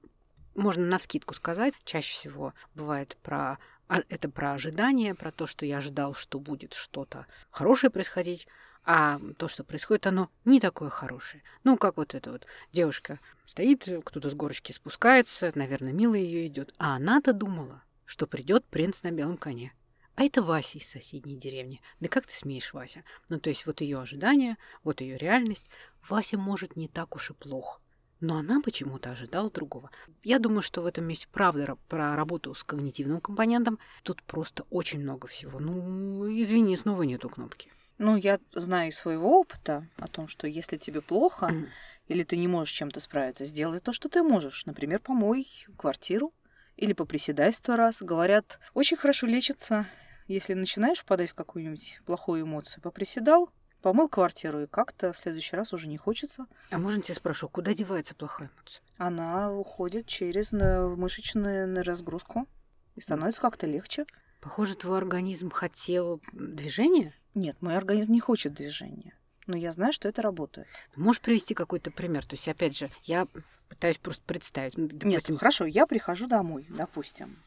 Можно 0.55 0.87
на 0.87 0.99
вскидку 0.99 1.35
сказать, 1.35 1.75
чаще 1.85 2.13
всего 2.13 2.53
бывает 2.75 3.17
про 3.23 3.59
а 3.89 4.03
это 4.09 4.29
про 4.29 4.53
ожидание, 4.53 5.15
про 5.15 5.31
то, 5.31 5.47
что 5.47 5.67
я 5.67 5.81
ждал, 5.81 6.15
что 6.15 6.39
будет 6.39 6.75
что-то 6.75 7.27
хорошее 7.51 7.91
происходить, 7.91 8.49
а 8.85 9.21
то, 9.39 9.49
что 9.49 9.65
происходит, 9.65 10.07
оно 10.07 10.31
не 10.45 10.61
такое 10.61 10.91
хорошее. 10.91 11.43
Ну, 11.65 11.77
как 11.77 11.97
вот 11.97 12.15
эта 12.15 12.33
вот 12.33 12.47
девушка 12.73 13.21
стоит, 13.47 13.89
кто-то 14.05 14.29
с 14.29 14.35
горочки 14.35 14.73
спускается, 14.73 15.53
наверное, 15.55 15.93
мило 15.93 16.15
ее 16.15 16.47
идет, 16.47 16.75
а 16.79 16.97
она-то 16.97 17.33
думала, 17.33 17.83
что 18.05 18.27
придет 18.27 18.65
принц 18.67 19.03
на 19.03 19.11
белом 19.11 19.37
коне. 19.37 19.73
А 20.17 20.23
это 20.23 20.43
Вася 20.43 20.79
из 20.79 20.89
соседней 20.89 21.37
деревни. 21.37 21.81
Да 21.99 22.09
как 22.09 22.27
ты 22.27 22.35
смеешь, 22.35 22.73
Вася? 22.73 23.03
Ну, 23.29 23.41
то 23.41 23.49
есть 23.49 23.67
вот 23.67 23.81
ее 23.81 24.01
ожидания, 24.01 24.57
вот 24.85 25.01
ее 25.01 25.17
реальность. 25.17 25.67
Вася 26.09 26.39
может 26.39 26.77
не 26.77 26.87
так 26.87 27.17
уж 27.17 27.31
и 27.31 27.35
плохо. 27.35 27.81
Но 28.25 28.39
она 28.39 28.63
почему-то 28.63 29.11
ожидала 29.11 29.51
другого. 29.51 29.91
Я 30.23 30.39
думаю, 30.39 30.63
что 30.63 30.81
в 30.81 30.87
этом 30.87 31.05
месте 31.05 31.29
правда 31.31 31.77
про 31.91 32.17
работу 32.17 32.55
с 32.55 32.65
когнитивным 32.65 33.21
компонентом. 33.21 33.79
Тут 34.03 34.23
просто 34.23 34.65
очень 34.71 35.01
много 35.01 35.27
всего. 35.27 35.61
Ну, 35.61 36.27
извини, 36.31 36.75
снова 36.75 37.03
нету 37.03 37.29
кнопки. 37.29 37.71
Ну, 37.99 38.17
я 38.17 38.41
знаю 38.55 38.89
из 38.89 38.97
своего 38.97 39.39
опыта 39.41 39.87
о 39.99 40.09
том, 40.09 40.29
что 40.29 40.47
если 40.47 40.79
тебе 40.79 41.03
плохо 41.03 41.51
mm. 41.53 41.69
или 42.09 42.23
ты 42.23 42.39
не 42.39 42.49
можешь 42.49 42.73
чем-то 42.73 42.99
справиться, 42.99 43.45
сделай 43.45 43.81
то, 43.81 43.93
что 43.93 44.09
ты 44.09 44.23
можешь. 44.23 44.65
Например, 44.65 45.01
помой 45.01 45.47
квартиру 45.77 46.33
или 46.77 46.95
поприседай 46.95 47.53
сто 47.53 47.77
раз. 47.77 48.01
Говорят, 48.01 48.59
очень 48.73 48.97
хорошо 48.97 49.27
лечится, 49.27 49.87
если 50.29 50.55
начинаешь 50.55 51.01
впадать 51.01 51.29
в 51.29 51.35
какую-нибудь 51.35 52.01
плохую 52.07 52.45
эмоцию. 52.45 52.83
Поприседал, 52.83 53.51
помыл 53.85 54.09
квартиру, 54.09 54.63
и 54.63 54.67
как-то 54.67 55.13
в 55.13 55.19
следующий 55.19 55.57
раз 55.57 55.75
уже 55.75 55.89
не 55.89 55.99
хочется. 55.99 56.47
А 56.71 56.79
можно 56.79 57.03
тебя 57.03 57.15
спрошу, 57.15 57.51
куда 57.51 57.75
девается 57.75 58.15
плохая 58.15 58.49
эмоция? 58.57 58.83
Она 58.97 59.53
уходит 59.53 60.07
через 60.07 60.53
мышечную 60.53 61.85
разгрузку 61.85 62.49
и 62.95 63.03
становится 63.03 63.43
как-то 63.43 63.67
легче. 63.67 64.07
Похоже, 64.41 64.75
твой 64.75 64.97
организм 64.97 65.51
хотел 65.51 66.23
движения? 66.33 67.13
Нет, 67.35 67.61
мой 67.61 67.77
организм 67.77 68.11
не 68.11 68.21
хочет 68.21 68.55
движения. 68.55 69.13
Но 69.47 69.55
я 69.55 69.71
знаю, 69.71 69.93
что 69.93 70.09
это 70.09 70.23
работает. 70.23 70.67
Можешь 70.97 71.21
привести 71.21 71.53
какой-то 71.53 71.91
пример? 71.91 72.25
То 72.25 72.37
есть, 72.37 72.49
опять 72.49 72.79
же, 72.79 72.89
я 73.03 73.27
пытаюсь 73.69 73.99
просто 73.99 74.25
представить. 74.25 74.79
Ну, 74.79 74.87
допустим... 74.87 75.11
Нет, 75.11 75.39
хорошо, 75.39 75.67
я 75.67 75.87
прихожу 75.87 76.27
домой, 76.27 76.67
допустим. 76.71 77.45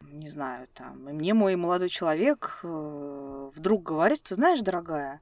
Не 0.00 0.28
знаю, 0.28 0.68
там, 0.74 1.08
и 1.08 1.12
мне 1.12 1.34
мой 1.34 1.56
молодой 1.56 1.88
человек 1.88 2.60
э, 2.62 3.50
вдруг 3.56 3.82
говорит, 3.82 4.22
ты 4.22 4.34
знаешь, 4.34 4.60
дорогая, 4.60 5.20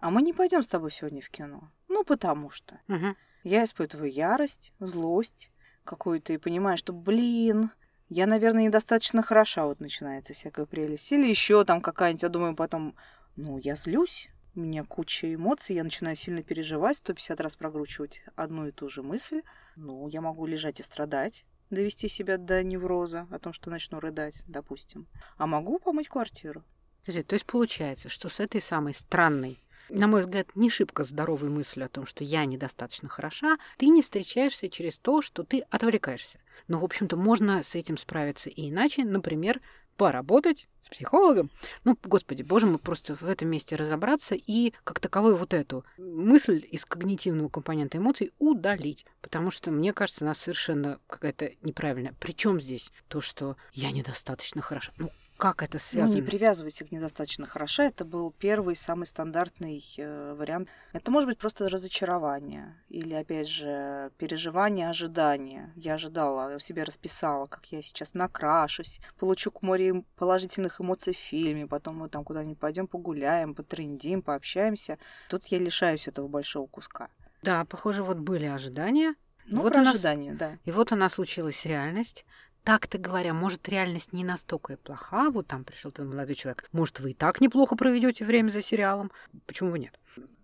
а 0.00 0.10
мы 0.10 0.22
не 0.22 0.32
пойдем 0.32 0.62
с 0.62 0.68
тобой 0.68 0.90
сегодня 0.90 1.20
в 1.20 1.28
кино. 1.30 1.70
Ну, 1.88 2.04
потому 2.04 2.50
что. 2.50 2.80
Угу. 2.88 3.16
Я 3.44 3.64
испытываю 3.64 4.10
ярость, 4.10 4.72
злость 4.80 5.50
какую-то 5.84 6.32
и 6.32 6.38
понимаю, 6.38 6.76
что, 6.76 6.92
блин, 6.92 7.70
я, 8.08 8.26
наверное, 8.26 8.64
недостаточно 8.64 9.22
хороша, 9.22 9.66
вот 9.66 9.80
начинается 9.80 10.34
всякая 10.34 10.66
прелесть. 10.66 11.12
Или 11.12 11.28
еще 11.28 11.64
там 11.64 11.80
какая-нибудь, 11.80 12.22
я 12.22 12.28
думаю, 12.28 12.56
потом, 12.56 12.96
ну, 13.36 13.58
я 13.58 13.76
злюсь, 13.76 14.28
у 14.54 14.60
меня 14.60 14.84
куча 14.84 15.32
эмоций, 15.32 15.76
я 15.76 15.84
начинаю 15.84 16.16
сильно 16.16 16.42
переживать, 16.42 16.96
150 16.96 17.40
раз 17.40 17.56
прогручивать 17.56 18.22
одну 18.36 18.66
и 18.66 18.72
ту 18.72 18.88
же 18.88 19.02
мысль. 19.02 19.42
Ну, 19.76 20.08
я 20.08 20.20
могу 20.20 20.46
лежать 20.46 20.80
и 20.80 20.82
страдать, 20.82 21.44
довести 21.70 22.08
себя 22.08 22.36
до 22.36 22.62
невроза 22.62 23.28
о 23.30 23.38
том, 23.38 23.52
что 23.52 23.70
начну 23.70 24.00
рыдать, 24.00 24.44
допустим. 24.46 25.06
А 25.36 25.46
могу 25.46 25.78
помыть 25.78 26.08
квартиру. 26.08 26.64
Подожди, 27.00 27.22
то 27.22 27.34
есть 27.34 27.46
получается, 27.46 28.08
что 28.08 28.28
с 28.28 28.40
этой 28.40 28.60
самой 28.60 28.92
странной 28.92 29.58
на 29.90 30.06
мой 30.06 30.20
взгляд, 30.20 30.48
не 30.54 30.70
шибко 30.70 31.04
здоровой 31.04 31.50
мыслью 31.50 31.86
о 31.86 31.88
том, 31.88 32.06
что 32.06 32.24
я 32.24 32.44
недостаточно 32.44 33.08
хороша, 33.08 33.56
ты 33.76 33.86
не 33.86 34.02
встречаешься 34.02 34.68
через 34.68 34.98
то, 34.98 35.22
что 35.22 35.42
ты 35.42 35.60
отвлекаешься. 35.70 36.38
Но, 36.68 36.78
в 36.78 36.84
общем-то, 36.84 37.16
можно 37.16 37.62
с 37.62 37.74
этим 37.74 37.96
справиться 37.96 38.50
и 38.50 38.70
иначе, 38.70 39.04
например, 39.04 39.60
поработать 40.00 40.66
с 40.80 40.88
психологом. 40.88 41.50
Ну, 41.84 41.94
господи, 42.02 42.42
боже 42.42 42.66
мой, 42.66 42.78
просто 42.78 43.14
в 43.14 43.24
этом 43.24 43.48
месте 43.48 43.76
разобраться 43.76 44.34
и 44.34 44.72
как 44.82 44.98
таковую 44.98 45.36
вот 45.36 45.52
эту 45.52 45.84
мысль 45.98 46.66
из 46.70 46.86
когнитивного 46.86 47.50
компонента 47.50 47.98
эмоций 47.98 48.32
удалить. 48.38 49.04
Потому 49.20 49.50
что, 49.50 49.70
мне 49.70 49.92
кажется, 49.92 50.24
она 50.24 50.32
совершенно 50.32 51.00
какая-то 51.06 51.50
неправильная. 51.60 52.14
Причем 52.18 52.62
здесь 52.62 52.92
то, 53.08 53.20
что 53.20 53.58
я 53.74 53.90
недостаточно 53.90 54.62
хороша. 54.62 54.92
Ну, 54.96 55.10
как 55.40 55.62
это 55.62 55.78
связано? 55.78 56.14
Ну, 56.14 56.20
не 56.20 56.26
привязывайся 56.26 56.84
к 56.84 56.92
недостаточно 56.92 57.46
хорошо. 57.46 57.82
Это 57.82 58.04
был 58.04 58.30
первый, 58.30 58.76
самый 58.76 59.06
стандартный 59.06 59.82
э, 59.96 60.34
вариант. 60.34 60.68
Это 60.92 61.10
может 61.10 61.28
быть 61.28 61.38
просто 61.38 61.68
разочарование 61.68 62.76
или, 62.90 63.14
опять 63.14 63.48
же, 63.48 64.12
переживание, 64.18 64.90
ожидание. 64.90 65.72
Я 65.76 65.94
ожидала, 65.94 66.58
себе 66.60 66.84
расписала, 66.84 67.46
как 67.46 67.64
я 67.72 67.80
сейчас 67.80 68.12
накрашусь, 68.12 69.00
получу 69.18 69.50
к 69.50 69.62
море 69.62 70.04
положительных 70.16 70.78
эмоций 70.80 71.14
в 71.14 71.16
фильме, 71.16 71.66
потом 71.66 71.96
мы 71.96 72.10
там 72.10 72.22
куда-нибудь 72.22 72.58
пойдем 72.58 72.86
погуляем, 72.86 73.54
потрендим, 73.54 74.20
пообщаемся. 74.20 74.98
Тут 75.30 75.46
я 75.46 75.58
лишаюсь 75.58 76.06
этого 76.06 76.28
большого 76.28 76.66
куска. 76.66 77.08
Да, 77.42 77.64
похоже, 77.64 78.02
вот 78.02 78.18
были 78.18 78.44
ожидания. 78.44 79.14
Ну, 79.46 79.62
вот 79.62 79.72
про 79.72 79.80
она, 79.80 79.90
ожидания, 79.90 80.34
да. 80.34 80.58
И 80.64 80.70
вот 80.70 80.92
она 80.92 81.08
случилась 81.08 81.64
реальность 81.64 82.26
так-то 82.64 82.98
говоря, 82.98 83.34
может, 83.34 83.68
реальность 83.68 84.12
не 84.12 84.24
настолько 84.24 84.74
и 84.74 84.76
плоха, 84.76 85.30
вот 85.30 85.46
там 85.46 85.64
пришел 85.64 85.90
твой 85.90 86.06
молодой 86.06 86.34
человек, 86.34 86.68
может, 86.72 87.00
вы 87.00 87.12
и 87.12 87.14
так 87.14 87.40
неплохо 87.40 87.76
проведете 87.76 88.24
время 88.24 88.50
за 88.50 88.62
сериалом, 88.62 89.10
почему 89.46 89.70
бы 89.70 89.78
нет? 89.78 89.98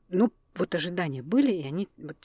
Ну, 0.08 0.32
вот 0.54 0.74
ожидания 0.74 1.22
были, 1.22 1.52
и 1.52 1.66
они, 1.66 1.88
вот, 1.96 2.16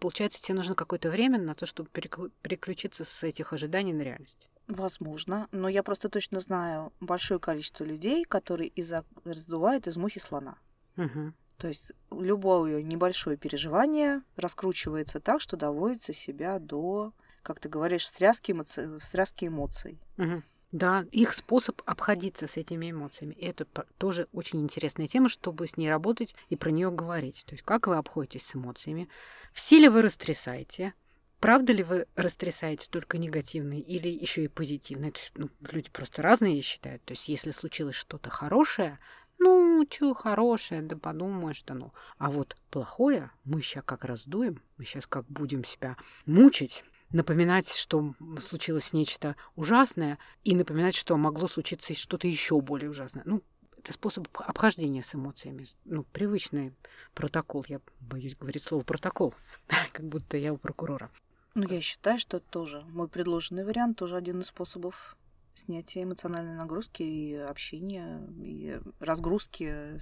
получается, 0.00 0.42
тебе 0.42 0.56
нужно 0.56 0.74
какое-то 0.74 1.10
время 1.10 1.38
на 1.38 1.54
то, 1.54 1.66
чтобы 1.66 1.88
переключиться 1.90 3.04
с 3.04 3.22
этих 3.22 3.52
ожиданий 3.52 3.92
на 3.92 4.02
реальность. 4.02 4.50
Возможно, 4.66 5.48
но 5.52 5.68
я 5.68 5.82
просто 5.82 6.08
точно 6.08 6.40
знаю 6.40 6.92
большое 7.00 7.38
количество 7.38 7.84
людей, 7.84 8.24
которые 8.24 8.68
из 8.68 8.92
раздувают 9.24 9.86
из 9.86 9.96
мухи 9.96 10.18
слона. 10.18 10.58
Угу. 10.96 11.32
То 11.58 11.68
есть 11.68 11.92
любое 12.10 12.82
небольшое 12.82 13.36
переживание 13.36 14.22
раскручивается 14.36 15.20
так, 15.20 15.40
что 15.40 15.56
доводится 15.56 16.12
себя 16.12 16.58
до 16.58 17.12
как 17.46 17.60
ты 17.60 17.68
говоришь, 17.68 18.02
встряски, 18.02 18.50
эмоци... 18.50 18.98
встряски 18.98 19.44
эмоций. 19.44 20.00
Угу. 20.18 20.42
Да, 20.72 21.06
их 21.12 21.32
способ 21.32 21.80
обходиться 21.86 22.48
с 22.48 22.56
этими 22.56 22.90
эмоциями. 22.90 23.34
И 23.34 23.46
это 23.46 23.66
тоже 23.98 24.26
очень 24.32 24.60
интересная 24.60 25.06
тема, 25.06 25.28
чтобы 25.28 25.68
с 25.68 25.76
ней 25.76 25.88
работать 25.88 26.34
и 26.48 26.56
про 26.56 26.70
нее 26.70 26.90
говорить. 26.90 27.44
То 27.46 27.54
есть 27.54 27.62
как 27.62 27.86
вы 27.86 27.96
обходитесь 27.96 28.46
с 28.46 28.56
эмоциями? 28.56 29.08
Все 29.52 29.78
ли 29.78 29.88
вы 29.88 30.02
растрясаете? 30.02 30.92
Правда 31.38 31.72
ли 31.72 31.84
вы 31.84 32.06
растрясаете 32.16 32.88
только 32.90 33.16
негативные 33.16 33.80
или 33.80 34.08
еще 34.08 34.42
и 34.42 34.48
позитивные? 34.48 35.12
То 35.12 35.20
есть, 35.20 35.32
ну, 35.36 35.50
люди 35.60 35.88
просто 35.90 36.20
разные 36.20 36.60
считают. 36.62 37.04
То 37.04 37.12
есть 37.12 37.28
если 37.28 37.52
случилось 37.52 37.94
что-то 37.94 38.28
хорошее, 38.28 38.98
ну, 39.38 39.86
что 39.88 40.14
хорошее, 40.14 40.82
да 40.82 40.96
подумаешь, 40.96 41.62
да 41.62 41.74
ну. 41.74 41.92
А 42.18 42.30
вот 42.30 42.56
плохое 42.70 43.30
мы 43.44 43.62
сейчас 43.62 43.84
как 43.84 44.04
раздуем, 44.04 44.60
мы 44.78 44.84
сейчас 44.84 45.06
как 45.06 45.26
будем 45.26 45.62
себя 45.62 45.96
мучить, 46.24 46.84
напоминать, 47.10 47.68
что 47.68 48.14
случилось 48.40 48.92
нечто 48.92 49.36
ужасное, 49.54 50.18
и 50.44 50.54
напоминать, 50.54 50.94
что 50.94 51.16
могло 51.16 51.48
случиться 51.48 51.94
что-то 51.94 52.26
еще 52.26 52.60
более 52.60 52.90
ужасное. 52.90 53.22
Ну, 53.26 53.42
это 53.76 53.92
способ 53.92 54.26
обхождения 54.40 55.02
с 55.02 55.14
эмоциями. 55.14 55.64
Ну, 55.84 56.04
привычный 56.04 56.74
протокол. 57.14 57.64
Я 57.68 57.80
боюсь 58.00 58.36
говорить 58.36 58.62
слово 58.62 58.82
протокол, 58.82 59.34
как 59.92 60.06
будто 60.06 60.36
я 60.36 60.52
у 60.52 60.56
прокурора. 60.56 61.10
Ну, 61.54 61.62
я 61.68 61.80
считаю, 61.80 62.18
что 62.18 62.38
это 62.38 62.46
тоже 62.50 62.82
мой 62.88 63.08
предложенный 63.08 63.64
вариант, 63.64 63.98
тоже 63.98 64.16
один 64.16 64.40
из 64.40 64.46
способов 64.46 65.16
снятия 65.54 66.02
эмоциональной 66.02 66.54
нагрузки 66.54 67.02
и 67.02 67.34
общения, 67.34 68.20
и 68.38 68.78
разгрузки. 69.00 69.98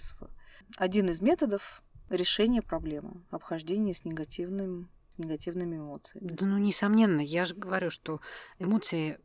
Один 0.76 1.10
из 1.10 1.20
методов 1.20 1.82
решения 2.08 2.62
проблемы, 2.62 3.22
обхождения 3.30 3.94
с 3.94 4.04
негативным 4.04 4.88
негативными 5.18 5.76
эмоциями. 5.76 6.28
Да, 6.28 6.46
ну, 6.46 6.58
несомненно. 6.58 7.20
Я 7.20 7.44
же 7.44 7.54
говорю, 7.54 7.90
что 7.90 8.20
эмоции 8.58 9.18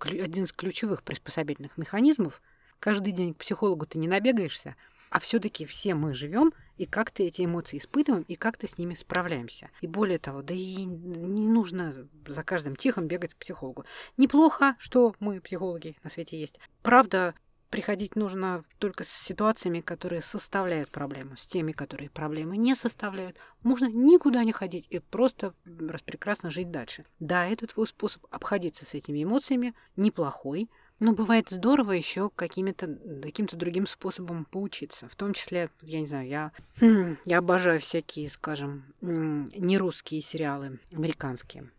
один 0.00 0.44
из 0.44 0.52
ключевых 0.52 1.02
приспособительных 1.02 1.78
механизмов. 1.78 2.42
Каждый 2.78 3.12
день 3.12 3.34
к 3.34 3.38
психологу 3.38 3.86
ты 3.86 3.98
не 3.98 4.08
набегаешься, 4.08 4.74
а 5.10 5.20
все-таки 5.20 5.66
все 5.66 5.94
мы 5.94 6.14
живем 6.14 6.52
и 6.78 6.86
как-то 6.86 7.22
эти 7.22 7.44
эмоции 7.44 7.78
испытываем, 7.78 8.24
и 8.24 8.34
как-то 8.34 8.66
с 8.66 8.78
ними 8.78 8.94
справляемся. 8.94 9.70
И 9.80 9.86
более 9.86 10.18
того, 10.18 10.42
да 10.42 10.54
и 10.54 10.84
не 10.84 11.46
нужно 11.46 11.94
за 12.26 12.42
каждым 12.42 12.74
тихом 12.74 13.06
бегать 13.06 13.34
к 13.34 13.36
психологу. 13.36 13.84
Неплохо, 14.16 14.74
что 14.78 15.14
мы, 15.20 15.40
психологи, 15.40 15.96
на 16.02 16.10
свете 16.10 16.40
есть. 16.40 16.58
Правда, 16.82 17.34
приходить 17.72 18.16
нужно 18.16 18.64
только 18.78 19.02
с 19.02 19.08
ситуациями, 19.08 19.80
которые 19.80 20.20
составляют 20.20 20.90
проблему. 20.90 21.36
С 21.36 21.46
теми, 21.46 21.72
которые 21.72 22.10
проблемы 22.10 22.58
не 22.58 22.76
составляют, 22.76 23.38
можно 23.62 23.86
никуда 23.86 24.44
не 24.44 24.52
ходить 24.52 24.86
и 24.90 24.98
просто 24.98 25.54
распрекрасно 25.64 26.50
жить 26.50 26.70
дальше. 26.70 27.06
Да, 27.18 27.48
это 27.48 27.66
твой 27.66 27.88
способ 27.88 28.24
обходиться 28.30 28.84
с 28.84 28.92
этими 28.92 29.24
эмоциями 29.24 29.74
неплохой, 29.96 30.68
но 31.00 31.14
бывает 31.14 31.48
здорово 31.48 31.92
еще 31.92 32.30
какими-то 32.30 32.98
каким-то 33.22 33.56
другим 33.56 33.86
способом 33.86 34.44
поучиться. 34.44 35.08
В 35.08 35.16
том 35.16 35.32
числе, 35.32 35.70
я 35.80 36.00
не 36.00 36.06
знаю, 36.06 36.28
я, 36.28 36.52
хм, 36.78 37.16
я 37.24 37.38
обожаю 37.38 37.80
всякие, 37.80 38.28
скажем, 38.28 38.94
нерусские 39.00 40.20
сериалы, 40.20 40.78
американские. 40.92 41.70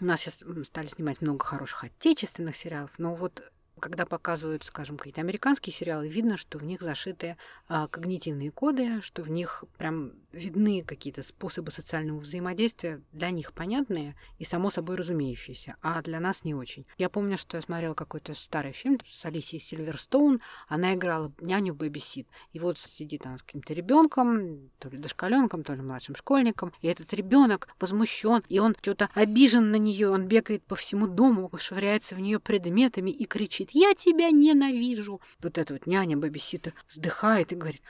У 0.00 0.06
нас 0.06 0.22
сейчас 0.22 0.42
стали 0.66 0.86
снимать 0.86 1.20
много 1.20 1.44
хороших 1.44 1.84
отечественных 1.84 2.56
сериалов, 2.56 2.92
но 2.98 3.14
вот 3.14 3.52
когда 3.84 4.06
показывают, 4.06 4.64
скажем, 4.64 4.96
какие-то 4.96 5.20
американские 5.20 5.74
сериалы, 5.74 6.08
видно, 6.08 6.38
что 6.38 6.56
в 6.56 6.64
них 6.64 6.80
зашиты 6.80 7.36
а, 7.68 7.86
когнитивные 7.86 8.50
коды, 8.50 9.02
что 9.02 9.22
в 9.22 9.28
них 9.28 9.62
прям 9.76 10.14
видны 10.34 10.82
какие-то 10.82 11.22
способы 11.22 11.70
социального 11.70 12.18
взаимодействия, 12.18 13.02
для 13.12 13.30
них 13.30 13.52
понятные 13.52 14.16
и 14.38 14.44
само 14.44 14.70
собой 14.70 14.96
разумеющиеся, 14.96 15.76
а 15.82 16.02
для 16.02 16.20
нас 16.20 16.44
не 16.44 16.54
очень. 16.54 16.86
Я 16.98 17.08
помню, 17.08 17.38
что 17.38 17.56
я 17.56 17.62
смотрела 17.62 17.94
какой-то 17.94 18.34
старый 18.34 18.72
фильм 18.72 19.00
с 19.06 19.24
Алисией 19.24 19.60
Сильверстоун, 19.60 20.40
она 20.68 20.94
играла 20.94 21.32
няню 21.40 21.74
Бэби 21.74 21.98
Сид, 21.98 22.28
и 22.52 22.58
вот 22.58 22.78
сидит 22.78 23.26
она 23.26 23.38
с 23.38 23.42
каким-то 23.42 23.72
ребенком, 23.72 24.70
то 24.78 24.88
ли 24.88 24.98
дошкаленком, 24.98 25.62
то 25.62 25.74
ли 25.74 25.82
младшим 25.82 26.14
школьником, 26.14 26.72
и 26.80 26.88
этот 26.88 27.12
ребенок 27.14 27.68
возмущен, 27.80 28.42
и 28.48 28.58
он 28.58 28.76
что-то 28.80 29.08
обижен 29.14 29.70
на 29.70 29.76
нее, 29.76 30.10
он 30.10 30.26
бегает 30.26 30.64
по 30.64 30.76
всему 30.76 31.06
дому, 31.06 31.50
швыряется 31.56 32.14
в 32.14 32.20
нее 32.20 32.40
предметами 32.40 33.10
и 33.10 33.24
кричит 33.24 33.70
«Я 33.70 33.94
тебя 33.94 34.30
ненавижу!» 34.30 35.20
Вот 35.40 35.58
эта 35.58 35.74
вот 35.74 35.86
няня, 35.86 36.16
бэбиситер, 36.16 36.74
вздыхает 36.86 37.52
и 37.52 37.56
говорит 37.56 37.82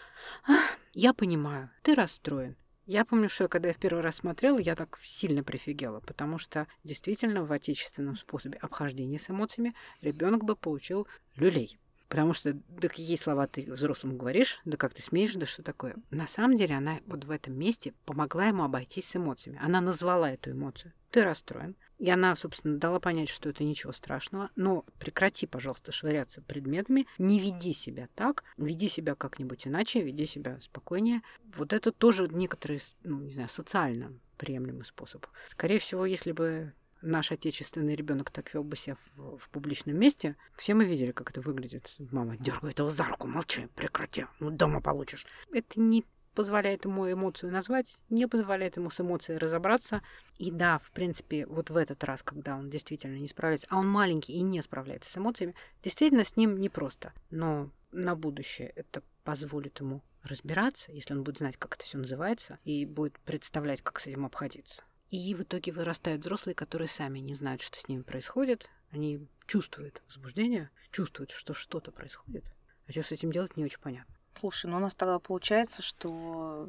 «Я 0.94 1.12
понимаю, 1.12 1.70
ты 1.82 1.94
расстроен. 1.94 2.56
Я 2.86 3.04
помню, 3.04 3.28
что 3.28 3.48
когда 3.48 3.68
я 3.68 3.74
в 3.74 3.78
первый 3.78 4.00
раз 4.02 4.16
смотрела, 4.16 4.58
я 4.58 4.76
так 4.76 5.00
сильно 5.02 5.42
прифигела, 5.42 6.00
потому 6.00 6.38
что 6.38 6.68
действительно 6.84 7.44
в 7.44 7.50
отечественном 7.50 8.14
способе 8.14 8.58
обхождения 8.58 9.18
с 9.18 9.28
эмоциями 9.28 9.74
ребенок 10.02 10.44
бы 10.44 10.54
получил 10.54 11.08
люлей. 11.34 11.78
Потому 12.08 12.32
что, 12.32 12.52
да 12.52 12.88
какие 12.88 13.16
слова 13.16 13.48
ты 13.48 13.72
взрослому 13.72 14.16
говоришь, 14.16 14.60
да 14.64 14.76
как 14.76 14.94
ты 14.94 15.02
смеешь, 15.02 15.34
да 15.34 15.46
что 15.46 15.64
такое. 15.64 15.96
На 16.10 16.28
самом 16.28 16.56
деле 16.56 16.76
она 16.76 17.00
вот 17.06 17.24
в 17.24 17.30
этом 17.30 17.58
месте 17.58 17.92
помогла 18.04 18.46
ему 18.46 18.62
обойтись 18.62 19.08
с 19.08 19.16
эмоциями. 19.16 19.58
Она 19.60 19.80
назвала 19.80 20.30
эту 20.30 20.52
эмоцию. 20.52 20.92
Ты 21.10 21.24
расстроен. 21.24 21.74
И 22.04 22.10
она, 22.10 22.36
собственно, 22.36 22.76
дала 22.76 23.00
понять, 23.00 23.30
что 23.30 23.48
это 23.48 23.64
ничего 23.64 23.90
страшного. 23.90 24.50
Но 24.56 24.84
прекрати, 24.98 25.46
пожалуйста, 25.46 25.90
швыряться 25.90 26.42
предметами. 26.42 27.06
Не 27.16 27.40
веди 27.40 27.72
себя 27.72 28.10
так. 28.14 28.44
Веди 28.58 28.88
себя 28.88 29.14
как-нибудь 29.14 29.66
иначе, 29.66 30.02
веди 30.02 30.26
себя 30.26 30.60
спокойнее. 30.60 31.22
Вот 31.56 31.72
это 31.72 31.92
тоже 31.92 32.28
некоторый, 32.28 32.78
ну, 33.04 33.20
не 33.20 33.32
знаю, 33.32 33.48
социально 33.48 34.12
приемлемый 34.36 34.84
способ. 34.84 35.24
Скорее 35.48 35.78
всего, 35.78 36.04
если 36.04 36.32
бы 36.32 36.74
наш 37.00 37.32
отечественный 37.32 37.94
ребенок 37.94 38.30
так 38.30 38.52
вел 38.52 38.64
бы 38.64 38.76
себя 38.76 38.96
в, 39.16 39.38
в 39.38 39.48
публичном 39.48 39.98
месте, 39.98 40.36
все 40.58 40.74
мы 40.74 40.84
видели, 40.84 41.12
как 41.12 41.30
это 41.30 41.40
выглядит. 41.40 41.96
Мама 42.10 42.36
дергает 42.36 42.80
его 42.80 42.90
за 42.90 43.04
руку, 43.04 43.28
молчи, 43.28 43.68
прекрати, 43.74 44.26
ну 44.40 44.50
дома 44.50 44.82
получишь. 44.82 45.26
Это 45.52 45.80
не 45.80 46.04
позволяет 46.34 46.84
ему 46.84 47.10
эмоцию 47.10 47.52
назвать, 47.52 48.00
не 48.10 48.26
позволяет 48.26 48.76
ему 48.76 48.90
с 48.90 49.00
эмоцией 49.00 49.38
разобраться. 49.38 50.02
И 50.38 50.50
да, 50.50 50.78
в 50.78 50.90
принципе, 50.90 51.46
вот 51.46 51.70
в 51.70 51.76
этот 51.76 52.02
раз, 52.04 52.22
когда 52.22 52.56
он 52.56 52.70
действительно 52.70 53.16
не 53.16 53.28
справляется, 53.28 53.66
а 53.70 53.78
он 53.78 53.88
маленький 53.88 54.34
и 54.34 54.42
не 54.42 54.60
справляется 54.62 55.10
с 55.10 55.16
эмоциями, 55.16 55.54
действительно 55.82 56.24
с 56.24 56.36
ним 56.36 56.58
непросто. 56.58 57.12
Но 57.30 57.70
на 57.92 58.16
будущее 58.16 58.72
это 58.76 59.02
позволит 59.22 59.80
ему 59.80 60.02
разбираться, 60.22 60.92
если 60.92 61.14
он 61.14 61.22
будет 61.22 61.38
знать, 61.38 61.56
как 61.56 61.74
это 61.74 61.84
все 61.84 61.98
называется, 61.98 62.58
и 62.64 62.84
будет 62.84 63.18
представлять, 63.20 63.82
как 63.82 64.00
с 64.00 64.06
этим 64.06 64.26
обходиться. 64.26 64.82
И 65.10 65.34
в 65.34 65.42
итоге 65.42 65.70
вырастают 65.72 66.22
взрослые, 66.22 66.54
которые 66.54 66.88
сами 66.88 67.20
не 67.20 67.34
знают, 67.34 67.60
что 67.60 67.78
с 67.78 67.88
ними 67.88 68.02
происходит. 68.02 68.68
Они 68.90 69.28
чувствуют 69.46 70.02
возбуждение, 70.06 70.70
чувствуют, 70.90 71.30
что 71.30 71.54
что-то 71.54 71.92
происходит. 71.92 72.44
А 72.86 72.92
что 72.92 73.02
с 73.02 73.12
этим 73.12 73.30
делать, 73.30 73.56
не 73.56 73.64
очень 73.64 73.80
понятно. 73.80 74.13
Слушай, 74.38 74.70
ну 74.70 74.76
у 74.76 74.80
нас 74.80 74.94
тогда 74.94 75.18
получается, 75.18 75.82
что 75.82 76.68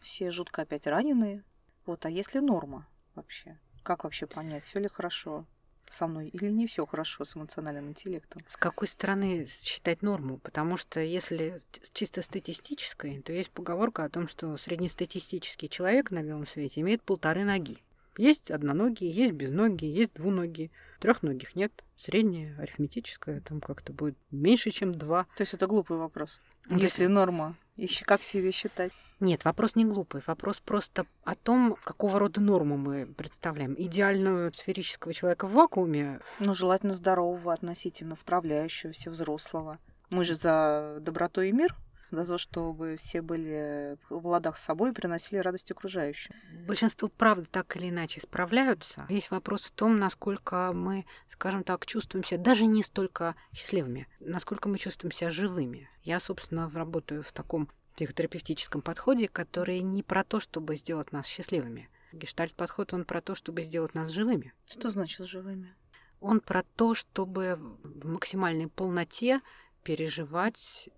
все 0.00 0.30
жутко 0.30 0.62
опять 0.62 0.86
раненые. 0.86 1.44
Вот, 1.86 2.06
а 2.06 2.10
если 2.10 2.38
норма 2.38 2.88
вообще? 3.14 3.58
Как 3.82 4.04
вообще 4.04 4.26
понять, 4.26 4.64
все 4.64 4.80
ли 4.80 4.88
хорошо? 4.88 5.46
со 5.90 6.06
мной 6.06 6.28
или 6.28 6.50
не 6.50 6.66
все 6.66 6.86
хорошо 6.86 7.24
с 7.24 7.36
эмоциональным 7.36 7.88
интеллектом. 7.88 8.42
С 8.46 8.56
какой 8.56 8.88
стороны 8.88 9.46
считать 9.46 10.02
норму? 10.02 10.38
Потому 10.38 10.76
что 10.76 11.00
если 11.00 11.58
чисто 11.92 12.22
статистической, 12.22 13.20
то 13.20 13.32
есть 13.32 13.50
поговорка 13.50 14.04
о 14.04 14.08
том, 14.08 14.26
что 14.26 14.56
среднестатистический 14.56 15.68
человек 15.68 16.10
на 16.10 16.22
белом 16.22 16.46
свете 16.46 16.80
имеет 16.80 17.02
полторы 17.02 17.44
ноги. 17.44 17.78
Есть 18.16 18.50
одноногие, 18.50 19.10
есть 19.10 19.32
безногие, 19.32 19.92
есть 19.92 20.14
двуногие. 20.14 20.70
Трехногих 21.00 21.56
нет. 21.56 21.72
Средняя 21.96 22.56
арифметическая 22.58 23.40
там 23.40 23.60
как-то 23.60 23.92
будет 23.92 24.16
меньше, 24.30 24.70
чем 24.70 24.94
два. 24.94 25.24
То 25.36 25.42
есть 25.42 25.54
это 25.54 25.66
глупый 25.66 25.96
вопрос. 25.96 26.38
Ну, 26.66 26.78
если 26.78 27.06
норма, 27.06 27.56
ищи 27.76 28.04
как 28.04 28.22
себе 28.22 28.50
считать? 28.50 28.92
Нет, 29.20 29.44
вопрос 29.44 29.76
не 29.76 29.84
глупый. 29.84 30.22
Вопрос 30.26 30.60
просто 30.60 31.06
о 31.24 31.34
том, 31.34 31.76
какого 31.84 32.18
рода 32.18 32.40
норму 32.40 32.76
мы 32.76 33.06
представляем. 33.06 33.74
Идеальную 33.78 34.52
сферического 34.52 35.14
человека 35.14 35.46
в 35.46 35.52
вакууме. 35.52 36.20
Ну, 36.40 36.54
желательно 36.54 36.92
здорового, 36.92 37.52
относительно 37.52 38.16
справляющегося, 38.16 39.10
взрослого. 39.10 39.78
Мы 40.10 40.24
же 40.24 40.34
за 40.34 40.98
доброту 41.00 41.40
и 41.40 41.52
мир 41.52 41.74
за 42.14 42.24
то, 42.24 42.38
чтобы 42.38 42.96
все 42.96 43.22
были 43.22 43.98
в 44.08 44.26
ладах 44.26 44.56
с 44.56 44.64
собой 44.64 44.90
и 44.90 44.94
приносили 44.94 45.38
радость 45.38 45.70
окружающим. 45.70 46.34
Большинство, 46.66 47.08
правда, 47.08 47.46
так 47.50 47.76
или 47.76 47.90
иначе 47.90 48.20
справляются. 48.20 49.06
Весь 49.08 49.30
вопрос 49.30 49.64
в 49.64 49.70
том, 49.72 49.98
насколько 49.98 50.72
мы, 50.72 51.06
скажем 51.28 51.64
так, 51.64 51.86
чувствуем 51.86 52.24
себя 52.24 52.38
даже 52.38 52.66
не 52.66 52.82
столько 52.82 53.34
счастливыми, 53.52 54.08
насколько 54.20 54.68
мы 54.68 54.78
чувствуем 54.78 55.12
себя 55.12 55.30
живыми. 55.30 55.88
Я, 56.02 56.20
собственно, 56.20 56.70
работаю 56.70 57.22
в 57.22 57.32
таком 57.32 57.68
психотерапевтическом 57.96 58.82
подходе, 58.82 59.28
который 59.28 59.80
не 59.80 60.02
про 60.02 60.24
то, 60.24 60.40
чтобы 60.40 60.76
сделать 60.76 61.12
нас 61.12 61.26
счастливыми. 61.26 61.88
Гештальт-подход, 62.12 62.92
он 62.92 63.04
про 63.04 63.20
то, 63.20 63.34
чтобы 63.34 63.62
сделать 63.62 63.94
нас 63.94 64.10
живыми. 64.10 64.52
Что 64.70 64.90
значит 64.90 65.26
живыми? 65.26 65.74
Он 66.20 66.40
про 66.40 66.62
то, 66.76 66.94
чтобы 66.94 67.58
в 67.82 68.06
максимальной 68.06 68.68
полноте 68.68 69.40
переживать 69.82 70.88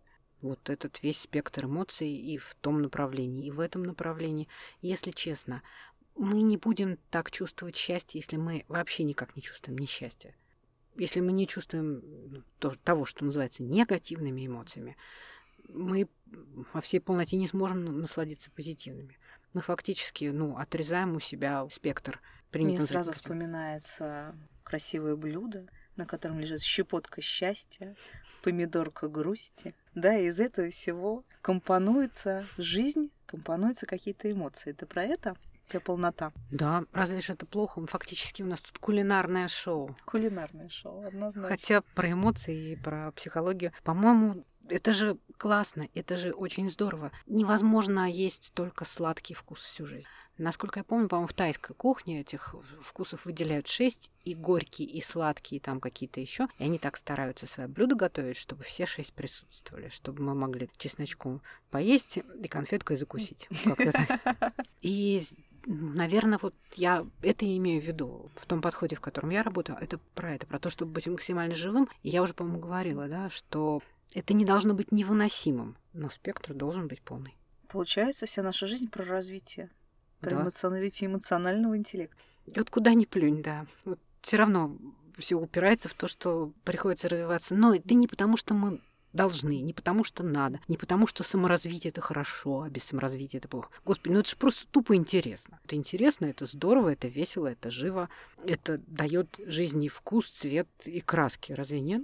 вот 0.42 0.70
этот 0.70 1.02
весь 1.02 1.20
спектр 1.20 1.66
эмоций 1.66 2.10
и 2.10 2.38
в 2.38 2.54
том 2.60 2.82
направлении, 2.82 3.46
и 3.46 3.50
в 3.50 3.60
этом 3.60 3.82
направлении. 3.82 4.48
Если 4.80 5.10
честно, 5.10 5.62
мы 6.16 6.42
не 6.42 6.56
будем 6.56 6.98
так 7.10 7.30
чувствовать 7.30 7.76
счастье, 7.76 8.18
если 8.18 8.36
мы 8.36 8.64
вообще 8.68 9.04
никак 9.04 9.36
не 9.36 9.42
чувствуем 9.42 9.78
несчастья. 9.78 10.34
Если 10.96 11.20
мы 11.20 11.32
не 11.32 11.46
чувствуем 11.46 12.02
ну, 12.30 12.42
то, 12.58 12.72
того, 12.82 13.04
что 13.04 13.24
называется 13.24 13.62
негативными 13.62 14.46
эмоциями, 14.46 14.96
мы 15.68 16.08
во 16.72 16.80
всей 16.80 17.00
полноте 17.00 17.36
не 17.36 17.46
сможем 17.46 18.00
насладиться 18.00 18.50
позитивными. 18.50 19.18
Мы 19.52 19.60
фактически 19.60 20.26
ну, 20.26 20.56
отрезаем 20.56 21.16
у 21.16 21.20
себя 21.20 21.68
спектр. 21.68 22.20
Мне 22.52 22.80
сразу 22.80 23.12
вспоминается 23.12 24.34
красивое 24.64 25.16
блюдо, 25.16 25.66
на 25.96 26.06
котором 26.06 26.40
лежит 26.40 26.62
щепотка 26.62 27.20
счастья, 27.20 27.94
помидорка 28.42 29.08
грусти. 29.08 29.74
Да, 29.96 30.14
из 30.14 30.40
этого 30.40 30.68
всего 30.68 31.24
компонуется 31.40 32.44
жизнь, 32.58 33.10
компонуются 33.24 33.86
какие-то 33.86 34.30
эмоции. 34.30 34.72
Ты 34.72 34.84
про 34.84 35.02
это? 35.02 35.36
Вся 35.64 35.80
полнота. 35.80 36.32
Да, 36.50 36.84
разве 36.92 37.20
же 37.20 37.32
это 37.32 37.46
плохо? 37.46 37.84
Фактически 37.86 38.42
у 38.42 38.46
нас 38.46 38.60
тут 38.60 38.78
кулинарное 38.78 39.48
шоу. 39.48 39.96
Кулинарное 40.04 40.68
шоу, 40.68 41.02
однозначно. 41.02 41.48
Хотя 41.48 41.80
про 41.94 42.12
эмоции 42.12 42.72
и 42.72 42.76
про 42.76 43.10
психологию, 43.12 43.72
по-моему, 43.82 44.44
это 44.68 44.92
же 44.92 45.18
классно, 45.36 45.88
это 45.94 46.16
же 46.16 46.32
очень 46.32 46.70
здорово. 46.70 47.12
Невозможно 47.26 48.10
есть 48.10 48.52
только 48.54 48.84
сладкий 48.84 49.34
вкус 49.34 49.60
всю 49.60 49.86
жизнь. 49.86 50.06
Насколько 50.38 50.80
я 50.80 50.84
помню, 50.84 51.08
по-моему, 51.08 51.28
в 51.28 51.32
тайской 51.32 51.74
кухне 51.74 52.20
этих 52.20 52.54
вкусов 52.82 53.24
выделяют 53.24 53.68
шесть, 53.68 54.12
и 54.24 54.34
горькие, 54.34 54.86
и 54.86 55.00
сладкие, 55.00 55.58
и 55.58 55.62
там 55.62 55.80
какие-то 55.80 56.20
еще. 56.20 56.46
И 56.58 56.64
они 56.64 56.78
так 56.78 56.96
стараются 56.96 57.46
свои 57.46 57.66
блюда 57.66 57.94
готовить, 57.94 58.36
чтобы 58.36 58.62
все 58.62 58.84
шесть 58.84 59.14
присутствовали, 59.14 59.88
чтобы 59.88 60.22
мы 60.22 60.34
могли 60.34 60.68
чесночком 60.76 61.40
поесть 61.70 62.18
и 62.18 62.48
конфеткой 62.48 62.98
закусить. 62.98 63.48
И 64.82 65.22
наверное, 65.66 66.38
вот 66.40 66.54
я 66.74 67.06
это 67.22 67.44
имею 67.56 67.80
в 67.82 67.86
виду 67.86 68.30
в 68.36 68.46
том 68.46 68.60
подходе, 68.60 68.94
в 68.96 69.00
котором 69.00 69.30
я 69.30 69.42
работаю. 69.42 69.78
Это 69.80 69.98
про 70.14 70.34
это, 70.34 70.46
про 70.46 70.58
то, 70.58 70.70
чтобы 70.70 70.92
быть 70.92 71.06
максимально 71.06 71.54
живым. 71.54 71.88
И 72.02 72.10
я 72.10 72.22
уже, 72.22 72.34
по-моему, 72.34 72.60
говорила, 72.60 73.08
да, 73.08 73.30
что 73.30 73.82
это 74.14 74.34
не 74.34 74.44
должно 74.44 74.74
быть 74.74 74.92
невыносимым, 74.92 75.76
но 75.92 76.10
спектр 76.10 76.54
должен 76.54 76.88
быть 76.88 77.02
полный. 77.02 77.36
Получается, 77.68 78.26
вся 78.26 78.42
наша 78.42 78.66
жизнь 78.66 78.88
про 78.88 79.04
развитие, 79.04 79.70
про 80.20 80.30
да. 80.30 80.44
развитие 80.44 81.08
эмоционального 81.08 81.76
интеллекта. 81.76 82.16
Вот 82.54 82.70
куда 82.70 82.94
ни 82.94 83.04
плюнь, 83.04 83.42
да. 83.42 83.66
Вот 83.84 83.98
все 84.22 84.36
равно 84.36 84.76
все 85.16 85.36
упирается 85.36 85.88
в 85.88 85.94
то, 85.94 86.08
что 86.08 86.52
приходится 86.64 87.08
развиваться. 87.08 87.54
Но 87.54 87.74
это 87.74 87.94
не 87.94 88.06
потому, 88.06 88.36
что 88.36 88.54
мы 88.54 88.80
должны, 89.12 89.60
не 89.60 89.72
потому 89.72 90.04
что 90.04 90.22
надо, 90.22 90.60
не 90.68 90.76
потому 90.76 91.06
что 91.06 91.22
саморазвитие 91.22 91.90
это 91.90 92.00
хорошо, 92.00 92.62
а 92.62 92.68
без 92.68 92.84
саморазвития 92.84 93.38
это 93.38 93.48
плохо. 93.48 93.70
Господи, 93.84 94.12
ну 94.12 94.20
это 94.20 94.28
же 94.28 94.36
просто 94.36 94.66
тупо 94.68 94.94
интересно. 94.94 95.58
Это 95.64 95.74
интересно, 95.74 96.26
это 96.26 96.46
здорово, 96.46 96.92
это 96.92 97.08
весело, 97.08 97.46
это 97.46 97.70
живо, 97.70 98.08
это 98.46 98.78
дает 98.86 99.40
жизни 99.46 99.88
вкус, 99.88 100.30
цвет 100.30 100.68
и 100.84 101.00
краски. 101.00 101.52
Разве 101.52 101.80
нет? 101.80 102.02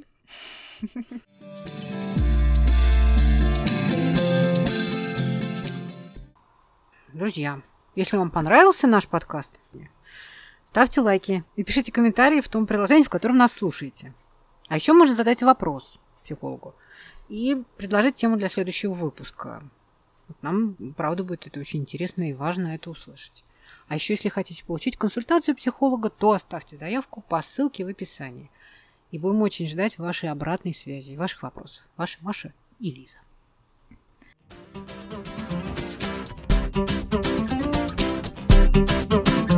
Друзья, 7.13 7.61
если 7.95 8.17
вам 8.17 8.31
понравился 8.31 8.87
наш 8.87 9.07
подкаст, 9.07 9.53
ставьте 10.65 11.01
лайки 11.01 11.45
и 11.57 11.65
пишите 11.65 11.93
комментарии 11.93 12.41
в 12.41 12.49
том 12.49 12.67
приложении, 12.67 13.05
в 13.05 13.11
котором 13.11 13.37
нас 13.37 13.53
слушаете. 13.53 14.15
А 14.69 14.77
еще 14.77 14.93
можно 14.93 15.15
задать 15.15 15.43
вопрос 15.43 15.99
психологу 16.25 16.75
и 17.29 17.63
предложить 17.77 18.17
тему 18.17 18.37
для 18.37 18.49
следующего 18.49 18.93
выпуска. 18.93 19.63
Нам, 20.41 20.75
правда, 20.97 21.25
будет 21.25 21.47
это 21.47 21.61
очень 21.61 21.81
интересно 21.81 22.31
и 22.31 22.33
важно 22.33 22.75
это 22.75 22.91
услышать. 22.91 23.45
А 23.89 23.95
еще, 23.95 24.15
если 24.15 24.31
хотите 24.31 24.65
получить 24.65 24.97
консультацию 24.97 25.55
психолога, 25.55 26.09
то 26.09 26.33
оставьте 26.33 26.77
заявку 26.77 27.21
по 27.21 27.43
ссылке 27.43 27.85
в 27.85 27.89
описании– 27.89 28.51
и 29.13 29.19
будем 29.19 29.43
очень 29.43 29.69
ждать 29.69 29.99
вашей 29.99 30.31
обратной 30.31 30.75
связи, 30.75 31.15
ваших 31.15 31.45
вопросов. 31.45 31.85
Ваша 31.97 32.19
Маша 32.23 32.53
и 32.81 32.91
Лиза. 32.91 33.19
Thank 39.13 39.43
you. 39.43 39.52